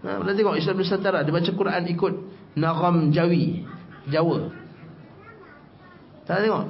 Nah 0.00 0.24
kita 0.24 0.32
tengok 0.34 0.56
Islam 0.56 0.76
Nusantara. 0.80 1.22
Dia 1.22 1.30
baca 1.30 1.52
Quran 1.52 1.82
ikut 1.86 2.14
Nagam 2.58 3.14
Jawi 3.14 3.62
Jawa. 4.10 4.50
Tak 6.26 6.42
tengok? 6.42 6.66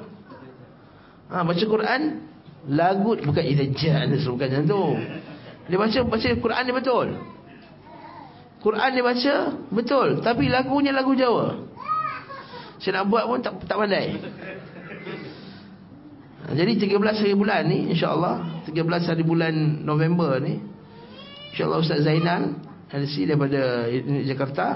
Ha, 1.31 1.47
baca 1.47 1.65
Quran 1.65 2.30
lagu 2.69 3.17
bukan 3.17 3.45
ilajah 3.45 4.11
bukan 4.11 4.49
macam 4.51 4.65
tu. 4.69 4.85
Dia 5.71 5.77
baca 5.79 5.99
baca 6.03 6.29
Quran 6.29 6.63
dia 6.67 6.75
betul. 6.75 7.09
Quran 8.61 8.91
dia 8.93 9.05
baca 9.05 9.35
betul. 9.73 10.09
Tapi 10.21 10.45
lagunya 10.51 10.93
lagu 10.93 11.17
Jawa. 11.17 11.57
Saya 12.81 13.01
nak 13.01 13.13
buat 13.13 13.25
pun 13.29 13.41
tak 13.41 13.55
tak 13.65 13.77
pandai. 13.77 14.17
Jadi 16.51 16.73
13 16.83 16.97
hari 16.99 17.37
bulan 17.37 17.63
ni 17.69 17.95
insyaAllah 17.95 18.65
13 18.67 18.83
hari 18.83 19.23
bulan 19.23 19.55
November 19.87 20.41
ni 20.43 20.59
insyaAllah 21.53 21.79
Ustaz 21.85 22.03
Zainal 22.03 22.59
LC 22.91 23.29
daripada 23.29 23.87
Jakarta 24.27 24.67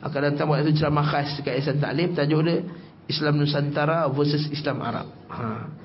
akan 0.00 0.20
datang 0.32 0.48
buat 0.48 0.64
satu 0.64 0.72
ceramah 0.72 1.04
khas 1.04 1.36
dekat 1.36 1.60
Ihsan 1.60 1.76
Taklim 1.76 2.16
tajuk 2.16 2.40
dia 2.40 2.64
Islam 3.10 3.42
Nusantara 3.42 4.06
versus 4.08 4.48
Islam 4.48 4.80
Arab. 4.80 5.06
Ha. 5.28 5.79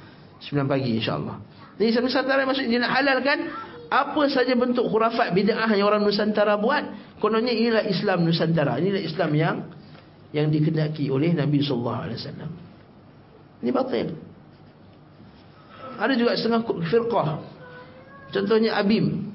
9 0.45 0.69
pagi 0.69 0.89
insyaAllah. 1.01 1.37
Jadi 1.75 1.87
Islam 1.91 2.05
Nusantara 2.07 2.41
maksudnya 2.45 2.69
dia 2.71 2.81
nak 2.85 2.93
halalkan 2.95 3.39
Apa 3.85 4.25
saja 4.33 4.57
bentuk 4.57 4.89
khurafat 4.89 5.29
bid'ah 5.35 5.69
yang 5.75 5.85
orang 5.85 6.01
Nusantara 6.01 6.57
buat 6.57 6.83
Kononnya 7.21 7.53
inilah 7.53 7.83
Islam 7.85 8.25
Nusantara. 8.25 8.77
Inilah 8.81 9.01
Islam 9.01 9.31
yang 9.33 9.55
Yang 10.31 10.47
dikendaki 10.59 11.09
oleh 11.09 11.33
Nabi 11.33 11.61
SAW 11.61 12.13
Ini 13.61 13.71
batil. 13.71 14.13
Ada 15.95 16.13
juga 16.19 16.35
setengah 16.35 16.61
firqah. 16.91 17.29
Contohnya 18.35 18.75
Abim. 18.75 19.31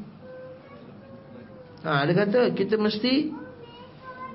Ha, 1.81 2.05
Dia 2.05 2.15
kata 2.15 2.41
kita 2.53 2.77
mesti 2.77 3.33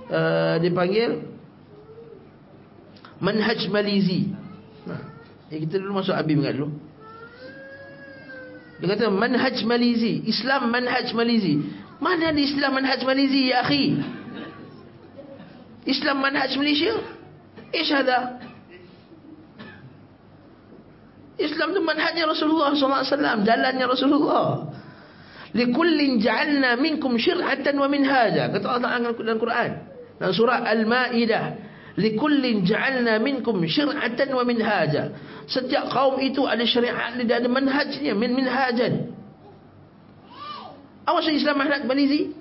uh, 0.09 0.57
Dipanggil 0.57 1.21
Manhaj 3.21 3.69
Malizi 3.69 4.44
Ya, 5.53 5.61
kita 5.61 5.77
dulu 5.77 6.01
masuk 6.01 6.17
Abim 6.17 6.41
kan 6.41 6.57
dulu. 6.57 6.73
Dia 8.81 8.87
kata 8.91 9.07
manhaj 9.07 9.55
Malizi. 9.63 10.25
Islam 10.25 10.67
manhaj 10.73 11.13
Malizi. 11.15 11.61
Mana 12.01 12.35
ada 12.35 12.41
Islam 12.41 12.75
manhaj 12.75 13.01
Malizi 13.07 13.53
ya 13.53 13.63
akhi? 13.63 13.85
Islam 15.85 16.17
manhaj 16.17 16.51
Malaysia? 16.57 16.97
Ish 17.69 17.93
ada? 17.93 18.41
Islam 21.37 21.77
tu 21.77 21.81
manhajnya 21.85 22.25
Rasulullah 22.25 22.73
SAW. 22.73 23.45
Jalannya 23.45 23.85
Rasulullah. 23.85 24.65
Likullin 25.55 26.19
ja'alna 26.19 26.75
minkum 26.81 27.15
syir'atan 27.15 27.77
wa 27.77 27.87
minhaja. 27.87 28.49
Kata 28.49 28.65
Allah 28.65 29.13
dalam 29.13 29.39
Quran. 29.39 29.71
Dalam 30.19 30.33
surah 30.33 30.63
Al-Ma'idah 30.67 31.64
likullin 31.95 32.67
ja'alna 32.67 33.19
minkum 33.23 33.63
syir'atan 33.63 34.29
wa 34.35 34.43
minhaja. 34.43 35.15
Setiap 35.47 35.91
kaum 35.91 36.19
itu 36.19 36.43
ada 36.43 36.63
syariat 36.67 37.15
dan 37.15 37.43
ada 37.43 37.49
manhajnya 37.49 38.11
min 38.11 38.35
minhajan. 38.35 39.15
Awas 41.05 41.29
Islam 41.31 41.61
manhaj 41.61 41.85
banizi 41.87 42.33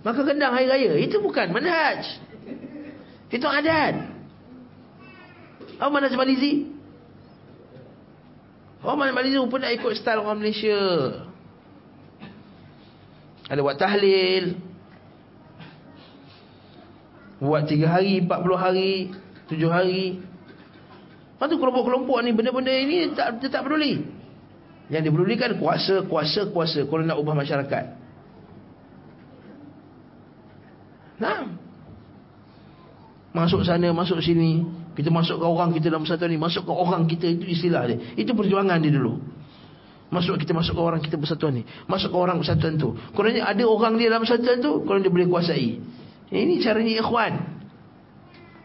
maka 0.00 0.24
gendang 0.24 0.56
hari 0.56 0.64
raya. 0.64 0.96
Itu 0.96 1.20
bukan 1.20 1.52
manhaj. 1.52 2.00
Itu 3.28 3.44
adat. 3.44 4.08
Apa 5.76 5.90
manhaj 5.92 6.16
banizi 6.16 6.64
orang 8.80 8.96
manhaj 8.96 9.14
banizi 9.20 9.36
pun 9.44 9.60
nak 9.60 9.72
ikut 9.76 9.92
style 10.00 10.24
orang 10.24 10.40
Malaysia. 10.40 10.80
Ada 13.50 13.60
buat 13.60 13.76
tahlil 13.76 14.69
Buat 17.40 17.72
3 17.72 17.88
hari, 17.88 18.20
40 18.20 18.56
hari, 18.60 18.92
7 19.48 19.72
hari. 19.72 20.20
Lepas 20.20 21.46
tu 21.48 21.56
kelompok-kelompok 21.56 22.20
ni 22.20 22.36
benda-benda 22.36 22.68
ini 22.68 23.16
tak, 23.16 23.40
dia 23.40 23.48
tak 23.48 23.64
peduli. 23.64 24.04
Yang 24.92 25.08
dipedulikan 25.08 25.56
kuasa, 25.56 26.04
kuasa, 26.04 26.52
kuasa. 26.52 26.84
Kalau 26.84 27.00
nak 27.00 27.16
ubah 27.16 27.32
masyarakat. 27.32 27.84
Nah. 31.16 31.48
Masuk 33.30 33.64
sana, 33.64 33.88
masuk 33.94 34.20
sini. 34.20 34.66
Kita 34.92 35.08
masuk 35.08 35.40
ke 35.40 35.46
orang 35.46 35.70
kita 35.72 35.88
dalam 35.88 36.04
persatuan 36.04 36.28
ni. 36.28 36.36
Masuk 36.36 36.68
ke 36.68 36.72
orang 36.76 37.08
kita, 37.08 37.24
itu 37.24 37.46
istilah 37.48 37.88
dia. 37.88 37.96
Itu 38.20 38.36
perjuangan 38.36 38.82
dia 38.84 38.92
dulu. 38.92 39.16
Masuk 40.10 40.36
kita 40.42 40.50
masuk 40.52 40.74
ke 40.74 40.82
orang 40.82 41.00
kita 41.00 41.16
persatuan 41.16 41.56
ni. 41.56 41.62
Masuk 41.86 42.10
ke 42.10 42.18
orang 42.18 42.36
persatuan 42.42 42.74
tu. 42.76 42.98
Kalau 42.98 43.30
ada 43.30 43.64
orang 43.64 43.94
dia 43.96 44.10
dalam 44.10 44.26
persatuan 44.26 44.58
tu, 44.58 44.82
kalau 44.82 44.98
dia 44.98 45.08
boleh 45.08 45.30
kuasai. 45.30 45.78
Ini 46.30 46.62
caranya 46.62 46.94
ikhwan. 47.02 47.34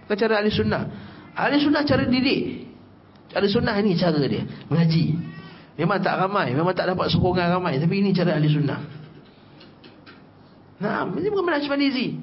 Bukan 0.05 0.17
cara 0.21 0.37
ahli 0.37 0.53
sunnah. 0.53 0.83
Ahli 1.33 1.57
sunnah 1.57 1.81
cara 1.81 2.05
didik. 2.05 2.69
Ahli 3.33 3.49
sunnah 3.49 3.73
ini 3.81 3.97
cara 3.97 4.21
dia. 4.21 4.45
Mengaji. 4.69 5.17
Memang 5.81 5.97
tak 5.97 6.21
ramai. 6.21 6.53
Memang 6.53 6.77
tak 6.77 6.93
dapat 6.93 7.09
sokongan 7.09 7.57
ramai. 7.57 7.81
Tapi 7.81 8.05
ini 8.05 8.13
cara 8.13 8.37
ahli 8.37 8.45
sunnah. 8.53 8.79
Nah, 10.77 11.09
ini 11.09 11.27
bukan 11.33 11.45
manhaj 11.49 11.65
malizi. 11.65 12.21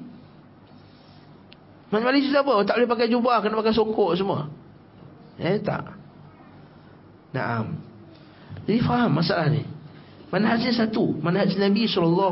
Manhaj 1.91 2.05
malizi 2.07 2.31
apa? 2.31 2.63
Tak 2.63 2.79
boleh 2.79 2.89
pakai 2.89 3.07
jubah. 3.11 3.43
Kena 3.43 3.59
pakai 3.59 3.75
sokok 3.75 4.15
semua. 4.15 4.47
Eh, 5.35 5.59
tak. 5.59 5.91
Nah, 7.35 7.67
jadi 8.63 8.79
faham 8.79 9.19
masalah 9.19 9.51
ni. 9.51 9.67
Manhajnya 10.31 10.71
satu. 10.71 11.19
Manhaj 11.19 11.51
Nabi 11.59 11.83
SAW. 11.83 12.31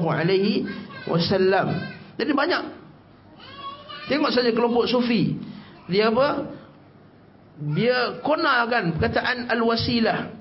Jadi 2.16 2.32
banyak 2.32 2.81
Tengok 4.12 4.28
saja 4.36 4.52
kelompok 4.52 4.92
sufi. 4.92 5.40
Dia 5.88 6.12
apa? 6.12 6.52
Dia 7.72 8.20
konarkan 8.20 9.00
perkataan 9.00 9.48
al-wasilah. 9.48 10.36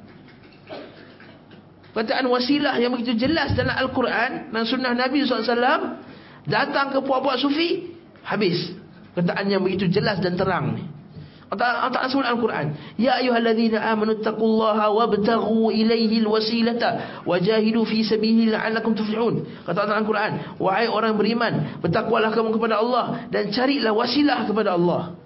Perkataan 1.94 2.26
wasilah 2.26 2.74
yang 2.82 2.90
begitu 2.90 3.14
jelas 3.14 3.54
dalam 3.54 3.78
Al-Quran 3.78 4.50
dan 4.50 4.62
sunnah 4.66 4.90
Nabi 4.90 5.22
SAW. 5.22 6.02
Datang 6.50 6.90
ke 6.90 6.98
puak-puak 6.98 7.38
sufi. 7.38 7.94
Habis. 8.26 8.74
Perkataan 9.14 9.46
yang 9.46 9.62
begitu 9.62 9.86
jelas 9.86 10.18
dan 10.18 10.34
terang 10.34 10.74
ni. 10.74 10.89
Ta'ala 11.50 12.06
sebut 12.06 12.22
Al-Quran. 12.22 12.78
Ya 12.94 13.18
ayuhalladzina 13.18 13.82
amanu 13.82 14.22
taqullaha 14.22 14.86
wabtaghu 14.94 15.74
ilaihi 15.74 16.22
alwasilata 16.22 17.22
wajahidu 17.26 17.82
fi 17.82 18.06
sabilihi 18.06 18.54
la'allakum 18.54 18.94
tuflihun. 18.94 19.66
Kata 19.66 19.82
Allah 19.82 19.98
Al-Quran, 19.98 20.32
wahai 20.62 20.86
orang 20.86 21.18
beriman, 21.18 21.82
bertakwalah 21.82 22.30
kamu 22.30 22.54
kepada 22.54 22.78
Allah 22.78 23.26
dan 23.34 23.50
carilah 23.50 23.90
wasilah 23.90 24.46
kepada 24.46 24.78
Allah. 24.78 25.18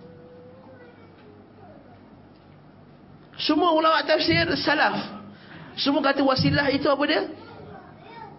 Semua 3.37 3.77
ulama 3.77 4.01
tafsir 4.09 4.49
salaf. 4.57 4.97
Semua 5.77 6.01
kata 6.01 6.25
wasilah 6.25 6.73
itu 6.73 6.89
apa 6.89 7.05
dia? 7.05 7.29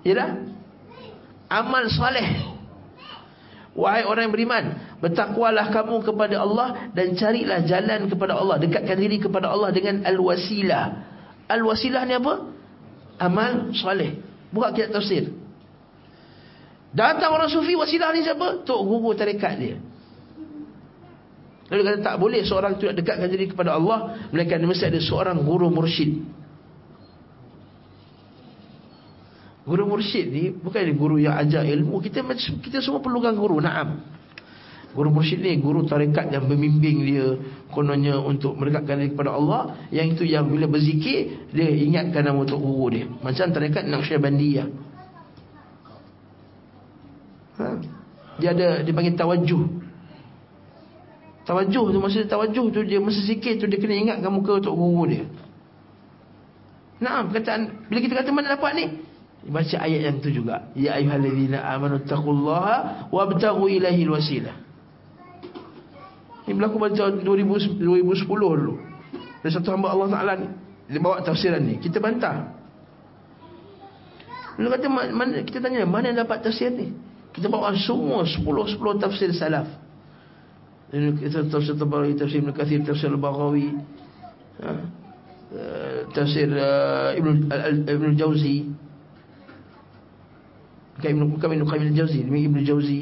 Yalah. 0.02 0.42
Amal 1.52 1.86
soleh. 1.94 2.55
Wahai 3.76 4.08
orang 4.08 4.32
yang 4.32 4.34
beriman, 4.34 4.64
Bertakwalah 5.04 5.68
kamu 5.68 6.02
kepada 6.08 6.40
Allah 6.40 6.90
dan 6.96 7.12
carilah 7.20 7.60
jalan 7.68 8.08
kepada 8.08 8.40
Allah. 8.40 8.56
Dekatkan 8.58 8.96
diri 8.96 9.20
kepada 9.20 9.52
Allah 9.52 9.70
dengan 9.76 10.08
al-wasilah. 10.08 10.86
Al-wasilah 11.52 12.02
ni 12.08 12.16
apa? 12.16 12.34
Amal 13.20 13.76
soleh. 13.76 14.18
Buka 14.50 14.72
kitab 14.72 14.98
tafsir. 14.98 15.30
Datang 16.96 17.36
orang 17.36 17.52
sufi 17.52 17.76
wasilah 17.76 18.16
ni 18.16 18.24
siapa? 18.24 18.64
Tok 18.64 18.82
guru 18.88 19.12
tarekat 19.12 19.54
dia. 19.60 19.76
Lalu 21.68 21.82
kata 21.82 21.98
tak 22.00 22.16
boleh 22.22 22.42
seorang 22.48 22.80
tu 22.80 22.88
nak 22.88 22.96
dekatkan 22.96 23.28
diri 23.28 23.52
kepada 23.52 23.76
Allah. 23.76 24.30
Mereka 24.32 24.56
mesti 24.64 24.88
ada 24.88 25.02
seorang 25.04 25.44
guru 25.44 25.68
mursyid. 25.68 26.24
Guru 29.66 29.90
mursyid 29.90 30.30
ni 30.30 30.54
bukan 30.54 30.86
guru 30.94 31.18
yang 31.18 31.42
ajar 31.42 31.66
ilmu. 31.66 31.98
Kita 31.98 32.22
kita 32.62 32.86
semua 32.86 33.02
perlukan 33.02 33.34
guru. 33.34 33.58
Naam. 33.58 33.98
Guru 34.94 35.10
mursyid 35.10 35.42
ni 35.42 35.58
guru 35.58 35.90
tarekat 35.90 36.30
yang 36.30 36.46
membimbing 36.46 36.98
dia 37.02 37.28
kononnya 37.74 38.22
untuk 38.22 38.54
mendekatkan 38.56 39.02
diri 39.02 39.12
kepada 39.18 39.34
Allah. 39.34 39.90
Yang 39.90 40.22
itu 40.22 40.24
yang 40.38 40.46
bila 40.46 40.70
berzikir 40.70 41.50
dia 41.50 41.66
ingatkan 41.66 42.30
nama 42.30 42.46
untuk 42.46 42.62
guru 42.62 42.94
dia. 42.94 43.10
Macam 43.26 43.50
tarekat 43.50 43.90
Naqsyabandiyah. 43.90 44.68
Ha? 47.58 47.68
Dia 48.38 48.50
ada 48.54 48.68
dipanggil 48.86 49.18
tawajuh. 49.18 49.66
Tawajuh 51.46 51.86
tu 51.90 51.98
maksud 51.98 52.30
tawajuh 52.30 52.66
tu 52.70 52.80
dia 52.86 53.02
mesti 53.02 53.22
zikir 53.34 53.58
tu 53.58 53.66
dia 53.66 53.82
kena 53.82 53.98
ingatkan 53.98 54.30
muka 54.30 54.62
untuk 54.62 54.78
guru 54.78 55.10
dia. 55.10 55.26
Nah, 57.02 57.26
perkataan 57.26 57.90
bila 57.90 58.00
kita 58.00 58.14
kata 58.14 58.30
mana 58.30 58.54
dapat 58.54 58.72
ni? 58.78 58.86
Baca 59.46 59.78
ayat 59.78 60.02
yang 60.10 60.18
tu 60.26 60.34
juga. 60.34 60.74
Ya 60.74 60.98
ayyuhallazina 60.98 61.62
amanu 61.70 62.02
taqullaha 62.02 63.10
wabtaghu 63.14 63.70
ilaihi 63.70 64.02
alwasilah. 64.10 64.56
Ini 66.46 66.54
berlaku 66.54 66.78
pada 66.82 67.14
2010 67.22 68.26
dulu. 68.26 68.78
Ada 69.42 69.62
satu 69.62 69.74
hamba 69.74 69.94
Allah 69.94 70.10
Ta'ala 70.10 70.34
ni. 70.38 70.48
Dia 70.90 71.02
bawa 71.02 71.22
tafsiran 71.22 71.62
ni. 71.62 71.82
Kita 71.82 71.98
bantah. 71.98 72.54
Lalu 74.58 74.68
kata, 74.78 74.86
mana, 74.90 75.34
kita 75.42 75.58
tanya, 75.62 75.86
mana 75.86 76.14
yang 76.14 76.22
dapat 76.22 76.46
tafsir 76.46 76.70
ni? 76.70 76.94
Kita 77.34 77.50
bawa 77.50 77.74
semua 77.76 78.24
10-10 78.24 78.78
tafsir 79.02 79.30
salaf. 79.34 79.68
Kita 80.94 81.50
tafsir 81.50 81.76
Tabari, 81.76 82.14
tafsir 82.16 82.40
Ibn 82.40 82.54
Kathir, 82.54 82.86
tafsir 82.86 83.10
Al-Baghawi. 83.12 83.68
Ha? 84.64 84.72
Uh, 85.56 86.00
tafsir 86.14 86.48
uh, 86.54 87.12
Ibn, 87.18 87.50
Ibn 87.90 88.10
Jauzi. 88.16 88.70
Bukan 90.96 91.10
Ibn, 91.12 91.24
bukan 91.36 91.48
Ibn 91.52 91.64
Qayyim 91.68 91.88
Al-Jauzi. 91.92 92.20
Ibn 92.24 92.60
Jauzi. 92.64 93.02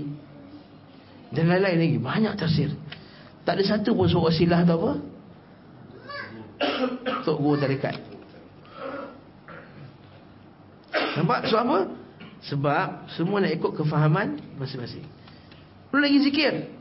Dan 1.34 1.50
lain-lain 1.50 1.78
lagi. 1.78 1.98
Banyak 2.02 2.34
tafsir. 2.38 2.74
Tak 3.44 3.60
ada 3.60 3.64
satu 3.64 3.91
pun 3.91 4.08
suruh 4.08 4.32
wasilah 4.32 4.64
atau 4.64 4.76
apa 4.80 4.91
Untuk 7.24 7.38
guru 7.44 7.60
tarikat 7.60 8.00
Nampak 11.20 11.52
sebab 11.52 11.64
apa 11.68 11.80
Sebab 12.48 12.88
semua 13.20 13.44
nak 13.44 13.52
ikut 13.52 13.72
kefahaman 13.76 14.39
Masing-masing 14.56 15.04
Perlu 15.91 16.02
lagi 16.08 16.20
zikir 16.24 16.72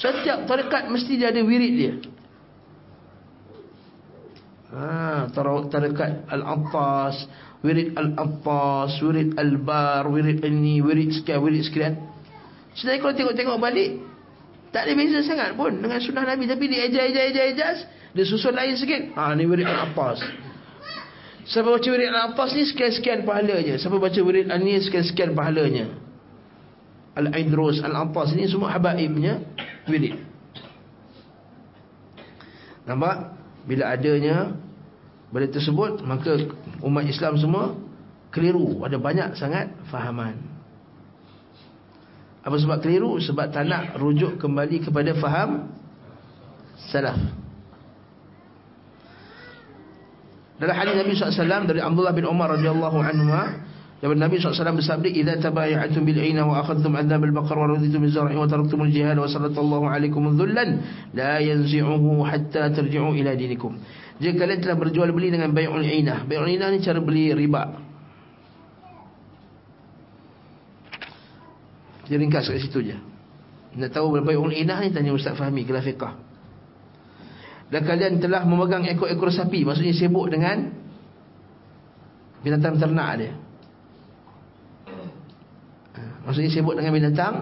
Setiap 0.00 0.48
tarikat 0.48 0.88
mesti 0.88 1.20
dia 1.20 1.28
ada 1.28 1.40
wirid 1.44 1.74
dia 1.76 1.94
Ha, 4.70 5.26
tarikat 5.66 6.30
Al-Attas 6.30 7.26
Wirid 7.60 7.92
Al-Attas 7.96 9.00
Wirid 9.04 9.36
Al-Bar 9.36 10.08
Wirid 10.08 10.40
ini 10.44 10.80
Wirid 10.80 11.12
sekian 11.12 11.44
Wirid 11.44 11.64
sekian 11.68 11.94
Sebenarnya 12.72 13.00
kalau 13.02 13.14
tengok-tengok 13.16 13.58
balik 13.60 13.90
tak 14.70 14.86
ada 14.86 14.94
beza 14.94 15.26
sangat 15.26 15.58
pun 15.58 15.82
dengan 15.82 15.98
sunnah 15.98 16.22
Nabi 16.22 16.46
tapi 16.46 16.70
dia 16.70 16.86
ejas 16.86 17.10
ejas 17.10 17.24
ejas 17.34 17.46
ejas 17.50 17.78
dia 18.10 18.26
susun 18.26 18.54
lain 18.54 18.74
sikit. 18.74 19.14
Ha 19.14 19.34
ni 19.38 19.46
wirid 19.46 19.66
al-Abbas. 19.66 20.18
Siapa 21.46 21.66
baca 21.70 21.88
wirid 21.90 22.10
al-Abbas 22.10 22.50
ni 22.58 22.62
sekian-sekian 22.66 23.22
pahalanya. 23.22 23.74
Siapa 23.78 23.96
baca 23.98 24.18
wirid 24.18 24.50
al-Ni 24.50 24.78
sekian-sekian 24.82 25.34
pahalanya. 25.34 25.90
Al-Aidrus, 27.14 27.82
al-Abbas 27.82 28.34
ni 28.34 28.46
semua 28.50 28.74
habaibnya 28.74 29.42
wirid. 29.86 30.18
Nampak? 32.86 33.38
Bila 33.60 33.92
adanya 33.92 34.56
benda 35.30 35.46
tersebut 35.52 36.02
maka 36.02 36.42
umat 36.84 37.04
Islam 37.06 37.36
semua 37.40 37.76
keliru. 38.34 38.82
Ada 38.84 38.96
banyak 38.96 39.36
sangat 39.36 39.74
fahaman. 39.90 40.36
Apa 42.40 42.56
sebab 42.56 42.80
keliru? 42.80 43.20
Sebab 43.20 43.52
tak 43.52 43.68
nak 43.68 44.00
rujuk 44.00 44.40
kembali 44.40 44.80
kepada 44.80 45.12
faham 45.20 45.68
salaf. 46.88 47.20
Dalam 50.60 50.76
hadis 50.76 50.92
Nabi 50.92 51.12
SAW 51.16 51.64
dari 51.64 51.80
Abdullah 51.80 52.12
bin 52.12 52.28
Umar 52.28 52.52
radhiyallahu 52.52 53.00
anhu 53.00 53.32
dan 54.00 54.16
Nabi 54.16 54.40
SAW 54.40 54.76
bersabda 54.80 55.40
tabaya'tum 55.40 56.04
bil 56.08 56.20
aina 56.20 56.44
wa 56.48 56.64
akhadtum 56.64 56.96
adhab 56.96 57.20
al 57.20 57.32
baqar 57.36 57.56
wa 57.56 57.76
raditum 57.76 58.04
bil 58.04 58.12
zar'i 58.12 58.36
wa 58.36 58.48
taraktum 58.48 58.80
al 58.84 58.92
jihad 58.92 59.16
wa 59.20 59.28
sallallahu 59.28 59.84
alaikum 59.88 60.36
dhullan 60.36 60.80
la 61.12 61.36
yanzi'uhu 61.40 62.24
hatta 62.24 62.72
tarji'u 62.72 63.12
ila 63.12 63.36
dinikum. 63.36 63.76
Jika 64.20 64.36
kalian 64.36 64.60
telah 64.60 64.76
berjual 64.76 65.08
beli 65.16 65.32
dengan 65.32 65.48
bai'ul 65.56 65.80
aina. 65.80 66.28
Bai'ul 66.28 66.52
aina 66.52 66.68
ni 66.68 66.84
cara 66.84 67.00
beli 67.00 67.32
riba. 67.32 67.72
Dia 72.04 72.20
ringkas 72.20 72.52
kat 72.52 72.60
situ 72.60 72.84
je. 72.84 72.96
Nak 73.78 73.94
tahu 73.94 74.18
berapa 74.18 74.34
ulul 74.34 74.52
inah 74.52 74.82
ni 74.82 74.90
tanya 74.90 75.14
Ustaz 75.14 75.38
Fahmi 75.38 75.62
kelas 75.62 75.86
fiqah. 75.86 76.18
Dan 77.70 77.86
kalian 77.86 78.18
telah 78.18 78.42
memegang 78.42 78.82
ekor-ekor 78.82 79.30
sapi, 79.30 79.62
maksudnya 79.62 79.94
sibuk 79.94 80.26
dengan 80.26 80.74
binatang 82.42 82.82
ternak 82.82 83.10
dia. 83.14 83.32
Ha, 85.94 86.26
maksudnya 86.26 86.50
sibuk 86.50 86.74
dengan 86.74 86.90
binatang 86.90 87.34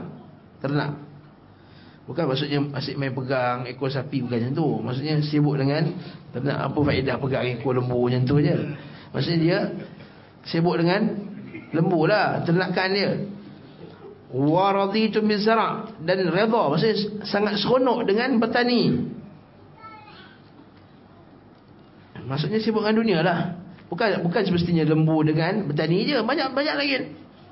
ternak. 0.61 1.08
Bukan 2.09 2.25
maksudnya 2.25 2.65
asyik 2.73 2.97
main 2.97 3.13
pegang 3.13 3.69
ekor 3.69 3.93
sapi 3.93 4.25
bukan 4.25 4.41
macam 4.41 4.53
tu. 4.57 4.69
Maksudnya 4.81 5.21
sibuk 5.21 5.61
dengan 5.61 5.93
ternak 6.33 6.57
apa 6.57 6.79
faedah 6.81 7.21
pegang 7.21 7.45
ekor 7.53 7.77
lembu 7.77 8.09
macam 8.09 8.25
tu 8.25 8.41
je. 8.41 8.57
Maksudnya 9.13 9.39
dia 9.45 9.59
sibuk 10.49 10.81
dengan 10.81 11.21
lembu 11.77 12.09
lah, 12.09 12.41
ternakan 12.49 12.89
dia. 12.97 13.13
Wa 14.33 14.73
raditu 14.73 15.21
bil 15.21 15.37
zara' 15.37 16.01
dan 16.01 16.25
redha 16.33 16.63
maksudnya 16.73 16.97
sangat 17.29 17.61
seronok 17.61 18.05
dengan 18.05 18.37
bertani 18.37 19.09
maksudnya 22.29 22.61
sibuk 22.61 22.85
dengan 22.85 22.97
dunia 23.01 23.19
lah. 23.25 23.39
Bukan 23.89 24.21
bukan 24.25 24.43
semestinya 24.45 24.85
lembu 24.85 25.25
dengan 25.25 25.65
bertani 25.65 26.09
je. 26.09 26.21
Banyak 26.21 26.53
banyak 26.53 26.75
lagi. 26.77 26.97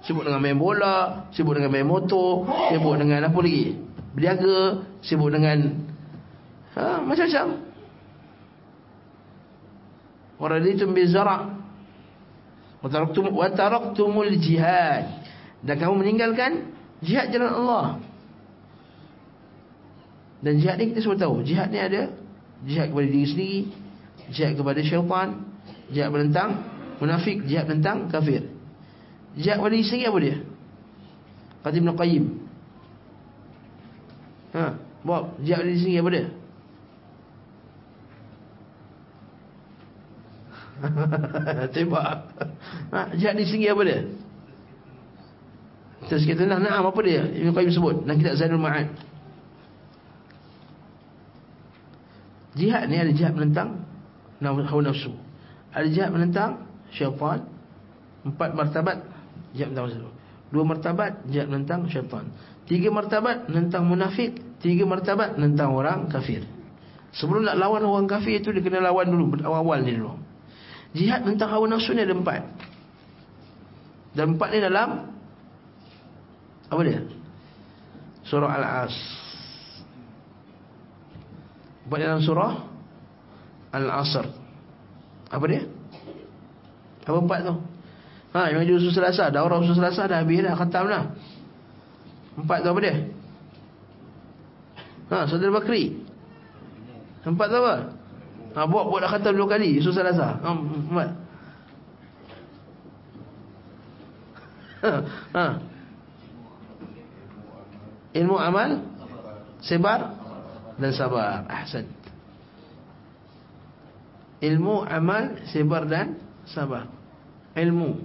Sibuk 0.05 0.25
dengan 0.25 0.41
main 0.41 0.57
bola 0.57 1.29
sibuk 1.33 1.57
dengan 1.57 1.73
main 1.73 1.89
motor 1.89 2.45
sibuk 2.73 2.97
dengan 3.01 3.29
apa 3.29 3.41
lagi 3.41 3.96
berniaga 4.17 4.89
sibuk 5.05 5.29
dengan 5.29 5.77
ha, 6.73 7.05
macam-macam 7.05 7.47
wa 10.41 10.47
raditu 10.49 10.89
bil 10.89 11.09
zara' 11.09 11.53
wa 12.81 12.89
taraktum 12.89 13.29
wa 13.29 13.49
taraktumul 13.53 14.33
jihad 14.41 15.21
dan 15.61 15.77
kamu 15.77 16.01
meninggalkan 16.01 16.73
jihad 17.03 17.33
jalan 17.33 17.53
Allah. 17.53 17.87
Dan 20.45 20.61
jihad 20.63 20.79
ni 20.79 20.93
kita 20.93 21.03
semua 21.03 21.19
tahu. 21.19 21.43
Jihad 21.43 21.73
ni 21.73 21.81
ada 21.81 22.13
jihad 22.63 22.93
kepada 22.93 23.09
diri 23.09 23.27
sendiri, 23.27 23.61
jihad 24.31 24.53
kepada 24.55 24.81
syaitan, 24.85 25.29
jihad 25.91 26.09
menentang 26.13 26.63
munafik, 27.03 27.43
jihad 27.49 27.67
menentang 27.67 28.07
kafir. 28.13 28.47
Jihad 29.35 29.59
kepada 29.59 29.75
diri 29.75 29.87
sendiri 29.89 30.07
apa 30.07 30.19
dia? 30.23 30.37
Kata 31.65 31.77
Ibn 31.83 31.91
Qayyim. 31.99 32.25
Ha, 34.57 34.73
Bob, 35.05 35.37
jihad 35.45 35.69
diri 35.69 35.77
sendiri 35.77 36.01
apa 36.01 36.11
dia? 36.17 36.27
Tembak. 41.77 42.09
Ha, 42.93 43.01
jihad 43.17 43.37
di 43.37 43.45
sini 43.45 43.69
apa 43.69 43.83
dia? 43.85 44.01
Nak 46.07 46.61
naam 46.63 46.85
apa 46.89 47.01
dia? 47.03 47.25
Ibn 47.25 47.51
Qayyim 47.53 47.73
sebut 47.73 47.97
dalam 48.05 48.17
kitab 48.17 48.37
Zainul 48.39 48.63
Ma'ad. 48.63 48.89
Jihad 52.57 52.89
ni 52.89 52.97
ada 52.97 53.13
jihad 53.13 53.37
menentang 53.37 53.85
hawa 54.41 54.81
nafsu. 54.81 55.13
Ada 55.77 55.89
jihad 55.93 56.11
menentang 56.15 56.65
syaitan. 56.95 57.45
Empat 58.25 58.57
martabat 58.57 59.05
jihad 59.53 59.75
menentang 59.75 60.01
nafsu. 60.01 60.13
Dua 60.49 60.65
martabat 60.65 61.13
jihad 61.29 61.49
menentang 61.53 61.85
syaitan. 61.91 62.25
Tiga 62.71 62.89
martabat 62.95 63.51
menentang 63.51 63.85
munafik. 63.85 64.46
Tiga 64.61 64.89
martabat 64.89 65.37
menentang 65.37 65.77
orang 65.77 66.09
kafir. 66.09 66.45
Sebelum 67.17 67.45
nak 67.45 67.57
lawan 67.57 67.85
orang 67.85 68.09
kafir 68.09 68.41
itu 68.41 68.53
dia 68.53 68.61
kena 68.61 68.85
lawan 68.85 69.09
dulu 69.09 69.41
awal-awal 69.45 69.81
ni 69.85 69.97
dulu. 69.97 70.17
Jihad 70.97 71.25
tentang 71.25 71.53
hawa 71.53 71.69
nafsu 71.69 71.93
ni 71.93 72.05
ada 72.05 72.17
empat. 72.17 72.43
Dan 74.17 74.37
empat 74.37 74.49
ni 74.53 74.59
dalam 74.65 74.89
apa 76.67 76.81
dia? 76.83 77.05
Surah 78.27 78.51
Al-As. 78.59 78.97
Buat 81.87 82.01
dalam 82.03 82.21
surah 82.25 82.53
Al-Asr. 83.77 84.27
Apa 85.31 85.45
dia? 85.47 85.63
Apa 87.07 87.19
empat 87.23 87.39
tu? 87.47 87.55
Ha, 88.35 88.51
yang 88.51 88.61
mengaji 88.61 88.73
usul 88.83 88.93
selasa. 88.93 89.31
Daurah 89.31 89.63
usul 89.63 89.79
selasa 89.79 90.11
dah 90.11 90.21
habis 90.21 90.43
dah. 90.43 90.59
Khatam 90.59 90.85
dah. 90.91 91.05
Empat 92.37 92.67
tu 92.67 92.69
apa 92.69 92.81
dia? 92.83 92.95
Ha, 95.11 95.27
Saudara 95.31 95.55
Bakri. 95.63 95.95
Empat 97.27 97.51
apa? 97.51 97.75
Ha, 98.57 98.67
buat 98.67 98.85
buat 98.91 99.01
dah 99.05 99.11
khatam 99.11 99.39
dua 99.39 99.47
kali. 99.51 99.79
Usul 99.79 99.95
selasa. 99.95 100.39
Ha, 100.43 100.49
empat. 100.51 101.11
Ha, 104.77 104.93
ha. 105.33 105.47
Ilmu 108.17 108.37
amal 108.37 108.81
Sebar 109.65 110.15
Dan 110.77 110.93
sabar 110.93 111.45
Ahsan 111.49 111.89
Ilmu 114.41 114.85
amal 114.85 115.41
Sebar 115.49 115.89
dan 115.89 116.21
sabar 116.49 116.89
Ilmu 117.57 118.05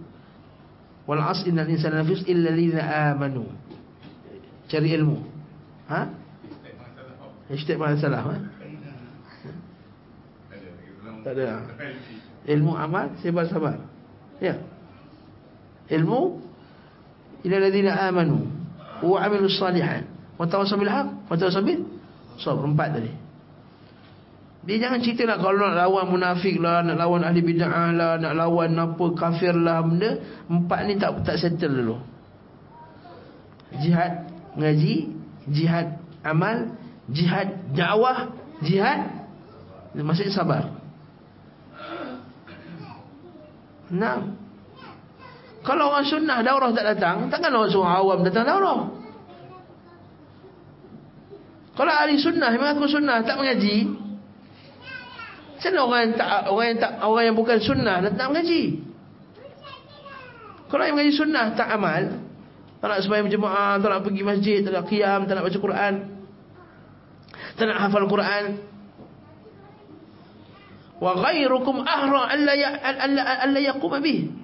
Wal 1.07 1.21
as 1.21 1.43
innal 1.43 1.67
insana 1.67 2.03
nafis 2.03 2.23
illa 2.27 2.51
lina 2.55 2.81
amanu 3.11 3.51
Cari 4.71 4.95
ilmu 4.95 5.27
Ha? 5.91 6.07
Hashtag 7.51 7.75
mana 7.75 7.99
salah 7.99 8.23
ha? 8.23 8.35
Tak 11.21 11.33
ada. 11.37 11.61
Ilmu 12.47 12.73
amal 12.73 13.13
Sebar 13.19 13.45
sabar. 13.51 13.77
Ya. 14.39 14.57
Ilmu 15.91 16.39
Illa 17.41 17.57
lina 17.67 17.97
amanu 18.07 18.45
wa 19.01 19.17
amilus 19.17 19.57
salihan. 19.57 20.05
Wa 20.37 20.45
tawassaw 20.45 20.77
bil 20.77 20.93
haq 20.93 21.09
wa 21.25 21.35
tawassaw 21.35 21.65
bil 21.65 21.81
sabr. 22.37 22.63
Empat 22.69 23.01
tadi. 23.01 23.13
Dia 24.61 24.77
jangan 24.77 25.01
cerita 25.01 25.25
nak 25.25 25.41
kalau 25.41 25.57
nak 25.57 25.73
lawan 25.73 26.05
munafik 26.05 26.61
lah 26.61 26.85
nak 26.85 27.01
lawan 27.01 27.25
ahli 27.25 27.41
bid'ah 27.41 27.89
lah 27.97 28.21
nak 28.21 28.33
lawan 28.37 28.77
apa 28.77 29.05
kafir 29.17 29.57
lah 29.57 29.81
benda. 29.81 30.21
Empat 30.45 30.79
ni 30.85 31.01
tak 31.01 31.25
tak 31.25 31.41
settle 31.41 31.81
dulu. 31.81 31.97
Jihad 33.81 34.29
ngaji 34.53 34.93
jihad 35.49 35.97
amal 36.21 36.77
jihad 37.09 37.73
dakwah 37.73 38.29
jihad 38.61 39.25
masih 39.97 40.29
sabar 40.29 40.81
Nah, 43.91 44.23
kalau 45.67 45.91
orang 45.91 46.07
sunnah 46.07 46.39
daurah 46.39 46.71
tak 46.71 46.95
datang, 46.95 47.27
takkan 47.27 47.51
orang 47.51 47.67
suruh 47.67 47.91
awam 47.91 48.23
datang 48.23 48.47
daurah. 48.47 48.87
Kalau 51.75 51.91
ahli 51.91 52.15
sunnah 52.15 52.55
mengaku 52.55 52.87
sunnah 52.87 53.19
tak 53.27 53.35
mengaji, 53.35 53.91
macam 55.59 55.71
orang 55.91 55.99
yang 56.01 56.13
tak 56.17 56.29
orang 56.49 56.65
yang 56.65 56.79
tak 56.79 56.91
orang 57.03 57.23
yang 57.27 57.37
bukan 57.37 57.57
sunnah 57.59 57.97
datang 58.01 58.27
mengaji? 58.31 58.63
Kalau 60.71 60.83
yang 60.87 60.95
mengaji 60.95 61.13
sunnah 61.13 61.45
tak 61.53 61.67
amal, 61.67 62.03
tak 62.79 62.87
nak 62.87 62.99
sembahyang 63.03 63.27
berjemaah, 63.27 63.71
tak 63.77 63.89
nak 63.91 64.01
pergi 64.07 64.23
masjid, 64.23 64.57
tak 64.63 64.71
nak 64.71 64.85
qiyam, 64.87 65.19
tak 65.27 65.33
nak 65.35 65.43
baca 65.45 65.59
Quran, 65.59 65.93
tak 67.57 67.65
nak 67.67 67.79
hafal 67.83 68.07
Quran, 68.07 68.63
wa 71.01 71.11
ghairukum 71.17 71.81
ahra 71.83 72.29
alla 72.29 72.53
ya 72.53 72.69
alla 72.77 73.21
alla 73.47 73.59
yaqum 73.59 73.97
bih 73.99 74.41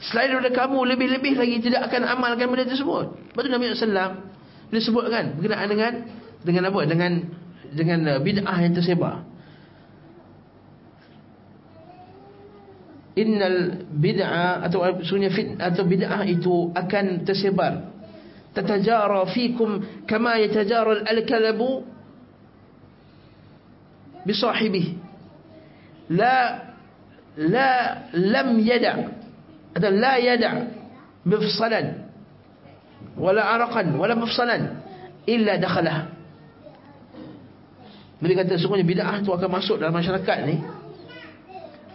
Selain 0.00 0.32
daripada 0.32 0.64
kamu 0.64 0.96
lebih-lebih 0.96 1.36
lagi 1.36 1.60
tidak 1.60 1.92
akan 1.92 2.08
amalkan 2.08 2.48
benda 2.48 2.64
tersebut. 2.64 3.36
Betul 3.36 3.52
Nabi 3.52 3.68
SAW 3.76 4.32
dia 4.70 4.80
sebutkan 4.80 5.36
berkenaan 5.36 5.68
dengan 5.68 5.92
dengan 6.40 6.62
apa? 6.72 6.80
Dengan 6.88 7.12
dengan 7.70 8.00
uh, 8.16 8.18
bid'ah 8.22 8.58
yang 8.62 8.72
tersebar. 8.72 9.26
Innal 13.18 13.84
bid'ah 13.92 14.64
atau 14.64 15.04
sunnya 15.04 15.28
fit 15.34 15.58
atau 15.58 15.84
bid'ah 15.84 16.22
itu 16.24 16.72
akan 16.72 17.26
tersebar. 17.26 17.99
Fikum 19.30 19.82
kama 20.06 20.38
yatajara 20.42 21.06
al-kalabu 21.06 21.86
bi 24.26 24.32
sahibihi. 24.34 24.90
La 26.10 26.66
la 27.38 27.70
lam 28.12 28.58
yada' 28.58 29.14
atau 29.76 29.90
la 29.94 30.18
yada' 30.18 30.66
mifsalan 31.22 32.10
wala 33.14 33.42
araqan 33.54 33.94
wala 33.94 34.18
mifsalan 34.18 34.82
illa 35.30 35.54
dakhalah 35.60 36.10
Mereka 38.20 38.44
kata 38.44 38.60
sungguhnya 38.60 38.84
bid'ah 38.84 39.24
tu 39.24 39.32
akan 39.32 39.48
masuk 39.48 39.80
dalam 39.80 39.96
masyarakat 39.96 40.38
ni 40.44 40.60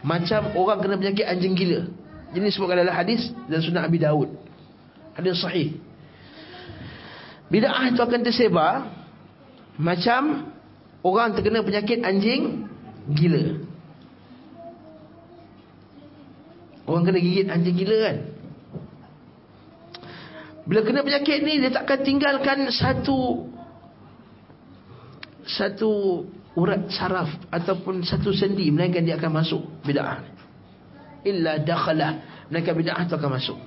macam 0.01 0.53
orang 0.57 0.81
kena 0.81 0.95
penyakit 1.01 1.25
anjing 1.25 1.57
gila. 1.57 1.85
Ini 2.33 2.49
disebutkan 2.49 2.81
dalam 2.81 2.93
hadis 2.93 3.29
dan 3.49 3.61
sunnah 3.61 3.85
Abi 3.85 3.97
Daud. 4.01 4.29
Hadis 5.17 5.37
sahih. 5.41 5.77
Bid'ah 7.49 7.93
itu 7.93 8.01
akan 8.01 8.21
tersebar 8.25 8.89
macam 9.77 10.49
orang 11.05 11.35
terkena 11.37 11.61
penyakit 11.61 12.01
anjing 12.01 12.65
gila. 13.11 13.61
Orang 16.85 17.03
kena 17.05 17.17
gigit 17.17 17.49
anjing 17.49 17.75
gila 17.77 17.97
kan? 17.97 18.17
Bila 20.65 20.81
kena 20.81 21.05
penyakit 21.05 21.45
ni 21.45 21.61
Dia 21.61 21.71
takkan 21.73 22.01
tinggalkan 22.01 22.69
satu 22.73 23.49
Satu 25.45 26.25
Urat 26.57 26.89
saraf 26.89 27.29
Ataupun 27.53 28.01
satu 28.01 28.33
sendi 28.33 28.69
Melainkan 28.73 29.05
dia 29.05 29.17
akan 29.17 29.31
masuk 29.41 29.61
Bida'ah 29.85 30.25
Illa 31.25 31.61
dakhalah 31.61 32.45
Melainkan 32.49 32.73
bida'ah 32.77 33.03
tu 33.05 33.13
akan 33.17 33.31
masuk 33.33 33.59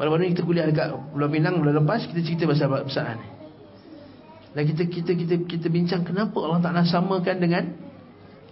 Baru-baru 0.00 0.24
ni 0.24 0.28
kita 0.32 0.48
kuliah 0.48 0.64
dekat 0.64 0.96
Pulau 1.12 1.28
Pinang 1.28 1.60
Bulan 1.60 1.84
lepas 1.84 2.08
Kita 2.08 2.24
cerita 2.24 2.48
pasal 2.48 2.88
besar 2.88 3.20
ni 3.20 3.40
dan 4.50 4.66
kita 4.66 4.82
kita 4.90 5.14
kita 5.14 5.34
kita 5.46 5.66
bincang 5.70 6.02
kenapa 6.02 6.34
Allah 6.42 6.58
Taala 6.58 6.82
samakan 6.82 7.36
dengan 7.38 7.70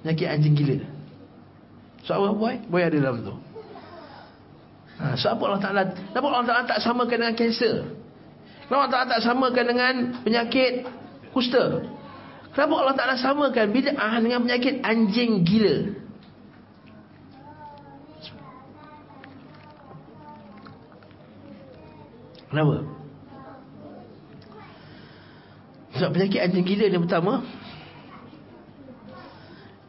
penyakit 0.02 0.30
anjing 0.30 0.54
gila. 0.54 0.78
So 2.06 2.14
apa 2.14 2.38
boy? 2.38 2.54
Boy 2.70 2.82
ada 2.86 2.94
dalam 3.02 3.26
tu. 3.26 3.34
Ha, 4.98 5.14
so 5.14 5.30
apa 5.30 5.42
Allah 5.46 5.62
Ta'ala 5.62 5.82
Kenapa 5.94 6.26
Allah 6.26 6.46
Ta'ala 6.50 6.62
tak 6.66 6.82
samakan 6.82 7.16
dengan 7.22 7.36
kanser 7.38 7.86
Kenapa 8.66 8.78
Allah 8.82 8.90
Ta'ala 8.90 9.06
tak 9.06 9.22
samakan 9.22 9.64
dengan 9.70 9.94
Penyakit 10.26 10.72
kusta 11.30 11.86
Kenapa 12.50 12.74
Allah 12.82 12.96
Ta'ala 12.98 13.14
samakan 13.14 13.66
Bida'ah 13.70 14.18
dengan 14.18 14.42
penyakit 14.42 14.82
anjing 14.82 15.46
gila 15.46 15.94
Kenapa? 22.48 22.76
Sebab 25.98 26.10
penyakit 26.14 26.40
anjing 26.40 26.64
gila 26.64 26.86
yang 26.88 27.04
pertama 27.04 27.42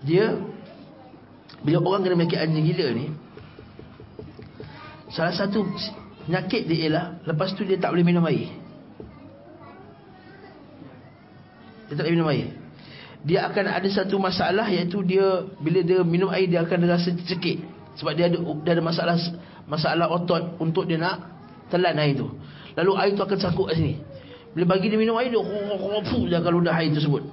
Dia 0.04 0.42
bila 1.60 1.84
orang 1.84 2.08
kena 2.08 2.16
penyakit 2.16 2.40
anjing 2.40 2.66
gila 2.72 2.88
ni 2.96 3.06
Salah 5.12 5.36
satu 5.36 5.68
penyakit 6.26 6.66
dia 6.66 6.88
ialah 6.88 7.06
Lepas 7.28 7.54
tu 7.54 7.68
dia 7.68 7.76
tak 7.76 7.92
boleh 7.92 8.06
minum 8.06 8.24
air. 8.26 8.48
Dia 11.90 11.94
tak 12.00 12.04
boleh 12.08 12.16
minum 12.16 12.30
air. 12.32 12.56
Dia 13.20 13.52
akan 13.52 13.66
ada 13.68 13.88
satu 13.92 14.16
masalah 14.16 14.72
Iaitu 14.72 15.04
dia 15.04 15.44
Bila 15.60 15.84
dia 15.84 16.00
minum 16.08 16.32
air 16.32 16.48
Dia 16.48 16.64
akan 16.64 16.88
rasa 16.88 17.12
cekik. 17.12 17.60
Sebab 18.00 18.16
dia 18.16 18.32
ada 18.32 18.40
dia 18.40 18.72
ada 18.80 18.84
masalah 18.84 19.20
Masalah 19.68 20.08
otot 20.08 20.56
Untuk 20.64 20.88
dia 20.88 20.96
nak 20.96 21.39
Telan 21.70 21.96
air 22.02 22.18
tu. 22.18 22.28
Lalu 22.76 22.92
air 22.98 23.12
tu 23.14 23.24
akan 23.24 23.40
sakut 23.40 23.70
kat 23.70 23.78
sini. 23.78 24.02
Bila 24.54 24.76
bagi 24.76 24.90
dia 24.90 24.98
minum 24.98 25.18
air 25.22 25.30
Dia, 25.30 25.42
dia 26.26 26.38
akan 26.42 26.52
ludah 26.58 26.74
air 26.74 26.90
tersebut. 26.90 27.24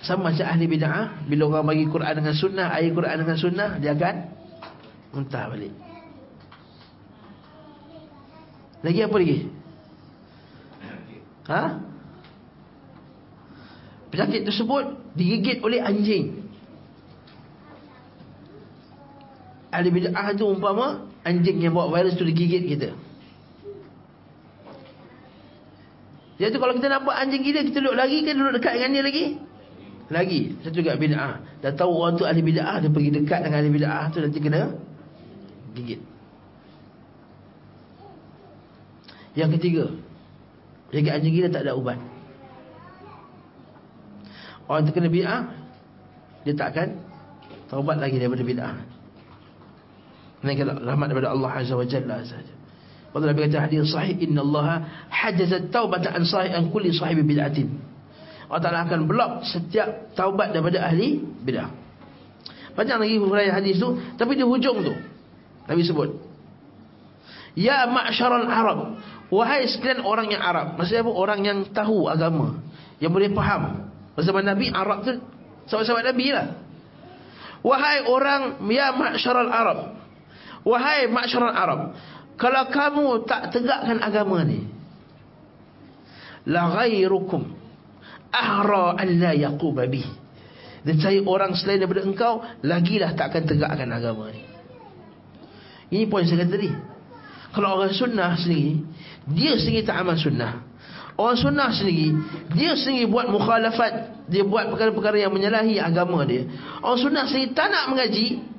Sama 0.00 0.32
macam 0.32 0.46
ahli 0.48 0.64
bid'ah 0.64 1.28
bila 1.28 1.52
orang 1.52 1.68
bagi 1.68 1.84
Quran 1.84 2.14
dengan 2.16 2.32
sunnah 2.32 2.72
ayat 2.72 2.96
Quran 2.96 3.16
dengan 3.20 3.36
sunnah 3.36 3.70
dia 3.76 3.92
akan 3.92 4.16
muntah 5.12 5.44
balik. 5.52 5.74
Lagi 8.80 9.00
apa 9.04 9.16
lagi? 9.20 9.38
Ha? 11.48 11.62
Penyakit 14.08 14.40
tersebut 14.48 14.84
digigit 15.12 15.60
oleh 15.60 15.84
anjing. 15.84 16.46
Ahli 19.68 19.92
bid'ah 19.92 20.32
tu 20.32 20.48
umpama 20.48 21.04
anjing 21.28 21.60
yang 21.60 21.76
bawa 21.76 21.92
virus 21.92 22.16
tu 22.16 22.24
digigit 22.24 22.64
kita 22.64 22.96
jadi 26.40 26.56
kalau 26.56 26.72
kita 26.72 26.88
nampak 26.88 27.14
anjing 27.18 27.44
kita 27.44 27.68
kita 27.68 27.84
duduk 27.84 27.96
lagi 27.98 28.24
ke 28.24 28.32
duduk 28.32 28.56
dekat 28.56 28.80
dengan 28.80 28.90
dia 28.96 29.04
lagi 29.04 29.24
lagi 30.08 30.56
satu 30.64 30.80
juga 30.80 30.96
bid'ah. 30.96 31.60
Dah 31.60 31.72
tahu 31.76 31.92
orang 32.00 32.16
tu 32.16 32.24
ahli 32.24 32.40
bid'ah, 32.40 32.80
dia 32.80 32.88
pergi 32.88 33.12
dekat 33.12 33.44
dengan 33.44 33.60
ahli 33.60 33.70
bid'ah 33.76 34.04
tu 34.08 34.24
nanti 34.24 34.40
kena 34.40 34.72
gigit. 35.76 36.00
Yang 39.36 39.60
ketiga. 39.60 39.84
Penyakit 40.88 41.12
anjing 41.12 41.34
gila 41.36 41.48
tak 41.52 41.62
ada 41.68 41.76
ubat. 41.76 42.00
Orang 44.64 44.88
terkena 44.88 45.12
bid'ah 45.12 45.42
dia 46.48 46.56
tak 46.56 46.72
akan 46.72 46.88
taubat 47.68 48.00
lagi 48.00 48.16
daripada 48.16 48.40
bid'ah. 48.40 48.76
Melainkan 50.42 50.78
rahmat 50.86 51.06
daripada 51.10 51.34
Allah 51.34 51.50
Azza 51.50 51.74
wa 51.74 51.86
Jalla 51.86 52.22
saja. 52.22 52.54
Pada 53.08 53.24
Nabi 53.24 53.48
kata 53.48 53.66
hadis 53.66 53.88
sahih 53.88 54.20
inna 54.20 54.44
Allah 54.44 54.86
hajazat 55.10 55.72
taubata 55.72 56.12
an 56.12 56.22
sahih 56.28 56.52
an 56.54 56.70
kulli 56.70 56.94
sahibi 56.94 57.24
bid'atin. 57.24 57.72
Allah 58.48 58.62
Ta'ala 58.64 58.80
akan 58.88 59.04
blok 59.04 59.32
setiap 59.44 60.14
taubat 60.16 60.54
daripada 60.54 60.84
ahli 60.86 61.20
bid'ah. 61.20 61.68
Banyak 62.78 62.96
lagi 63.02 63.14
huraian 63.18 63.58
hadis 63.58 63.82
tu, 63.82 63.98
tapi 64.14 64.38
di 64.38 64.46
hujung 64.46 64.86
tu 64.86 64.94
Nabi 65.66 65.82
sebut 65.82 66.14
Ya 67.58 67.90
ma'syaral 67.90 68.46
Arab 68.46 69.02
Wahai 69.34 69.66
sekalian 69.66 70.06
orang 70.06 70.30
yang 70.30 70.38
Arab 70.38 70.78
Maksudnya 70.78 71.02
apa? 71.02 71.12
Orang 71.12 71.40
yang 71.42 71.58
tahu 71.74 72.06
agama 72.06 72.62
Yang 73.02 73.12
boleh 73.18 73.30
faham 73.34 73.62
Bersama 74.14 74.46
Nabi 74.46 74.70
Arab 74.70 75.02
tu 75.02 75.18
Sahabat-sahabat 75.66 76.06
Nabi 76.14 76.26
lah 76.30 76.54
Wahai 77.66 78.06
orang 78.06 78.62
Ya 78.70 78.94
ma'syaral 78.94 79.50
Arab 79.50 79.97
Wahai 80.66 81.06
ma'syaral 81.10 81.54
Arab 81.54 81.80
Kalau 82.38 82.64
kamu 82.70 83.06
tak 83.28 83.54
tegakkan 83.54 83.98
agama 84.02 84.42
ni 84.42 84.66
La 86.48 86.70
ghairukum 86.72 87.54
Ahra 88.28 88.92
an 89.00 89.08
la 89.16 89.32
yaquba 89.32 89.88
bih. 89.88 90.04
Dan 90.84 91.00
saya 91.00 91.20
orang 91.24 91.56
selain 91.56 91.80
daripada 91.80 92.04
engkau 92.04 92.44
Lagilah 92.64 93.16
tak 93.16 93.32
akan 93.32 93.42
tegakkan 93.48 93.88
agama 93.88 94.28
ni. 94.32 94.42
Ini 95.88 96.04
poin 96.08 96.28
saya 96.28 96.44
kata 96.44 96.52
tadi. 96.52 96.70
Kalau 97.56 97.80
orang 97.80 97.96
sunnah 97.96 98.36
sendiri 98.36 98.84
Dia 99.28 99.56
sendiri 99.56 99.84
tak 99.84 100.04
amal 100.04 100.16
sunnah. 100.20 100.64
Orang 101.16 101.38
sunnah 101.40 101.72
sendiri 101.72 102.14
Dia 102.52 102.76
sendiri 102.76 103.08
buat 103.08 103.32
mukhalafat 103.32 104.28
Dia 104.28 104.44
buat 104.44 104.68
perkara-perkara 104.68 105.16
yang 105.24 105.32
menyalahi 105.32 105.80
agama 105.80 106.22
dia. 106.28 106.44
Orang 106.84 107.00
sunnah 107.00 107.24
sendiri 107.24 107.56
tak 107.56 107.72
nak 107.72 107.88
mengaji 107.92 108.57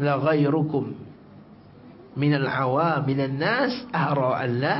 La 0.00 0.16
ghayrukum 0.16 0.96
Minal 2.16 2.48
awam 2.48 3.04
Minal 3.04 3.36
nas 3.36 3.72
Ahra 3.92 4.40
an 4.40 4.50
la 4.58 4.76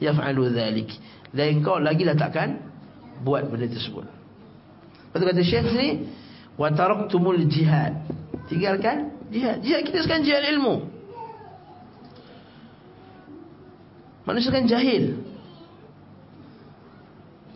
Yaf'alu 0.00 0.48
dhalik. 0.54 0.88
Dan 1.34 1.60
kau 1.60 1.76
lagi 1.76 2.06
lah 2.08 2.16
takkan 2.16 2.56
Buat 3.20 3.52
benda 3.52 3.68
tersebut. 3.68 4.08
Lepas 5.10 5.20
kata 5.20 5.42
Syekh 5.44 5.66
sini 5.74 5.90
Wa 6.56 6.72
taraktumul 6.72 7.50
jihad. 7.50 8.00
Tinggalkan 8.48 9.12
jihad. 9.28 9.60
Jihad 9.60 9.82
kita 9.84 10.04
sekarang 10.06 10.24
jihad 10.24 10.44
ilmu. 10.56 10.88
Manusia 14.28 14.52
kan 14.52 14.68
jahil. 14.68 15.18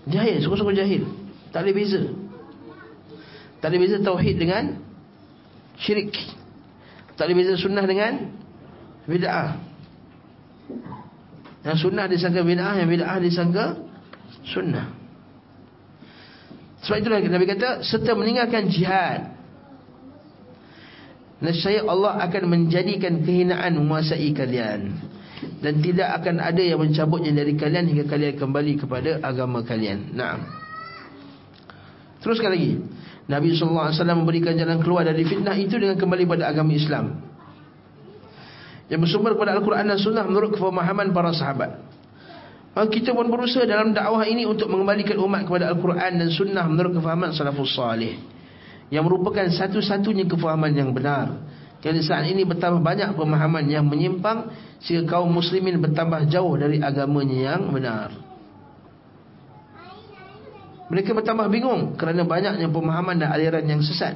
Jahil, 0.08 0.40
suka-suka 0.40 0.72
jahil. 0.72 1.08
Tak 1.52 1.64
ada 1.64 1.70
beza. 1.72 2.02
Tak 3.60 3.68
ada 3.72 3.76
beza 3.80 3.96
tauhid 4.00 4.36
dengan 4.36 4.80
Syirik 5.80 6.12
Tak 7.14 7.24
ada 7.30 7.32
beza 7.32 7.54
sunnah 7.58 7.84
dengan 7.86 8.34
Bida'ah 9.06 9.50
Yang 11.64 11.78
sunnah 11.88 12.04
disangka 12.10 12.40
bida'ah 12.42 12.74
Yang 12.82 12.88
bida'ah 12.98 13.18
disangka 13.22 13.64
Sunnah 14.48 14.86
Sebab 16.84 16.96
itulah 17.00 17.20
Nabi 17.22 17.46
kata 17.48 17.86
Serta 17.86 18.12
meninggalkan 18.18 18.68
jihad 18.68 19.34
Nescaya 21.44 21.84
Allah 21.84 22.24
akan 22.24 22.42
menjadikan 22.48 23.20
kehinaan 23.20 23.76
menguasai 23.76 24.32
kalian 24.32 25.12
dan 25.60 25.80
tidak 25.80 26.08
akan 26.22 26.40
ada 26.40 26.62
yang 26.62 26.80
mencabutnya 26.80 27.32
dari 27.34 27.52
kalian 27.56 27.84
hingga 27.90 28.06
kalian 28.08 28.36
kembali 28.38 28.72
kepada 28.80 29.20
agama 29.20 29.60
kalian. 29.60 30.14
Naam. 30.16 30.44
Teruskan 32.24 32.54
lagi. 32.54 32.80
Nabi 33.24 33.56
sallallahu 33.56 33.88
alaihi 33.88 33.96
wasallam 33.96 34.18
memberikan 34.20 34.52
jalan 34.52 34.78
keluar 34.84 35.08
dari 35.08 35.24
fitnah 35.24 35.56
itu 35.56 35.80
dengan 35.80 35.96
kembali 35.96 36.24
pada 36.28 36.44
agama 36.52 36.76
Islam. 36.76 37.24
Yang 38.92 39.00
bersumber 39.08 39.32
pada 39.40 39.56
Al-Quran 39.56 39.84
dan 39.88 39.96
Sunnah 39.96 40.28
menurut 40.28 40.52
kefahman 40.52 41.08
para 41.16 41.32
sahabat. 41.32 41.80
Maka 42.76 42.88
kita 42.92 43.16
pun 43.16 43.32
berusaha 43.32 43.64
dalam 43.64 43.96
dakwah 43.96 44.28
ini 44.28 44.44
untuk 44.44 44.68
mengembalikan 44.68 45.16
umat 45.24 45.48
kepada 45.48 45.72
Al-Quran 45.72 46.20
dan 46.20 46.28
Sunnah 46.28 46.68
menurut 46.68 47.00
kefahaman 47.00 47.32
salafus 47.32 47.72
salih. 47.72 48.20
Yang 48.92 49.04
merupakan 49.08 49.46
satu-satunya 49.48 50.28
kefahaman 50.28 50.76
yang 50.76 50.92
benar. 50.92 51.40
Kerana 51.80 52.04
saat 52.04 52.28
ini 52.28 52.44
bertambah 52.44 52.80
banyak 52.80 53.12
pemahaman 53.12 53.68
yang 53.68 53.84
menyimpang 53.84 54.48
Sehingga 54.80 55.20
kaum 55.20 55.28
muslimin 55.28 55.76
bertambah 55.84 56.32
jauh 56.32 56.56
dari 56.56 56.80
agamanya 56.80 57.56
yang 57.56 57.68
benar 57.68 58.34
Mereka 60.95 61.11
bertambah 61.11 61.51
bingung 61.51 61.99
kerana 61.99 62.22
banyaknya 62.22 62.70
pemahaman 62.70 63.18
dan 63.18 63.34
aliran 63.34 63.66
yang 63.66 63.82
sesat. 63.82 64.14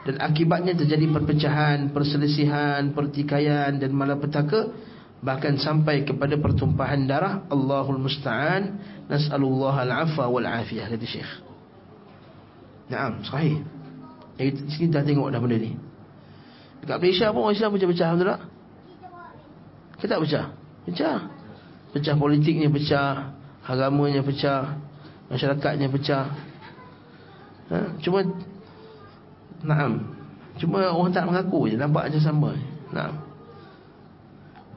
Dan 0.00 0.16
akibatnya 0.16 0.72
terjadi 0.72 1.12
perpecahan, 1.12 1.92
perselisihan, 1.92 2.96
pertikaian 2.96 3.76
dan 3.76 3.92
malapetaka 3.92 4.72
Bahkan 5.20 5.60
sampai 5.60 6.08
kepada 6.08 6.40
pertumpahan 6.40 7.04
darah 7.04 7.44
Allahul 7.52 8.00
Musta'an. 8.00 8.80
Nas'alullah 9.04 9.84
al-afa 9.84 10.24
wal-afiyah 10.24 10.88
Kata 10.88 11.04
Syekh. 11.06 11.30
Naam, 12.88 13.20
sahih. 13.28 13.60
Yang 14.40 14.64
kita 14.80 15.04
dah 15.04 15.04
tengok 15.04 15.28
dah 15.28 15.38
benda 15.38 15.60
ni. 15.60 15.76
Dekat 16.80 16.96
Malaysia 16.96 17.28
pun 17.28 17.40
orang 17.44 17.54
Islam 17.54 17.70
pecah-pecah 17.76 18.06
Alhamdulillah. 18.08 18.40
Kita 20.00 20.08
tak 20.08 20.20
pecah. 20.24 20.46
Pecah. 20.88 21.18
Pecah 21.90 22.14
politiknya 22.16 22.68
pecah 22.72 23.36
Agamanya 23.70 24.24
pecah 24.24 24.80
Masyarakatnya 25.30 25.86
pecah 25.88 26.26
ha? 27.70 27.78
Cuma 28.02 28.26
Naam 29.62 30.18
Cuma 30.58 30.90
orang 30.90 31.14
tak 31.14 31.24
mengaku 31.24 31.70
je 31.70 31.76
Nampak 31.78 32.10
je 32.10 32.18
sama 32.18 32.58
Naam 32.90 33.30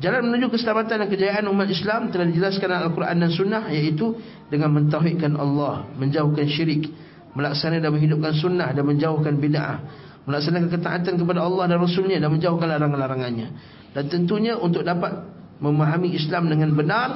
Jalan 0.03 0.27
menuju 0.27 0.51
keselamatan 0.51 1.05
dan 1.05 1.07
kejayaan 1.07 1.47
umat 1.47 1.69
Islam 1.71 2.11
telah 2.11 2.27
dijelaskan 2.27 2.67
dalam 2.67 2.91
Al-Quran 2.91 3.17
dan 3.23 3.31
Sunnah 3.31 3.63
iaitu 3.71 4.19
dengan 4.51 4.75
mentauhidkan 4.75 5.31
Allah, 5.39 5.87
menjauhkan 5.95 6.43
syirik, 6.43 6.91
melaksanakan 7.39 7.81
dan 7.81 7.91
menghidupkan 7.93 8.33
sunnah 8.35 8.69
dan 8.75 8.83
menjauhkan 8.83 9.39
bid'ah, 9.39 9.79
melaksanakan 10.27 10.69
ketaatan 10.75 11.13
kepada 11.15 11.39
Allah 11.39 11.71
dan 11.71 11.77
Rasulnya 11.79 12.17
dan 12.19 12.35
menjauhkan 12.35 12.67
larangan-larangannya. 12.67 13.47
Dan 13.95 14.03
tentunya 14.11 14.59
untuk 14.59 14.83
dapat 14.83 15.23
memahami 15.63 16.11
Islam 16.13 16.51
dengan 16.51 16.75
benar, 16.75 17.09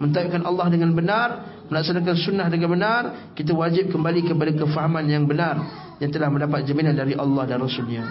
mentauhidkan 0.00 0.42
Allah 0.48 0.66
dengan 0.72 0.96
benar, 0.96 1.28
melaksanakan 1.72 2.16
sunnah 2.20 2.46
dengan 2.52 2.68
benar, 2.76 3.02
kita 3.32 3.56
wajib 3.56 3.88
kembali 3.88 4.28
kepada 4.28 4.52
kefahaman 4.52 5.08
yang 5.08 5.24
benar 5.24 5.56
yang 5.96 6.12
telah 6.12 6.28
mendapat 6.28 6.68
jaminan 6.68 6.92
dari 6.92 7.16
Allah 7.16 7.48
dan 7.48 7.64
Rasulnya. 7.64 8.04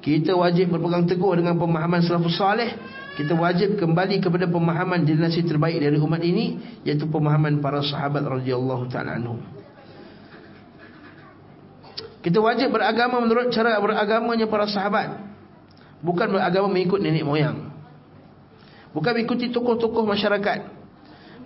Kita 0.00 0.32
wajib 0.36 0.72
berpegang 0.72 1.04
teguh 1.08 1.40
dengan 1.40 1.56
pemahaman 1.60 2.00
salafus 2.04 2.36
salih. 2.36 2.72
Kita 3.20 3.36
wajib 3.36 3.76
kembali 3.76 4.20
kepada 4.24 4.48
pemahaman 4.48 5.04
dinasti 5.04 5.44
terbaik 5.44 5.76
dari 5.76 6.00
umat 6.00 6.24
ini, 6.24 6.56
iaitu 6.88 7.04
pemahaman 7.04 7.60
para 7.60 7.84
sahabat 7.84 8.24
radhiyallahu 8.24 8.88
taala 8.88 9.20
anhum. 9.20 9.40
Kita 12.20 12.40
wajib 12.40 12.72
beragama 12.72 13.20
menurut 13.20 13.52
cara 13.52 13.76
beragamanya 13.80 14.48
para 14.48 14.68
sahabat. 14.68 15.20
Bukan 16.00 16.32
beragama 16.32 16.68
mengikut 16.72 17.00
nenek 17.00 17.24
moyang. 17.24 17.68
Bukan 18.96 19.12
mengikuti 19.12 19.52
tokoh-tokoh 19.52 20.08
masyarakat. 20.08 20.79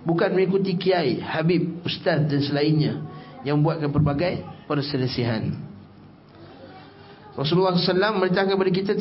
Bukan 0.05 0.37
mengikuti 0.37 0.77
kiai, 0.77 1.21
habib, 1.21 1.81
ustaz 1.85 2.29
dan 2.29 2.41
selainnya. 2.45 3.01
Yang 3.45 3.57
buatkan 3.61 3.91
berbagai 3.93 4.45
perselisihan. 4.69 5.74
Rasulullah 7.35 7.75
SAW 7.75 8.23
merintahkan 8.23 8.55
kepada 8.55 8.71
kita 8.71 8.93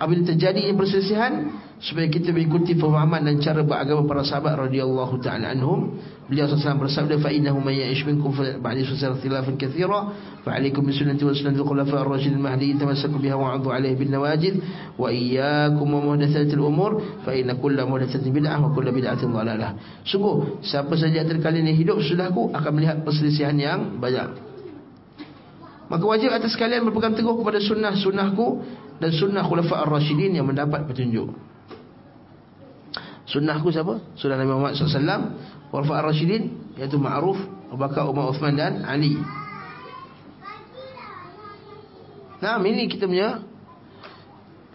apabila 0.00 0.24
terjadi 0.24 0.72
perselisihan 0.72 1.52
supaya 1.76 2.08
kita 2.08 2.32
mengikuti 2.32 2.72
pemahaman 2.72 3.28
dan 3.28 3.36
cara 3.44 3.60
beragama 3.60 4.08
para 4.08 4.24
sahabat 4.24 4.56
radhiyallahu 4.56 5.20
taala 5.20 5.52
anhum. 5.52 6.00
Beliau 6.24 6.48
SAW 6.48 6.80
bersabda 6.80 7.20
fa 7.20 7.28
innahu 7.28 7.60
may 7.60 7.84
ya'ish 7.84 8.08
minkum 8.08 8.32
fa 8.32 8.56
ba'da 8.56 8.80
fasal 8.88 9.20
khilafan 9.20 9.60
katsira 9.60 10.16
fa 10.40 10.56
'alaykum 10.56 10.80
bi 10.80 10.96
sunnati 10.96 11.28
wa 11.28 11.36
sunnati 11.36 11.60
al-khulafa 11.60 12.00
ar-rashidin 12.00 12.40
al-mahdiyyin 12.40 12.80
tamassaku 12.80 13.20
biha 13.20 13.36
wa 13.36 13.52
'addu 13.52 13.68
'alayha 13.68 14.00
bin 14.00 14.08
nawajid 14.08 14.54
wa 14.96 15.12
iyyakum 15.12 15.84
wa 15.84 16.00
muhdatsatil 16.08 16.64
umur 16.64 17.04
fa 17.20 17.36
inna 17.36 17.52
kulla 17.60 17.84
muhdatsatin 17.84 18.32
bid'ah 18.32 18.56
wa 18.64 18.72
kulla 18.72 18.96
bid'atin 18.96 19.28
dhalalah. 19.28 19.76
Sungguh 20.08 20.64
siapa 20.64 20.96
saja 20.96 21.20
antara 21.20 21.36
kalian 21.44 21.68
yang 21.68 21.76
hidup 21.76 22.00
sudahku 22.00 22.48
akan 22.56 22.72
melihat 22.72 23.04
perselisihan 23.04 23.52
yang 23.60 24.00
banyak. 24.00 24.53
Maka 25.84 26.04
wajib 26.04 26.32
atas 26.32 26.56
kalian 26.56 26.88
berpegang 26.88 27.12
teguh 27.12 27.36
kepada 27.36 27.60
sunnah-sunnahku 27.60 28.46
dan 29.00 29.10
sunnah 29.12 29.44
khulafa 29.44 29.84
ar-rasyidin 29.84 30.32
yang 30.32 30.48
mendapat 30.48 30.88
petunjuk. 30.88 31.34
Sunnahku 33.28 33.72
siapa? 33.72 34.00
Sunnah 34.20 34.36
Nabi 34.36 34.52
Muhammad 34.52 34.76
SAW 34.76 35.32
Khulafa 35.72 35.92
ar-rasyidin 36.04 36.76
Iaitu 36.76 37.00
Ma'ruf 37.00 37.40
Abu 37.72 37.80
Bakar, 37.80 38.04
Umar, 38.04 38.28
Uthman 38.28 38.52
dan 38.52 38.84
Ali 38.84 39.16
Nah, 42.44 42.60
ini 42.60 42.84
kita 42.84 43.08
punya 43.08 43.40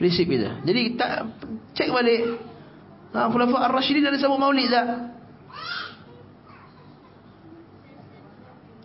prinsip 0.01 0.25
kita. 0.25 0.65
Jadi 0.65 0.79
kita 0.89 1.29
cek 1.77 1.93
balik. 1.93 2.41
Ha, 3.13 3.29
Khulafa 3.29 3.69
ar-rasyidin 3.69 4.09
ada 4.09 4.17
sebut 4.17 4.41
maulid 4.41 4.73
tak? 4.73 5.19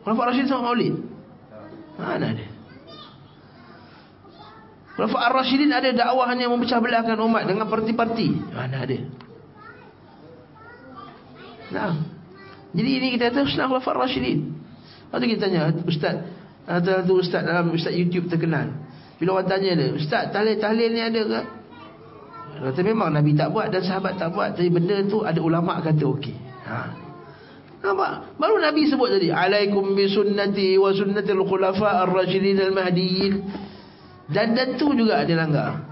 Khulafah 0.04 0.24
Rashid 0.30 0.46
sama 0.52 0.70
maulid? 0.70 1.00
Mana 1.98 2.34
ada? 2.34 2.46
Khulafah 4.94 5.20
Ar-Rashidin 5.30 5.74
ada 5.74 5.90
dakwah 5.90 6.30
hanya 6.30 6.46
memecah 6.46 6.78
belahkan 6.78 7.18
umat 7.18 7.50
dengan 7.50 7.66
parti-parti. 7.66 8.30
Mana 8.54 8.86
ada? 8.86 8.98
Nah. 11.74 11.94
Jadi 12.74 12.90
ini 12.90 13.06
kita 13.14 13.30
kata 13.30 13.46
Sunnah 13.46 13.70
Khulafah 13.70 13.94
Ar-Rashidin. 13.98 14.64
Lepas 15.14 15.30
kita 15.30 15.46
tanya 15.46 15.70
Ustaz 15.86 16.16
Ada 16.66 17.06
tu 17.06 17.22
Ustaz 17.22 17.46
dalam 17.46 17.70
Ustaz 17.70 17.94
YouTube 17.94 18.26
terkenal 18.26 18.74
Bila 19.22 19.38
orang 19.38 19.46
tanya 19.46 19.78
dia 19.78 19.94
Ustaz 19.94 20.34
tahlil-tahlil 20.34 20.90
ni 20.90 21.02
ada 21.06 21.22
ke? 21.22 21.40
Kata 22.54 22.80
memang 22.82 23.14
Nabi 23.14 23.38
tak 23.38 23.54
buat 23.54 23.70
dan 23.70 23.86
sahabat 23.86 24.18
tak 24.18 24.34
buat 24.34 24.58
Tapi 24.58 24.74
benda 24.74 24.98
tu 25.06 25.22
ada 25.22 25.38
ulama' 25.38 25.78
kata 25.86 26.02
okey 26.02 26.34
ha. 26.66 27.03
Nampak? 27.84 28.40
Baru 28.40 28.56
Nabi 28.56 28.88
sebut 28.88 29.12
tadi 29.12 29.28
Alaikum 29.28 29.92
bi 29.92 30.08
sunnati 30.08 30.80
wa 30.80 30.88
sunnatil 30.96 31.44
khulafa 31.44 32.08
ar-rajidin 32.08 32.56
al-mahdiyin 32.64 33.34
Dan 34.32 34.56
dan 34.56 34.80
tu 34.80 34.96
juga 34.96 35.20
ada 35.20 35.34
langgar 35.36 35.84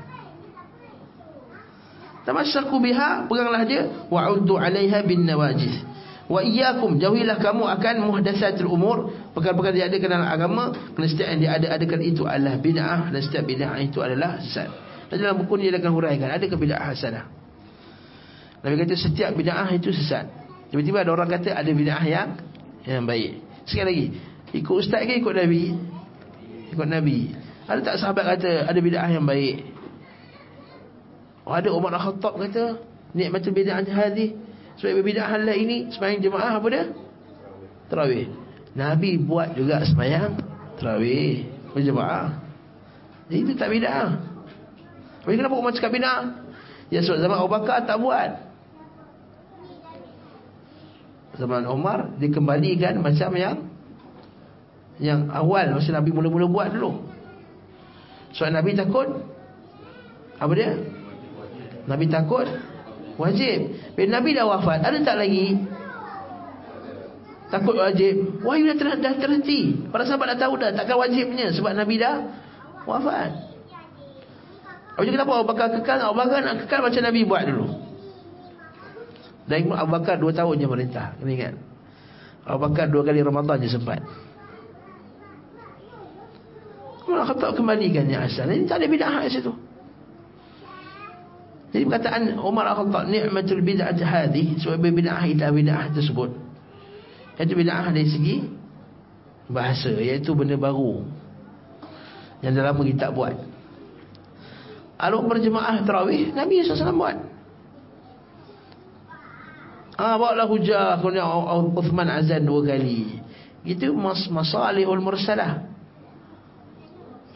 Tamassaku 2.24 2.80
biha 2.80 3.28
Peganglah 3.28 3.68
dia 3.68 4.08
Wa'uddu 4.08 4.56
alaiha 4.56 5.04
bin 5.04 5.28
nawajis 5.28 5.92
Wa 6.32 6.40
iyyakum 6.40 6.96
jauhilah 6.96 7.36
kamu 7.44 7.68
akan 7.76 8.08
muhdatsatul 8.08 8.72
umur, 8.72 9.12
perkara-perkara 9.36 9.76
yang 9.76 9.92
ada 9.92 9.98
dalam 10.00 10.24
agama, 10.24 10.64
kerana 10.96 11.08
setiap 11.12 11.28
yang 11.28 11.40
diada-adakan 11.44 12.00
itu 12.00 12.22
adalah 12.24 12.56
bid'ah 12.56 13.12
dan 13.12 13.20
setiap 13.20 13.44
bid'ah 13.44 13.76
itu 13.84 14.00
adalah 14.00 14.40
sesat. 14.40 14.72
Dalam 15.12 15.44
buku 15.44 15.60
ni 15.60 15.68
dia 15.68 15.76
akan 15.76 15.92
huraikan 15.92 16.32
adakah 16.32 16.56
bid'ah 16.56 16.88
hasanah. 16.88 17.28
Nabi 18.64 18.74
kata 18.80 18.96
setiap 18.96 19.36
bid'ah 19.36 19.68
itu 19.76 19.92
sesat. 19.92 20.41
Tiba-tiba 20.72 21.04
ada 21.04 21.10
orang 21.12 21.28
kata 21.28 21.52
ada 21.52 21.68
bid'ah 21.68 22.04
yang 22.08 22.40
yang 22.88 23.04
baik. 23.04 23.44
Sekali 23.68 23.86
lagi, 23.86 24.06
ikut 24.56 24.74
ustaz 24.74 25.04
ke 25.04 25.20
ikut 25.20 25.34
Nabi? 25.36 25.76
Ikut 26.72 26.88
Nabi. 26.88 27.18
Ada 27.68 27.80
tak 27.84 27.96
sahabat 28.00 28.24
kata 28.36 28.66
ada 28.66 28.78
bid'ah 28.80 29.10
yang 29.12 29.28
baik? 29.28 29.68
Oh, 31.44 31.52
ada 31.52 31.68
Umar 31.70 31.92
Al-Khattab 31.94 32.40
kata 32.40 32.80
nikmatul 33.12 33.52
bid'ah 33.52 33.84
hadhi 33.84 34.32
sebab 34.82 34.98
berbeda 35.00 35.28
hal 35.28 35.44
ini 35.52 35.92
Semayang 35.92 36.20
jemaah 36.24 36.56
apa 36.56 36.66
dia? 36.72 36.84
Terawih 37.86 38.26
Nabi 38.72 39.20
buat 39.20 39.52
juga 39.52 39.84
semayang 39.84 40.40
Terawih 40.80 41.44
Berjemaah 41.70 42.40
itu 43.32 43.56
tak 43.56 43.72
beda 43.72 44.12
Tapi 45.24 45.34
kenapa 45.40 45.54
Umar 45.56 45.72
cakap 45.72 45.92
beda? 45.94 46.36
Ya 46.92 47.00
sebab 47.00 47.24
zaman 47.24 47.36
Abu 47.40 47.48
Bakar 47.48 47.88
tak 47.88 47.96
buat 47.96 48.51
Zaman 51.38 51.64
Umar 51.68 52.12
Dikembalikan 52.20 53.00
macam 53.00 53.30
yang 53.36 53.56
Yang 55.00 55.20
awal 55.32 55.76
Masa 55.76 55.96
Nabi 55.96 56.10
mula-mula 56.12 56.46
buat 56.48 56.68
dulu 56.72 57.06
Sebab 58.36 58.50
Nabi 58.52 58.76
takut 58.76 59.08
Apa 60.36 60.52
dia? 60.52 60.76
Nabi 61.88 62.06
takut 62.08 62.46
Wajib. 63.20 63.58
Bila 63.92 64.20
Nabi 64.20 64.32
dah 64.32 64.48
wafat, 64.48 64.80
ada 64.80 64.96
tak 65.04 65.16
lagi? 65.20 65.60
Takut 67.52 67.76
wajib. 67.76 68.40
Wahyu 68.40 68.72
dah, 68.72 68.76
ter 68.80 68.88
dah 68.96 69.14
terhenti. 69.20 69.76
Para 69.92 70.08
sahabat 70.08 70.36
dah 70.36 70.48
tahu 70.48 70.56
dah. 70.56 70.72
Takkan 70.72 70.96
wajibnya. 70.96 71.52
Sebab 71.52 71.76
Nabi 71.76 72.00
dah 72.00 72.32
wafat. 72.88 73.52
Apa 74.96 75.08
kenapa 75.08 75.32
Abu 75.36 75.46
Bakar 75.52 75.68
kekal? 75.76 76.00
Abu 76.00 76.16
Bakar 76.16 76.40
nak 76.40 76.64
kekal 76.64 76.80
macam 76.80 77.02
Nabi 77.04 77.20
buat 77.28 77.42
dulu. 77.44 77.66
Dan 79.46 79.70
Abu 79.74 79.90
Bakar 79.90 80.16
dua 80.22 80.30
tahun 80.30 80.54
je 80.62 80.66
merintah. 80.70 81.18
Kena 81.18 81.30
ingat. 81.34 81.54
Abu 82.46 82.58
Bakar 82.68 82.86
dua 82.90 83.02
kali 83.02 83.22
Ramadan 83.22 83.58
je 83.62 83.70
sempat. 83.70 84.02
Kalau 87.02 87.26
kata 87.26 87.46
kembalikan 87.58 88.06
yang 88.06 88.24
asal. 88.24 88.46
Ini 88.46 88.64
tak 88.64 88.80
ada 88.80 88.86
bid'ah 88.86 89.22
di 89.26 89.30
situ. 89.30 89.52
Jadi 91.72 91.88
perkataan 91.88 92.36
Umar 92.36 92.68
Al-Khattab 92.76 93.08
ni'matul 93.08 93.64
bid'ah 93.64 93.96
hadhi 93.96 94.60
sebab 94.60 94.80
bid'ah 94.80 95.24
ila 95.24 95.46
bid'ah 95.50 95.88
tersebut. 95.90 96.30
Itu 97.40 97.54
bid'ah 97.56 97.90
dari 97.90 98.06
segi 98.06 98.36
bahasa 99.50 99.90
iaitu 99.90 100.36
benda 100.36 100.54
baru 100.54 101.02
yang 102.44 102.54
dalam 102.54 102.76
kita 102.82 103.08
tak 103.08 103.12
buat. 103.16 103.34
Kalau 105.02 105.26
berjemaah 105.26 105.82
tarawih 105.82 106.30
Nabi 106.30 106.62
SAW 106.62 106.94
buat. 106.94 107.18
Ah 109.92 110.16
bawa 110.16 110.32
lah 110.32 110.48
hujah 110.48 110.96
kemudian 110.98 111.28
Uthman 111.76 112.08
azan 112.08 112.48
dua 112.48 112.64
kali. 112.64 113.20
Itu 113.62 113.92
mas 113.92 114.24
masalihul 114.32 115.04
mursalah. 115.04 115.68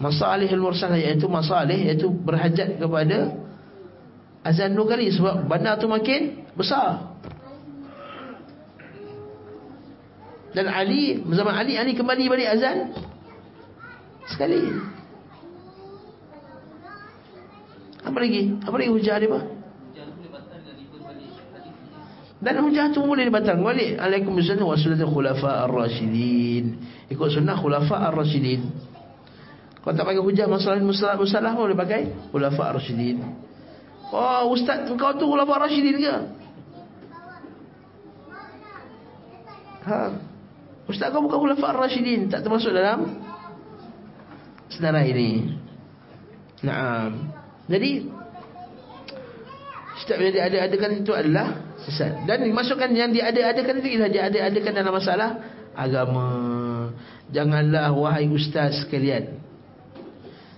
Masalihul 0.01 0.65
mursalah 0.65 0.97
iaitu 0.97 1.29
masalih 1.29 1.77
iaitu 1.77 2.09
berhajat 2.09 2.81
kepada 2.81 3.37
azan 4.41 4.73
dua 4.73 4.97
kali 4.97 5.13
sebab 5.13 5.45
bandar 5.45 5.77
tu 5.77 5.87
makin 5.89 6.49
besar. 6.57 7.17
Dan 10.57 10.73
Ali, 10.73 11.21
zaman 11.21 11.53
Ali, 11.53 11.77
Ali 11.77 11.93
kembali 11.93 12.33
balik 12.33 12.49
azan 12.57 12.97
sekali. 14.33 14.73
Apa 18.01 18.17
lagi? 18.17 18.57
Apa 18.65 18.75
lagi 18.81 18.91
hujah 18.97 19.21
dia 19.21 19.29
apa? 19.29 19.56
Dan 22.47 22.63
hujah 22.63 22.95
tu 22.95 23.03
boleh 23.03 23.27
dibatalkan 23.27 23.67
balik. 23.67 23.99
Alaikum 23.99 24.39
sunnah 24.39 24.63
wa 24.63 24.79
sunnatul 24.79 25.11
khulafa 25.11 25.67
ar-rasyidin. 25.67 26.79
Ikut 27.11 27.35
sunnah 27.35 27.59
khulafa 27.59 28.07
ar-rasyidin. 28.07 28.63
Kalau 29.83 29.95
tak 29.99 30.07
pakai 30.07 30.23
hujah 30.23 30.47
masalah 30.47 30.79
musalah 30.79 31.19
musalah 31.19 31.51
boleh 31.59 31.75
pakai 31.75 32.31
khulafa 32.31 32.71
ar-rasyidin. 32.71 33.47
Oh 34.15 34.55
ustaz 34.55 34.87
engkau 34.87 35.19
tu 35.19 35.27
ulama 35.27 35.67
Rashidin 35.67 35.99
ke? 35.99 36.17
Ha. 39.87 39.99
Ustaz 40.87 41.11
kau 41.11 41.23
bukan 41.23 41.43
ulama 41.43 41.75
Rashidin, 41.75 42.31
tak 42.31 42.47
termasuk 42.47 42.71
dalam 42.71 43.23
sedara 44.71 45.03
ini. 45.03 45.59
Naam. 46.63 47.35
Jadi 47.67 48.07
setiap 49.99 50.23
yang 50.23 50.35
diada-adakan 50.39 51.03
itu 51.03 51.11
adalah 51.11 51.66
sesat. 51.87 52.27
Dan 52.27 52.43
dimasukkan 52.43 52.91
yang 52.93 53.15
diada-adakan 53.15 53.79
itu 53.79 53.89
ialah 53.97 54.11
diada-adakan 54.11 54.73
dalam 54.75 54.93
masalah 54.93 55.31
agama. 55.79 56.29
Janganlah 57.31 57.95
wahai 57.95 58.27
ustaz 58.31 58.83
sekalian. 58.83 59.39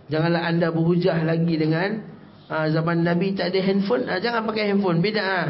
Janganlah 0.09 0.49
anda 0.49 0.73
berhujah 0.73 1.21
lagi 1.21 1.55
dengan 1.61 2.01
ha, 2.49 2.65
zaman 2.73 3.05
Nabi 3.05 3.37
tak 3.37 3.53
ada 3.53 3.61
handphone, 3.61 4.09
ha, 4.09 4.17
jangan 4.17 4.49
pakai 4.49 4.73
handphone. 4.73 5.05
Beda. 5.05 5.21
Ha. 5.21 5.41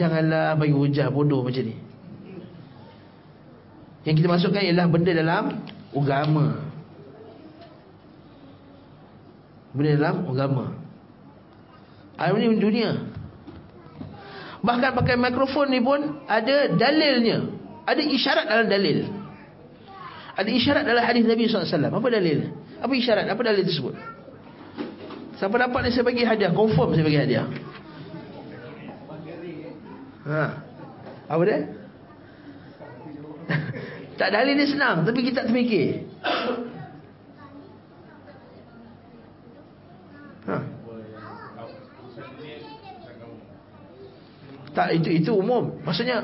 Janganlah 0.00 0.56
bagi 0.56 0.72
hujah 0.72 1.12
bodoh 1.12 1.44
macam 1.44 1.64
ni. 1.68 1.76
Yang 4.08 4.24
kita 4.24 4.28
masukkan 4.30 4.62
ialah 4.64 4.86
benda 4.88 5.12
dalam 5.12 5.44
agama. 5.92 6.46
Benda 9.76 9.90
dalam 10.00 10.16
agama. 10.32 10.66
Ini 12.16 12.56
dunia. 12.56 12.90
Bahkan 14.58 14.90
pakai 14.94 15.14
mikrofon 15.14 15.70
ni 15.70 15.78
pun 15.78 16.22
ada 16.26 16.70
dalilnya. 16.74 17.46
Ada 17.86 18.02
isyarat 18.04 18.46
dalam 18.46 18.66
dalil. 18.66 19.06
Ada 20.38 20.50
isyarat 20.50 20.84
dalam 20.86 21.02
hadis 21.02 21.24
Nabi 21.24 21.46
SAW. 21.48 21.66
Apa 21.66 22.08
dalil? 22.10 22.52
Apa 22.78 22.92
isyarat? 22.94 23.26
Apa 23.26 23.42
dalil 23.42 23.64
tersebut? 23.64 23.94
Siapa 25.38 25.54
dapat 25.54 25.86
ni 25.86 25.90
saya 25.94 26.02
bagi 26.02 26.26
hadiah 26.26 26.50
Confirm 26.50 26.98
saya 26.98 27.06
bagi 27.06 27.20
hadiah 27.22 27.46
ha. 30.26 30.44
Apa 31.30 31.42
dia? 31.46 31.58
tak 34.18 34.34
dalil 34.34 34.58
dia 34.58 34.66
senang 34.66 35.06
Tapi 35.06 35.18
kita 35.22 35.46
tak 35.46 35.54
terfikir 35.54 36.02
ha. 40.50 40.58
Tak 44.78 44.94
itu 44.94 45.10
itu 45.10 45.30
umum. 45.34 45.82
Maksudnya 45.82 46.22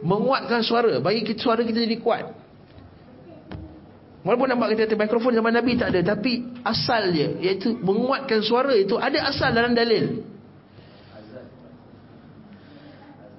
Menguatkan 0.00 0.64
suara. 0.64 0.96
Bagi 1.02 1.28
kita, 1.28 1.40
suara 1.44 1.60
kita 1.60 1.84
jadi 1.84 2.00
kuat. 2.00 2.24
Walaupun 4.20 4.48
nampak 4.48 4.76
kita 4.76 4.88
kata 4.88 4.96
mikrofon 5.00 5.32
zaman 5.32 5.48
Nabi 5.48 5.80
tak 5.80 5.96
ada 5.96 6.12
Tapi 6.12 6.60
asal 6.60 7.08
dia 7.08 7.40
Iaitu 7.40 7.72
menguatkan 7.80 8.44
suara 8.44 8.76
itu 8.76 9.00
Ada 9.00 9.32
asal 9.32 9.48
dalam 9.56 9.72
dalil. 9.72 10.24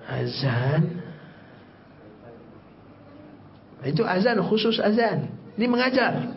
Azan. 0.09 1.01
Itu 3.87 4.03
azan 4.03 4.37
khusus 4.43 4.77
azan. 4.77 5.31
Ini 5.55 5.65
mengajar. 5.71 6.35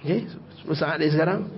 Okay 0.00 0.24
Sepuluh 0.56 0.78
saat 0.78 0.96
dia 1.04 1.12
sekarang 1.12 1.57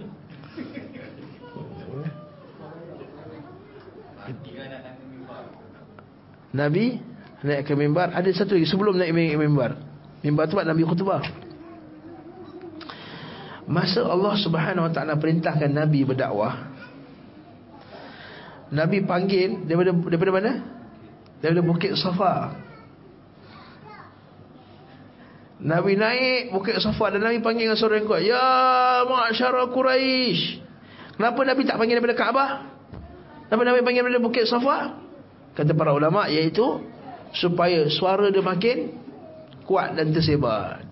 Nabi 6.50 6.98
naik 7.46 7.70
ke 7.70 7.72
mimbar. 7.78 8.10
Ada 8.12 8.30
satu 8.34 8.58
lagi 8.58 8.66
sebelum 8.68 8.98
naik 8.98 9.14
mimbar. 9.14 9.78
Mimbar 10.20 10.50
tu 10.50 10.58
Nabi 10.58 10.82
khutbah. 10.84 11.24
Masa 13.70 14.02
Allah 14.02 14.34
Subhanahu 14.34 14.90
Wa 14.90 14.92
Taala 14.92 15.14
perintahkan 15.14 15.70
Nabi 15.70 16.02
berdakwah. 16.02 16.70
Nabi 18.70 19.02
panggil 19.06 19.66
daripada 19.66 19.94
daripada 19.94 20.32
mana? 20.34 20.52
Daripada 21.38 21.62
Bukit 21.66 21.94
Safa. 21.98 22.54
Nabi 25.60 25.92
naik 25.94 26.50
Bukit 26.50 26.78
Safa 26.82 27.14
dan 27.14 27.22
Nabi 27.22 27.38
panggil 27.44 27.70
dengan 27.70 27.78
suara 27.78 28.00
yang 28.00 28.08
kuat, 28.08 28.22
"Ya 28.24 28.48
ma'syara 29.06 29.68
Quraisy." 29.70 30.66
Kenapa 31.14 31.40
Nabi 31.44 31.62
tak 31.68 31.76
panggil 31.76 32.00
daripada 32.00 32.16
Kaabah? 32.16 32.50
Kenapa 33.46 33.62
Nabi 33.68 33.80
panggil 33.84 34.02
daripada 34.02 34.24
Bukit 34.24 34.44
Safa? 34.48 35.09
Kata 35.54 35.74
para 35.74 35.90
ulama 35.92 36.30
iaitu 36.30 36.82
supaya 37.34 37.86
suara 37.90 38.30
dia 38.30 38.42
makin 38.42 38.94
kuat 39.66 39.94
dan 39.94 40.10
tersebar. 40.14 40.82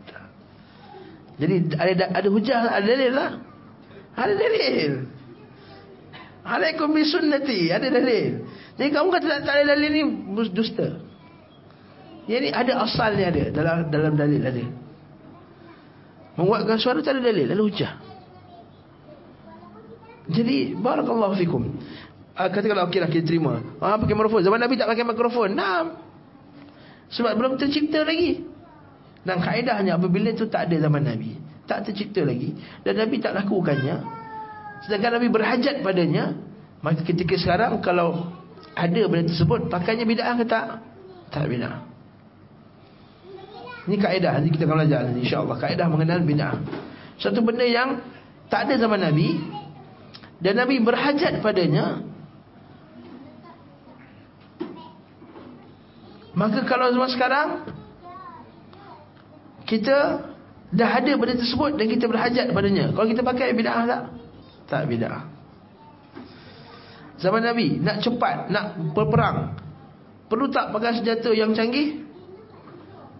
Jadi 1.38 1.70
ada 1.78 2.04
ada 2.18 2.28
hujah, 2.28 2.66
ada 2.66 2.86
dalil 2.86 3.12
lah. 3.14 3.30
Ada 4.18 4.34
dalil. 4.34 4.92
Alaikum 6.42 6.90
bisunnati, 6.90 7.70
ada 7.70 7.86
dalil. 7.86 8.42
Jadi 8.74 8.88
kamu 8.90 9.09
kata 9.14 9.26
tak, 9.26 9.40
tak 9.46 9.54
ada 9.62 9.64
dalil 9.74 9.90
ni 9.94 10.02
dusta. 10.50 10.98
Ni 12.26 12.50
ada 12.50 12.82
asalnya 12.82 13.30
ada 13.30 13.44
dalam 13.54 13.76
dalam 13.90 14.12
dalil 14.18 14.42
ada. 14.42 14.64
Menguatkan 16.38 16.78
suara 16.78 16.98
tak 17.02 17.18
ada 17.18 17.22
dalil, 17.30 17.46
lalu 17.50 17.62
hujah. 17.70 17.98
Jadi 20.28 20.76
barakallahu 20.76 21.34
fikum. 21.40 21.62
Uh, 22.39 22.49
katakanlah 22.55 22.86
okey 22.86 23.03
lah 23.03 23.11
kita 23.11 23.26
terima. 23.26 23.59
Ah 23.82 23.99
pakai 23.99 24.14
mikrofon. 24.14 24.47
Zaman 24.47 24.62
Nabi 24.62 24.78
tak 24.78 24.86
pakai 24.86 25.03
mikrofon. 25.03 25.59
Nah. 25.59 26.07
Sebab 27.11 27.34
belum 27.34 27.59
tercipta 27.59 28.07
lagi. 28.07 28.47
Dan 29.26 29.43
kaedahnya 29.43 29.99
apabila 29.99 30.30
itu 30.30 30.47
tak 30.47 30.70
ada 30.70 30.89
zaman 30.89 31.05
Nabi, 31.05 31.36
tak 31.68 31.84
tercipta 31.84 32.24
lagi 32.24 32.55
dan 32.86 32.97
Nabi 32.97 33.20
tak 33.20 33.36
lakukannya. 33.36 34.01
Sedangkan 34.86 35.20
Nabi 35.20 35.28
berhajat 35.28 35.82
padanya, 35.82 36.32
maka 36.80 37.03
ketika 37.03 37.34
sekarang 37.34 37.82
kalau 37.82 38.30
ada 38.78 39.03
benda 39.11 39.28
tersebut, 39.28 39.66
pakainya 39.66 40.07
bid'ah 40.07 40.39
ke 40.39 40.47
tak? 40.47 40.80
Tak 41.34 41.45
bid'ah. 41.51 41.82
Ini 43.89 43.97
kaedah 43.99 44.32
nanti 44.39 44.49
kita 44.55 44.64
akan 44.68 44.76
belajar 44.84 45.01
insya-Allah 45.12 45.57
kaedah 45.59 45.86
mengenal 45.91 46.20
bid'ah. 46.22 46.57
Satu 47.18 47.43
benda 47.43 47.66
yang 47.66 48.01
tak 48.47 48.70
ada 48.70 48.78
zaman 48.78 49.03
Nabi 49.03 49.36
dan 50.39 50.57
Nabi 50.57 50.78
berhajat 50.80 51.43
padanya. 51.43 52.01
Maka 56.39 56.62
kalau 56.62 56.95
zaman 56.95 57.11
sekarang 57.11 57.49
kita 59.66 60.22
dah 60.70 60.91
ada 61.03 61.12
benda 61.18 61.34
tersebut 61.34 61.74
dan 61.74 61.86
kita 61.91 62.07
berhajat 62.07 62.55
padanya. 62.55 62.95
Kalau 62.95 63.11
kita 63.11 63.26
pakai 63.26 63.51
bid'ah 63.59 63.84
tak? 63.91 64.03
Tak 64.70 64.82
bid'ah. 64.86 65.26
Zaman 67.18 67.43
Nabi 67.43 67.82
nak 67.82 67.99
cepat, 68.07 68.47
nak 68.55 68.78
berperang. 68.95 69.59
Perlu 70.30 70.47
tak 70.55 70.70
pakai 70.70 71.03
senjata 71.03 71.34
yang 71.34 71.51
canggih? 71.59 72.07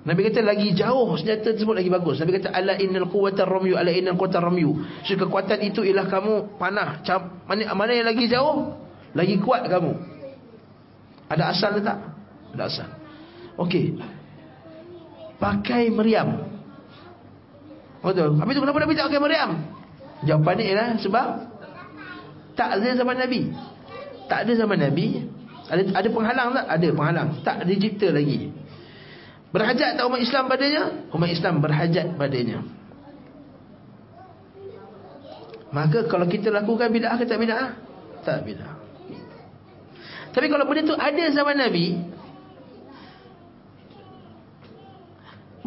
Nabi 0.07 0.31
kata 0.31 0.41
lagi 0.47 0.71
jauh 0.79 1.11
senjata 1.19 1.59
tersebut 1.59 1.75
lagi 1.75 1.91
bagus. 1.91 2.23
Nabi 2.23 2.39
kata 2.39 2.55
ala 2.55 2.79
innal 2.79 3.11
quwwata 3.11 3.43
ramyu 3.43 3.75
ala 3.75 3.91
innal 3.91 4.15
quwwata 4.15 4.39
ramyu. 4.39 4.79
So 5.03 5.19
kekuatan 5.19 5.59
itu 5.67 5.83
ialah 5.83 6.07
kamu 6.07 6.55
panah. 6.55 7.03
Mana 7.51 7.75
mana 7.75 7.93
yang 7.99 8.07
lagi 8.07 8.31
jauh? 8.31 8.79
Lagi 9.19 9.43
kuat 9.43 9.67
kamu. 9.67 9.93
Ada 11.29 11.51
asal 11.51 11.77
ke 11.77 11.81
tak? 11.83 11.99
Ada 12.55 12.65
asal. 12.71 12.98
Okey. 13.59 13.99
Pakai 15.43 15.91
meriam. 15.91 16.47
Betul. 17.99 18.39
Habis 18.39 18.53
tu 18.55 18.63
kenapa 18.63 18.79
Nabi 18.79 18.95
tak 18.95 19.07
pakai 19.11 19.23
meriam? 19.23 19.51
Jawapannya 20.23 20.65
ialah 20.67 20.89
sebab 20.99 21.27
tak 22.59 22.79
ada 22.79 22.89
zaman 22.95 23.17
Nabi. 23.19 23.55
Tak 24.27 24.47
ada 24.47 24.53
zaman 24.55 24.79
Nabi. 24.79 25.27
Ada 25.69 25.83
ada 25.95 26.09
penghalang 26.11 26.49
tak? 26.55 26.67
Ada 26.67 26.87
penghalang. 26.95 27.29
Tak 27.43 27.57
dicipta 27.67 28.11
lagi. 28.11 28.51
Berhajat 29.49 29.97
tak 29.97 30.05
umat 30.07 30.21
Islam 30.21 30.45
padanya? 30.47 30.83
Umat 31.15 31.31
Islam 31.31 31.55
berhajat 31.63 32.07
padanya. 32.19 32.59
Maka 35.69 36.09
kalau 36.09 36.25
kita 36.25 36.49
lakukan 36.49 36.89
bid'ah 36.89 37.17
ke 37.21 37.25
tak 37.29 37.39
bid'ah? 37.41 37.77
Tak 38.25 38.41
bid'ah. 38.45 38.75
Tapi 40.33 40.47
kalau 40.49 40.65
benda 40.69 40.85
tu 40.85 40.97
ada 40.97 41.25
zaman 41.33 41.57
Nabi, 41.57 41.87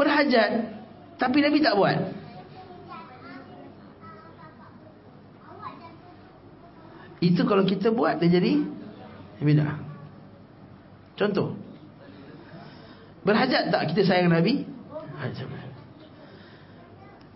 berhajat, 0.02 0.82
tapi 1.22 1.46
Nabi 1.46 1.62
tak 1.62 1.78
buat. 1.78 1.98
Itu 7.22 7.46
kalau 7.46 7.62
kita 7.70 7.94
buat, 7.94 8.18
dia 8.18 8.42
jadi 8.42 8.66
bid'ah. 9.38 9.78
Contoh. 11.14 11.54
Berhajat 13.22 13.70
tak 13.70 13.94
kita 13.94 14.02
sayang 14.10 14.34
Nabi? 14.34 14.66
Hajat. 15.22 15.46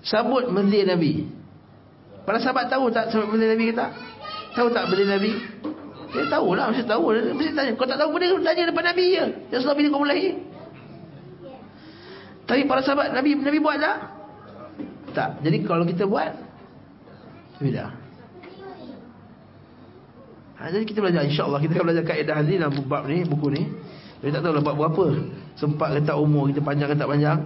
Sabut 0.01 0.49
mendir 0.49 0.89
Nabi. 0.89 1.30
Para 2.26 2.41
sahabat 2.41 2.74
tahu 2.74 2.89
tak 2.89 3.13
sabut 3.13 3.30
mendir 3.30 3.53
Nabi 3.53 3.70
ke 3.70 3.74
tak? 3.78 3.93
Tahu 4.57 4.74
tak 4.74 4.89
mendir 4.89 5.05
Nabi? 5.05 5.34
Dia 6.16 6.26
tahu 6.32 6.55
lah, 6.55 6.72
mesti 6.72 6.88
tahu. 6.88 7.11
Mesti 7.11 7.51
tanya. 7.53 7.72
Kau 7.76 7.86
tak 7.86 7.99
tahu 7.99 8.16
benda, 8.16 8.39
tanya 8.39 8.72
depan 8.72 8.86
Nabi 8.88 9.05
je. 9.11 9.26
Ya 9.51 9.55
Rasulullah 9.59 9.78
bila 9.78 9.88
kau 9.91 10.01
mulai. 10.01 10.54
Tapi 12.45 12.61
para 12.69 12.81
sahabat, 12.85 13.09
Nabi 13.09 13.37
Nabi 13.41 13.57
buat 13.57 13.77
tak? 13.81 13.97
Tak. 15.17 15.29
Jadi 15.41 15.57
kalau 15.65 15.83
kita 15.87 16.05
buat, 16.05 16.29
tidak. 17.57 17.89
Ha, 20.55 20.71
jadi 20.71 20.83
kita 20.87 21.03
belajar 21.03 21.27
insya-Allah 21.27 21.59
kita 21.59 21.75
akan 21.75 21.85
belajar 21.91 22.05
kaedah 22.07 22.37
ni 22.47 22.55
dalam 22.55 22.73
bab 22.87 23.03
ni, 23.11 23.27
buku 23.27 23.47
ni. 23.51 23.63
Jadi 24.23 24.31
tak 24.31 24.41
tahu 24.45 24.53
lah 24.55 24.63
bab 24.63 24.75
berapa. 24.79 25.05
Sempat 25.59 25.89
ke 25.95 25.99
tak 26.03 26.15
umur 26.15 26.47
kita 26.51 26.63
panjang 26.63 26.87
ke 26.91 26.95
tak 26.95 27.09
panjang. 27.11 27.39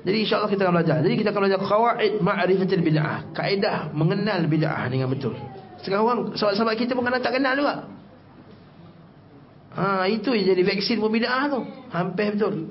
Jadi 0.00 0.16
insya-Allah 0.24 0.48
kita 0.48 0.60
akan 0.68 0.74
belajar. 0.80 0.96
Jadi 1.04 1.14
kita 1.20 1.28
akan 1.32 1.40
belajar 1.44 1.60
qawaid 1.60 2.12
ma'rifatil 2.24 2.82
bid'ah. 2.84 3.18
Kaedah 3.36 3.92
mengenal 3.92 4.40
bid'ah 4.48 4.88
dengan 4.88 5.08
betul. 5.12 5.36
Sekarang 5.80 6.04
orang 6.04 6.20
sahabat-sahabat 6.36 6.76
kita 6.76 6.92
pun 6.96 7.04
kadang 7.08 7.24
tak 7.24 7.36
kenal 7.36 7.52
juga. 7.56 7.74
Ha, 9.70 10.08
itu 10.08 10.32
yang 10.36 10.56
jadi 10.56 10.62
vaksin 10.64 11.00
bid'ah 11.00 11.44
tu. 11.52 11.60
Hampir 11.92 12.36
betul. 12.36 12.68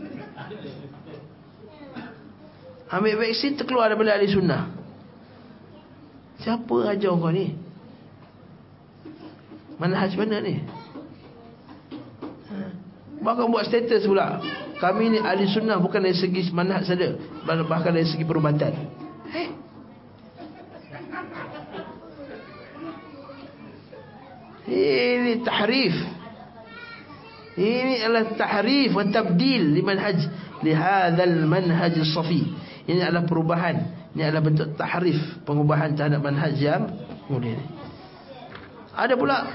Ambil 2.89 3.21
vaksin 3.21 3.53
terkeluar 3.53 3.93
daripada 3.93 4.17
ahli 4.17 4.25
sunnah. 4.33 4.73
Siapa 6.41 6.89
ajar 6.89 7.13
kau 7.13 7.29
ni? 7.29 7.53
Manhaj 9.77 10.17
mana 10.17 10.41
ni? 10.41 10.57
Ha. 12.49 12.55
Bahkan 13.21 13.45
buat 13.45 13.69
status 13.69 14.09
pula. 14.09 14.41
Kami 14.81 15.13
ni 15.13 15.19
ahli 15.21 15.45
sunnah 15.45 15.77
bukan 15.77 16.01
dari 16.01 16.17
segi 16.17 16.49
manhaj 16.49 16.89
saja. 16.89 17.13
Bahkan 17.45 17.91
dari 17.93 18.09
segi 18.09 18.25
perubatan. 18.25 18.73
Eh? 19.37 19.47
Ini 24.69 25.45
tahrif. 25.45 25.95
Ini 27.53 28.01
adalah 28.01 28.33
tahrif 28.33 28.97
dan 28.97 29.13
tabdil 29.13 29.77
li 29.77 29.81
manhaj 29.85 30.17
li 30.65 30.71
hadzal 30.73 31.37
manhaj 31.45 31.93
safi. 32.01 32.68
Ini 32.89 33.05
adalah 33.05 33.29
perubahan. 33.29 33.75
Ini 34.17 34.21
adalah 34.25 34.41
bentuk 34.41 34.73
tahrif, 34.73 35.45
pengubahan 35.45 35.93
terhadap 35.93 36.25
manhaj 36.25 36.57
yang 36.57 36.89
mulia 37.29 37.53
ini. 37.53 37.65
Ada 38.97 39.13
pula 39.13 39.45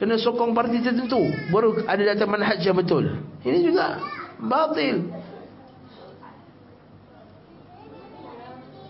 kena 0.00 0.16
sokong 0.16 0.56
parti 0.56 0.80
tertentu 0.80 1.20
baru 1.52 1.84
ada 1.84 2.00
datang 2.00 2.32
manhaj 2.32 2.56
yang 2.64 2.72
betul. 2.72 3.20
Ini 3.44 3.58
juga 3.60 4.00
batil. 4.40 5.12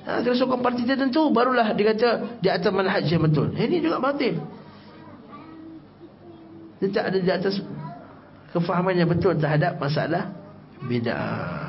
Ha, 0.07 0.23
kena 0.23 0.37
sokong 0.39 0.63
parti 0.63 0.87
tertentu 0.87 1.27
barulah 1.35 1.75
dikata 1.75 2.39
di 2.39 2.49
atas 2.49 2.71
manhaj 2.71 3.03
yang 3.11 3.27
betul. 3.27 3.51
Ini 3.51 3.77
juga 3.83 3.99
batil. 3.99 4.39
Dia 6.79 6.89
tak 6.95 7.05
ada 7.13 7.19
di 7.19 7.31
atas 7.35 7.59
kefahaman 8.55 8.95
yang 8.95 9.11
betul 9.11 9.35
terhadap 9.37 9.77
masalah 9.77 10.31
bid'ah. 10.87 11.60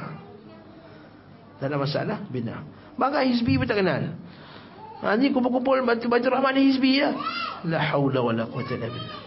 Ada 1.61 1.77
masalah 1.77 2.17
bid'ah. 2.33 2.65
Bangga 2.97 3.21
hizbi 3.21 3.61
pun 3.61 3.69
tak 3.69 3.79
kenal. 3.85 4.17
Ha, 5.01 5.17
ni 5.17 5.29
kumpul-kumpul 5.29 5.81
batu-batu 5.85 6.29
rahmat 6.29 6.57
ni 6.57 6.73
hizbi 6.73 7.01
ya. 7.01 7.13
La 7.69 7.81
haula 7.93 8.21
wala 8.21 8.43
quwata 8.49 8.73
illa 8.77 8.89
billah. 8.89 9.21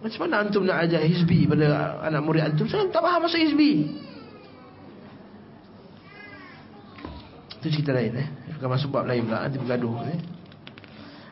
Macam 0.00 0.20
mana 0.26 0.34
antum 0.42 0.64
nak 0.64 0.86
ajar 0.86 1.02
hizbi 1.04 1.44
pada 1.44 1.98
anak 2.02 2.20
murid 2.24 2.42
antum? 2.42 2.66
Saya 2.66 2.88
tak 2.88 3.04
faham 3.04 3.20
masa 3.26 3.36
hizbi. 3.36 3.94
Itu 7.60 7.66
cerita 7.68 7.92
lain 7.92 8.16
eh. 8.16 8.26
Bukan 8.56 8.68
masuk 8.72 8.88
bab 8.90 9.04
lain 9.04 9.28
pula 9.28 9.44
nanti 9.44 9.60
bergaduh 9.60 9.94
eh. 10.08 10.18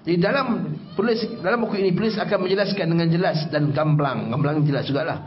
Di 0.05 0.15
dalam 0.21 0.77
penulis 0.93 1.21
dalam 1.41 1.65
buku 1.65 1.81
ini 1.81 1.97
penulis 1.97 2.17
akan 2.21 2.45
menjelaskan 2.45 2.87
dengan 2.89 3.09
jelas 3.09 3.39
dan 3.49 3.73
gamblang, 3.73 4.29
gamblang 4.29 4.61
jelas 4.65 4.85
jugalah. 4.85 5.25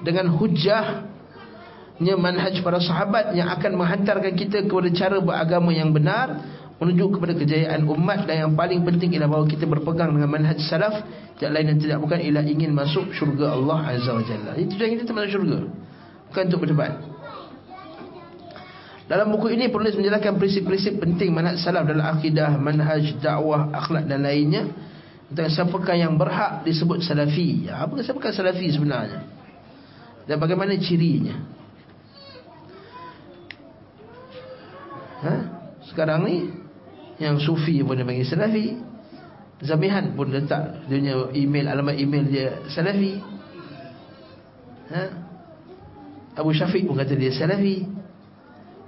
Dengan 0.00 0.32
hujah 0.32 1.11
nya 2.00 2.16
manhaj 2.16 2.56
para 2.64 2.80
sahabat 2.80 3.36
yang 3.36 3.52
akan 3.52 3.76
menghantarkan 3.76 4.32
kita 4.32 4.64
kepada 4.64 4.88
cara 4.96 5.16
beragama 5.20 5.74
yang 5.74 5.92
benar 5.92 6.40
menuju 6.82 7.14
kepada 7.14 7.36
kejayaan 7.38 7.86
umat 7.86 8.26
dan 8.26 8.48
yang 8.48 8.52
paling 8.58 8.82
penting 8.82 9.14
ialah 9.14 9.30
bahawa 9.30 9.46
kita 9.46 9.70
berpegang 9.70 10.10
dengan 10.16 10.30
manhaj 10.32 10.58
salaf 10.66 11.04
tidak 11.38 11.50
lain 11.54 11.66
dan 11.74 11.78
tidak 11.78 11.98
bukan 12.02 12.18
ialah 12.18 12.44
ingin 12.46 12.70
masuk 12.74 13.12
syurga 13.14 13.54
Allah 13.54 13.78
Azza 13.94 14.10
wa 14.14 14.24
Jalla. 14.26 14.52
Itu 14.58 14.74
tujuan 14.74 14.98
kita 14.98 15.14
masuk 15.14 15.30
syurga. 15.30 15.58
Bukan 16.32 16.42
untuk 16.50 16.60
berdebat. 16.66 16.92
Dalam 19.06 19.28
buku 19.34 19.52
ini 19.52 19.68
penulis 19.68 19.92
menjelaskan 19.94 20.40
prinsip-prinsip 20.40 20.98
penting 20.98 21.30
manhaj 21.30 21.60
salaf 21.62 21.86
dalam 21.86 22.02
akidah, 22.02 22.56
manhaj, 22.58 23.14
dakwah, 23.22 23.70
akhlak 23.70 24.08
dan 24.10 24.26
lainnya 24.26 24.72
tentang 25.30 25.54
siapakah 25.54 25.94
yang 25.94 26.18
berhak 26.18 26.66
disebut 26.66 27.04
salafi. 27.04 27.70
Ya, 27.70 27.86
apa 27.86 28.00
siapakah 28.02 28.34
salafi 28.34 28.74
sebenarnya? 28.74 29.22
Dan 30.26 30.36
bagaimana 30.38 30.74
cirinya? 30.78 31.61
Ha? 35.22 35.34
Sekarang 35.86 36.26
ni 36.26 36.50
Yang 37.18 37.46
sufi 37.46 37.80
pun 37.82 37.98
dia 37.98 38.06
panggil 38.06 38.26
salafi 38.26 38.78
Zamihan 39.62 40.10
pun 40.18 40.30
letak 40.30 40.86
Dia 40.90 40.98
punya 40.98 41.14
email, 41.38 41.66
alamat 41.70 41.94
email 41.96 42.24
dia 42.26 42.46
salafi 42.70 43.22
ha? 44.90 45.02
Abu 46.32 46.50
Syafiq 46.52 46.84
pun 46.88 46.98
kata 46.98 47.14
dia 47.14 47.30
salafi 47.30 47.86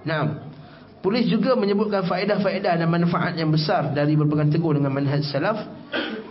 Nah, 0.04 0.52
Polis 1.04 1.28
juga 1.28 1.52
menyebutkan 1.52 2.08
faedah-faedah 2.08 2.80
dan 2.80 2.88
manfaat 2.88 3.36
yang 3.36 3.52
besar 3.52 3.92
dari 3.92 4.16
berpegang 4.16 4.48
teguh 4.48 4.80
dengan 4.80 4.88
manhaj 4.88 5.20
salaf. 5.28 5.60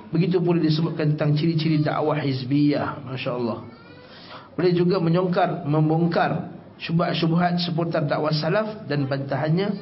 Begitu 0.09 0.41
pula 0.41 0.57
disebutkan 0.57 1.13
tentang 1.13 1.37
ciri-ciri 1.37 1.85
dakwah 1.85 2.17
hizbiyah. 2.17 3.05
Masya 3.05 3.37
Allah. 3.37 3.69
Boleh 4.57 4.73
juga 4.73 4.97
menyongkar, 4.97 5.69
membongkar 5.69 6.49
syubhat-syubhat 6.81 7.61
seputar 7.61 8.05
dakwah 8.05 8.33
salaf 8.33 8.85
dan 8.89 9.05
bantahannya 9.05 9.73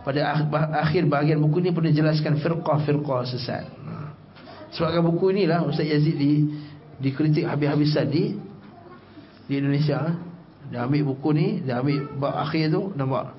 pada 0.00 0.32
akhir 0.80 1.06
bahagian 1.06 1.38
buku 1.38 1.60
ini 1.60 1.70
pun 1.76 1.84
dijelaskan 1.84 2.40
firqah-firqah 2.40 3.20
sesat. 3.28 3.68
Ha. 3.68 3.92
Sebabkan 4.72 5.04
buku 5.04 5.36
inilah 5.36 5.68
Ustaz 5.68 5.84
Yazid 5.84 6.16
di 6.16 6.48
dikritik 6.96 7.44
habis-habisan 7.44 8.06
di 8.08 8.36
di 9.44 9.54
Indonesia. 9.60 10.16
Dia 10.70 10.86
ambil 10.86 11.02
buku 11.02 11.28
ni, 11.34 11.46
dia 11.66 11.82
ambil 11.82 12.06
bab 12.14 12.46
akhir 12.46 12.70
tu 12.70 12.94
nampak 12.94 13.34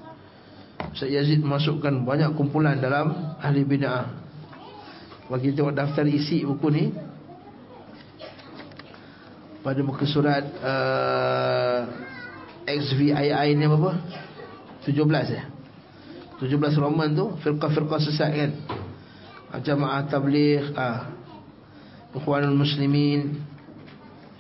Ustaz 0.91 1.09
Yazid 1.09 1.41
masukkan 1.41 1.93
banyak 2.03 2.35
kumpulan 2.35 2.77
dalam 2.77 3.37
ahli 3.39 3.61
bid'ah. 3.65 4.05
Bagi 5.31 5.55
tengok 5.55 5.71
daftar 5.71 6.03
isi 6.11 6.43
buku 6.43 6.67
ni 6.69 6.85
pada 9.61 9.79
muka 9.85 10.03
surat 10.09 10.43
uh, 10.59 11.79
XVI 12.65 13.53
ni 13.57 13.65
apa? 13.65 13.91
17 14.85 14.97
ya. 15.29 15.43
17 16.41 16.81
Roman 16.81 17.13
tu 17.13 17.37
firqah-firqah 17.45 17.99
sesat 18.01 18.31
kan. 18.33 18.51
Jamaah 19.61 20.07
Tabligh, 20.09 20.73
ah. 20.73 21.11
Ikhwanul 22.11 22.57
Muslimin, 22.57 23.39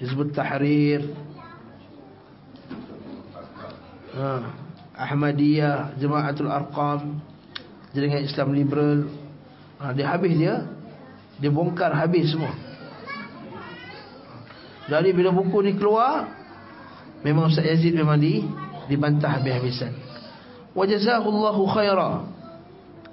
Hizbut 0.01 0.33
Tahrir. 0.35 1.07
Ah, 4.11 4.51
Ahmadiyah, 4.97 5.95
Jamaatul 5.95 6.51
Arqam, 6.51 7.23
Jaringan 7.95 8.27
Islam 8.27 8.51
Liberal. 8.51 9.07
Ah, 9.79 9.95
dia 9.95 10.09
habis 10.11 10.35
dia 10.35 10.67
dia 11.39 11.49
bongkar 11.49 11.95
habis 11.95 12.29
semua. 12.29 12.53
Dari 14.85 15.15
bila 15.15 15.31
buku 15.31 15.63
ni 15.63 15.77
keluar, 15.79 16.40
Memang 17.21 17.53
Ustaz 17.53 17.65
Yazid 17.65 17.93
memang 17.93 18.17
di 18.17 18.41
dibantah 18.89 19.37
habis-habisan. 19.37 19.93
Wa 20.73 20.83
jazakallahu 20.89 21.61
khaira 21.69 22.25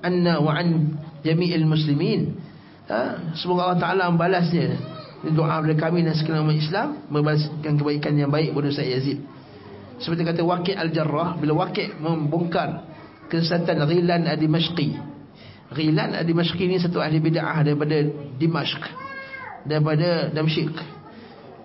anna 0.01 0.41
wa 0.41 0.57
an 0.57 0.97
jami'il 1.21 1.69
muslimin. 1.69 2.41
Ha? 2.89 3.35
semoga 3.37 3.69
Allah 3.69 3.81
Taala 3.81 4.03
membalasnya. 4.09 4.97
Doa 5.19 5.59
dari 5.67 5.75
kami 5.75 6.07
dan 6.07 6.15
sekalian 6.15 6.47
umat 6.47 6.57
Islam 6.57 6.89
membalaskan 7.11 7.75
kebaikan 7.75 8.15
yang 8.15 8.31
baik 8.31 8.55
kepada 8.55 8.67
Ustaz 8.71 8.87
Yazid. 8.87 9.19
Seperti 9.99 10.23
kata 10.23 10.47
Waqi' 10.47 10.79
Al-Jarrah 10.79 11.35
bila 11.43 11.67
Waqi' 11.67 11.99
membongkar 11.99 12.87
kesesatan 13.27 13.83
Ghilan 13.83 14.31
Ad-Dimashqi. 14.31 14.95
Ghilan 15.75 16.23
Ad-Dimashqi 16.23 16.63
ini 16.71 16.79
satu 16.79 17.03
ahli 17.03 17.19
bid'ah 17.19 17.67
daripada 17.67 17.99
Dimashq. 18.39 18.83
Daripada 19.67 20.31
Damsyik 20.31 20.98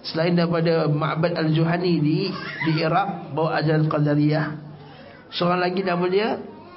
selain 0.04 0.36
daripada 0.36 0.92
Ma'bad 0.92 1.40
Al-Juhani 1.40 1.94
di 2.04 2.28
di 2.68 2.72
Iraq 2.76 3.32
bawa 3.32 3.64
ajaran 3.64 3.88
Qadariyah 3.88 4.46
seorang 5.32 5.64
lagi 5.64 5.82
nama 5.82 6.06
dia 6.12 6.30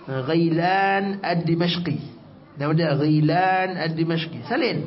Ghailan 0.06 1.18
Ad-Dimashqi. 1.18 1.98
Nama 2.56 2.72
dia 2.78 2.94
Ghailan 2.94 3.74
Ad-Dimashqi. 3.74 4.46
Salin 4.46 4.86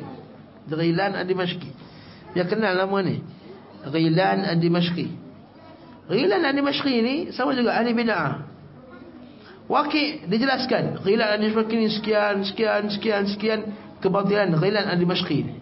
Ghailan 0.64 1.12
Ad-Dimashqi. 1.12 1.70
Dia 2.32 2.48
kenal 2.48 2.80
nama 2.80 2.98
ni. 3.04 3.20
Ghailan 3.84 4.48
Ad-Dimashqi. 4.48 5.06
Ghailan 6.08 6.40
Ad-Dimashqi 6.40 6.94
ni 7.04 7.14
sama 7.36 7.52
juga 7.52 7.76
ahli 7.76 7.92
bid'ah. 7.92 8.48
Waqi 9.68 10.24
dijelaskan. 10.24 11.04
Ghailan 11.04 11.36
Ad-Dimashqi 11.36 11.76
ni 11.76 11.88
sekian 11.92 12.40
sekian 12.48 12.88
sekian 12.88 13.22
sekian 13.28 13.60
kebatilan 14.00 14.56
Ghailan 14.56 14.88
Ad-Dimashqi 14.88 15.38
ni 15.44 15.59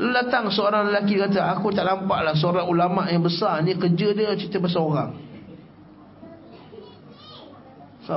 Datang 0.00 0.48
seorang 0.48 0.88
lelaki 0.88 1.20
kata 1.20 1.60
Aku 1.60 1.68
tak 1.76 1.84
nampak 1.84 2.24
lah 2.24 2.32
seorang 2.32 2.64
ulama' 2.64 3.12
yang 3.12 3.20
besar 3.20 3.60
ni 3.60 3.76
Kerja 3.76 4.16
dia 4.16 4.32
cerita 4.32 4.56
pasal 4.56 4.88
orang. 4.88 5.10
So, 8.08 8.16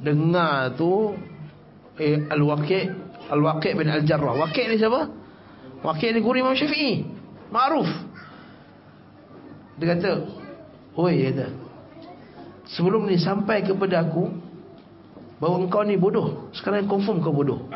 Dengar 0.00 0.72
tu 0.72 1.12
eh, 2.00 2.16
Al-Waqi' 2.26 2.84
Al-Waqi' 3.28 3.76
bin 3.76 3.86
Al-Jarrah. 3.92 4.34
Waqi' 4.34 4.66
ni 4.72 4.80
siapa? 4.80 5.06
Waqi' 5.84 6.16
ni 6.16 6.18
guru 6.24 6.40
Imam 6.40 6.56
Syafi'i. 6.56 7.04
Ma'ruf. 7.52 7.86
Dia 9.76 9.92
kata 9.92 10.10
Oi 10.96 11.12
dia 11.20 11.28
kata 11.36 11.46
Sebelum 12.72 13.04
ni 13.04 13.20
sampai 13.20 13.60
kepada 13.60 14.00
aku 14.00 14.32
Bahawa 15.36 15.60
engkau 15.60 15.84
ni 15.84 16.00
bodoh. 16.00 16.48
Sekarang 16.56 16.88
confirm 16.88 17.20
kau 17.20 17.36
bodoh 17.36 17.68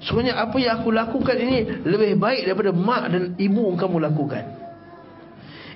Sebenarnya 0.00 0.40
apa 0.40 0.56
yang 0.56 0.80
aku 0.80 0.88
lakukan 0.96 1.36
ini 1.36 1.84
lebih 1.84 2.16
baik 2.16 2.48
daripada 2.48 2.72
mak 2.72 3.12
dan 3.12 3.22
ibu 3.36 3.76
kamu 3.76 4.00
lakukan. 4.00 4.44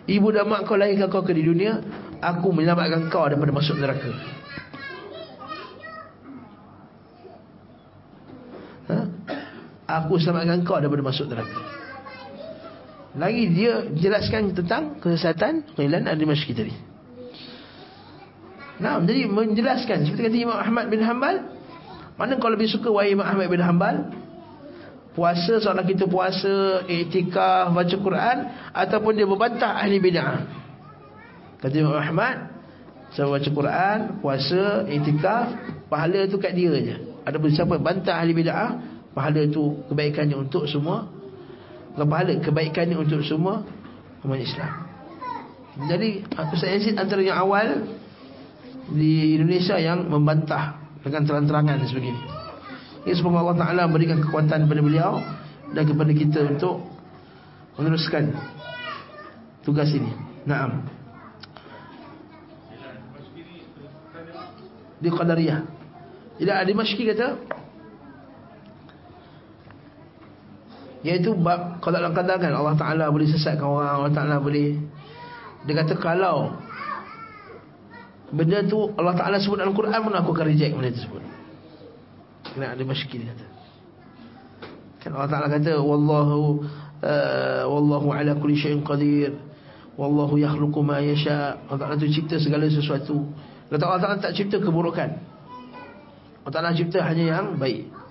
Ibu 0.08 0.26
dan 0.32 0.48
mak 0.48 0.64
kau 0.64 0.80
lahirkan 0.80 1.12
kau 1.12 1.20
ke 1.20 1.36
di 1.36 1.44
dunia, 1.44 1.80
aku 2.24 2.48
menyelamatkan 2.52 3.12
kau 3.12 3.28
daripada 3.28 3.52
masuk 3.52 3.76
neraka. 3.76 4.10
Ha? 8.88 8.96
Aku 10.00 10.16
selamatkan 10.16 10.64
kau 10.64 10.80
daripada 10.80 11.04
masuk 11.04 11.28
neraka. 11.28 11.60
Lagi 13.14 13.44
dia 13.52 13.86
jelaskan 13.94 14.56
tentang 14.56 14.98
kesesatan 14.98 15.68
Qilan 15.76 16.10
al-Dimashqi 16.10 16.50
tadi. 16.50 16.74
Nah, 18.74 18.98
jadi 18.98 19.30
menjelaskan 19.30 20.02
seperti 20.02 20.34
kata 20.34 20.36
Imam 20.50 20.58
Ahmad 20.58 20.90
bin 20.90 20.98
Hanbal, 20.98 21.53
mana 22.14 22.38
kau 22.38 22.50
lebih 22.50 22.70
suka 22.70 22.90
wahai 22.90 23.14
Imam 23.14 23.26
Ahmad 23.26 23.50
bin 23.50 23.62
Hanbal? 23.62 23.96
Puasa 25.14 25.62
seorang 25.62 25.86
kita 25.86 26.10
puasa, 26.10 26.82
iktikaf, 26.90 27.70
baca 27.70 27.96
Quran 27.96 28.36
ataupun 28.74 29.14
dia 29.14 29.26
berbantah 29.26 29.78
ahli 29.78 30.02
bid'ah. 30.02 30.42
Kata 31.62 31.74
Imam 31.74 31.94
Ahmad, 31.94 32.50
saya 33.14 33.30
baca 33.30 33.46
Quran, 33.46 33.98
puasa, 34.18 34.90
iktikaf, 34.90 35.54
pahala 35.86 36.26
tu 36.26 36.42
kat 36.42 36.50
dia 36.58 36.74
je. 36.82 36.96
Adapun 37.22 37.54
siapa 37.54 37.78
bantah 37.78 38.18
ahli 38.18 38.34
bid'ah, 38.34 38.74
pahala 39.14 39.46
tu 39.46 39.86
kebaikannya 39.86 40.34
untuk 40.34 40.66
semua. 40.66 41.06
Bukan 41.94 42.06
pahala, 42.10 42.34
kebaikannya 42.42 42.98
untuk 42.98 43.22
semua 43.22 43.62
umat 44.26 44.42
Islam. 44.42 44.72
Jadi, 45.86 46.26
Ustaz 46.26 46.70
Yazid 46.74 46.98
antara 46.98 47.22
yang 47.22 47.38
awal 47.38 47.86
di 48.90 49.38
Indonesia 49.38 49.78
yang 49.78 50.10
membantah 50.10 50.83
dengan 51.04 51.22
terang-terangan 51.28 51.84
sebegini. 51.84 52.20
Ini 53.04 53.12
semoga 53.12 53.44
Allah 53.44 53.58
Taala 53.60 53.82
berikan 53.92 54.18
kekuatan 54.24 54.64
kepada 54.64 54.80
beliau 54.80 55.20
dan 55.76 55.84
kepada 55.84 56.12
kita 56.16 56.40
untuk 56.56 56.80
meneruskan 57.76 58.32
tugas 59.60 59.92
ini. 59.92 60.08
Naam. 60.48 60.88
Di 65.04 65.12
Qadariyah. 65.12 65.60
Jadi 66.34 66.50
ada 66.50 66.72
Mashki 66.74 67.06
kata 67.06 67.28
Iaitu 71.06 71.36
bab 71.38 71.78
Kalau 71.78 72.00
dalam 72.00 72.10
kadang 72.10 72.42
kan 72.42 72.50
Allah 72.50 72.74
Ta'ala 72.74 73.04
boleh 73.06 73.28
sesatkan 73.30 73.62
orang 73.62 74.02
Allah 74.02 74.10
Ta'ala 74.10 74.36
boleh 74.42 74.74
Dia 75.62 75.74
kata 75.84 75.94
kalau 76.00 76.58
benda 78.34 78.60
tu 78.66 78.90
Allah 78.98 79.14
Taala 79.14 79.38
sebut 79.38 79.56
dalam 79.56 79.72
Quran 79.72 79.98
pun 80.02 80.12
aku 80.12 80.30
akan 80.34 80.46
reject 80.50 80.74
benda 80.74 80.90
tersebut. 80.90 81.22
Kena 82.54 82.74
ada 82.74 82.82
dia 82.82 83.26
kata. 83.32 83.46
Kan 85.00 85.10
Allah 85.16 85.30
Taala 85.30 85.48
kata 85.48 85.80
wallahu 85.80 86.66
uh, 87.00 87.62
wallahu 87.70 88.12
ala 88.12 88.36
kulli 88.36 88.58
syai'in 88.58 88.84
qadir. 88.84 89.32
Wallahu 89.94 90.36
yakhluqu 90.36 90.82
ma 90.82 90.98
yasha. 90.98 91.62
Allah 91.70 91.80
Taala 91.80 91.94
tu 91.96 92.10
cipta 92.10 92.36
segala 92.42 92.66
sesuatu. 92.66 93.24
Allah 93.70 94.02
Taala 94.02 94.18
tak 94.20 94.34
cipta 94.36 94.60
keburukan. 94.60 95.10
Allah 96.44 96.52
Taala 96.52 96.76
cipta 96.76 97.00
hanya 97.00 97.40
yang 97.40 97.56
baik. 97.56 98.03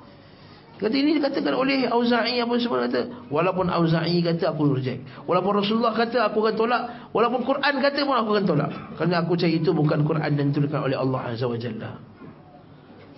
Kata 0.83 0.99
ini 0.99 1.15
dikatakan 1.15 1.55
oleh 1.55 1.87
Auza'i 1.87 2.43
apa 2.43 2.59
semua 2.59 2.83
kata 2.83 3.31
walaupun 3.31 3.71
Auza'i 3.71 4.19
kata 4.19 4.51
aku 4.51 4.67
reject. 4.75 5.07
Walaupun 5.23 5.63
Rasulullah 5.63 5.95
kata 5.95 6.27
aku 6.27 6.43
akan 6.43 6.55
tolak, 6.59 6.81
walaupun 7.15 7.47
Quran 7.47 7.73
kata 7.79 8.03
pun 8.03 8.15
aku 8.19 8.29
akan 8.35 8.43
tolak. 8.43 8.71
Kerana 8.99 9.23
aku 9.23 9.39
cari 9.39 9.63
itu 9.63 9.71
bukan 9.71 10.03
Quran 10.03 10.35
dan 10.35 10.51
dituliskan 10.51 10.83
oleh 10.83 10.99
Allah 10.99 11.31
Azza 11.31 11.47
wa 11.47 11.55
Jalla. 11.55 12.03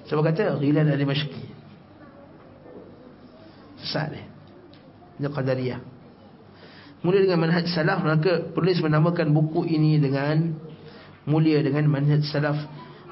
Sebab 0.06 0.22
kata 0.22 0.62
ghilan 0.62 0.86
dari 0.86 1.10
masyki. 1.10 1.44
Sesat 3.82 4.14
ni. 4.14 4.22
Ini 5.18 5.28
qadariyah. 5.34 5.82
Mulia 7.02 7.26
dengan 7.26 7.50
manhaj 7.50 7.66
salaf 7.74 8.06
maka 8.06 8.46
penulis 8.54 8.78
menamakan 8.78 9.34
buku 9.34 9.66
ini 9.66 9.98
dengan 9.98 10.54
mulia 11.26 11.66
dengan 11.66 11.90
manhaj 11.90 12.22
salaf 12.30 12.62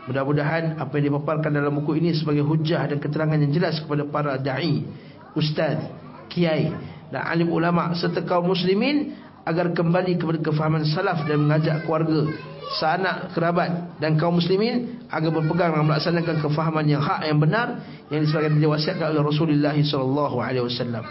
Mudah-mudahan 0.04 0.84
apa 0.84 1.00
yang 1.00 1.16
dipaparkan 1.16 1.56
dalam 1.56 1.80
buku 1.80 1.96
ini 2.04 2.12
sebagai 2.12 2.44
hujah 2.44 2.84
dan 2.92 3.00
keterangan 3.00 3.40
yang 3.40 3.52
jelas 3.56 3.80
kepada 3.80 4.04
para 4.04 4.36
da'i, 4.36 4.84
ustaz, 5.32 5.80
kiai 6.28 6.76
dan 7.08 7.24
alim 7.24 7.48
ulama 7.48 7.96
serta 7.96 8.26
kaum 8.28 8.52
muslimin 8.52 9.16
agar 9.48 9.72
kembali 9.72 10.20
kepada 10.20 10.40
kefahaman 10.44 10.84
salaf 10.88 11.24
dan 11.24 11.48
mengajak 11.48 11.88
keluarga, 11.88 12.32
sanak, 12.80 13.32
kerabat 13.32 13.96
dan 14.00 14.20
kaum 14.20 14.40
muslimin 14.40 15.08
agar 15.08 15.30
berpegang 15.32 15.72
dan 15.72 15.84
melaksanakan 15.88 16.36
kefahaman 16.40 16.86
yang 16.88 17.04
hak 17.04 17.24
yang 17.28 17.40
benar 17.40 17.68
yang 18.12 18.24
disebutkan 18.24 18.60
diwasiatkan 18.60 19.08
oleh 19.14 19.24
Rasulullah 19.24 19.76
sallallahu 19.76 20.36
alaihi 20.40 20.68
wasallam. 20.68 21.04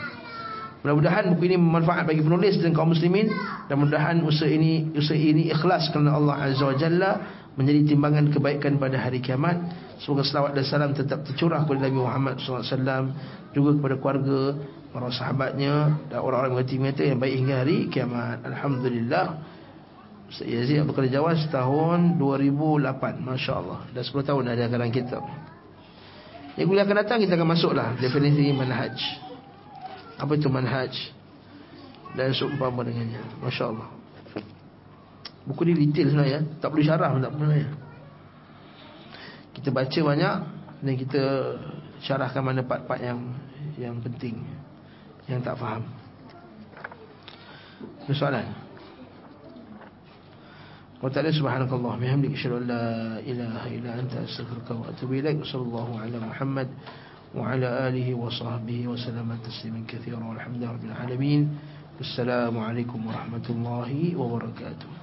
Mudah-mudahan 0.83 1.31
buku 1.31 1.47
ini 1.47 1.57
bermanfaat 1.63 2.05
bagi 2.11 2.27
penulis 2.27 2.59
dan 2.59 2.75
kaum 2.75 2.91
muslimin 2.91 3.31
dan 3.71 3.79
mudah-mudahan 3.79 4.19
usaha 4.27 4.51
ini 4.51 4.91
usaha 4.99 5.15
ini 5.15 5.55
ikhlas 5.55 5.95
kerana 5.95 6.19
Allah 6.19 6.51
Azza 6.51 6.65
wa 6.67 6.75
Jalla 6.75 7.11
menjadi 7.57 7.95
timbangan 7.95 8.33
kebaikan 8.33 8.81
pada 8.81 8.97
hari 8.97 9.21
kiamat. 9.21 9.61
Semoga 10.01 10.25
selawat 10.25 10.57
dan 10.57 10.65
salam 10.67 10.93
tetap 10.97 11.23
tercurah 11.23 11.63
kepada 11.63 11.87
Nabi 11.87 11.99
Muhammad 12.01 12.35
SAW 12.41 13.13
juga 13.53 13.71
kepada 13.77 13.95
keluarga, 14.01 14.41
para 14.93 15.09
sahabatnya 15.09 16.05
dan 16.13 16.21
orang-orang 16.21 16.61
mengerti 16.61 16.77
mata 16.77 17.03
yang 17.05 17.17
baik 17.17 17.35
hingga 17.41 17.55
hari 17.65 17.79
kiamat. 17.89 18.45
Alhamdulillah. 18.45 19.27
Ustaz 20.33 20.49
Yazid 20.49 20.81
Abu 20.81 20.97
Khalid 20.97 21.13
Jawas 21.13 21.45
tahun 21.53 22.17
2008. 22.17 23.21
Masya 23.21 23.53
Allah. 23.53 23.81
Dah 23.93 24.05
10 24.05 24.29
tahun 24.29 24.45
ada 24.49 24.65
kadang 24.69 24.93
kita. 24.93 25.19
Yang 26.57 26.67
kuliah 26.69 26.85
akan 26.85 26.97
datang 27.05 27.19
kita 27.21 27.33
akan 27.37 27.49
masuklah 27.49 27.89
definisi 27.97 28.53
manhaj. 28.53 28.97
Apa 30.21 30.33
itu 30.37 30.49
manhaj? 30.53 30.93
Dan 32.13 32.37
seumpama 32.37 32.85
dengannya. 32.85 33.25
Masya 33.41 33.65
Allah. 33.73 34.02
Buku 35.43 35.67
ni 35.67 35.75
detail 35.75 36.15
sebenarnya 36.15 36.41
Tak 36.63 36.71
perlu 36.71 36.85
syarah 36.87 37.09
pun 37.11 37.23
tak 37.23 37.33
perlu 37.35 37.51
ya. 37.51 37.69
Kita 39.59 39.69
baca 39.75 40.01
banyak 40.15 40.35
Dan 40.83 40.95
kita 40.95 41.23
syarahkan 42.03 42.43
mana 42.43 42.63
part-part 42.63 43.03
yang 43.03 43.21
Yang 43.75 43.97
penting 44.07 44.35
Yang 45.27 45.41
tak 45.51 45.57
faham. 45.59 45.83
Ada 48.07 48.15
soalan? 48.15 48.47
Wa 51.03 51.11
ta'ala 51.11 51.35
subhanakallah 51.35 51.99
Bihamdik 51.99 52.39
syarul 52.39 52.63
la 52.63 53.19
ilaha 53.27 53.67
illa 53.67 53.99
anta 53.99 54.23
Astaghfirullah 54.23 54.79
wa 54.79 54.87
atubu 54.95 55.19
ilaik. 55.19 55.43
Sallallahu 55.43 55.99
ala 55.99 56.17
Muhammad 56.23 56.71
Wa 57.35 57.59
ala 57.59 57.91
alihi 57.91 58.15
wa 58.15 58.31
sahbihi 58.31 58.87
Wa 58.87 58.95
salamat 58.95 59.43
taslimin 59.43 59.83
kathira 59.91 60.23
Walhamdulillah 60.23 60.79
Assalamualaikum 61.99 63.03
warahmatullahi 63.03 64.15
wabarakatuh 64.15 65.02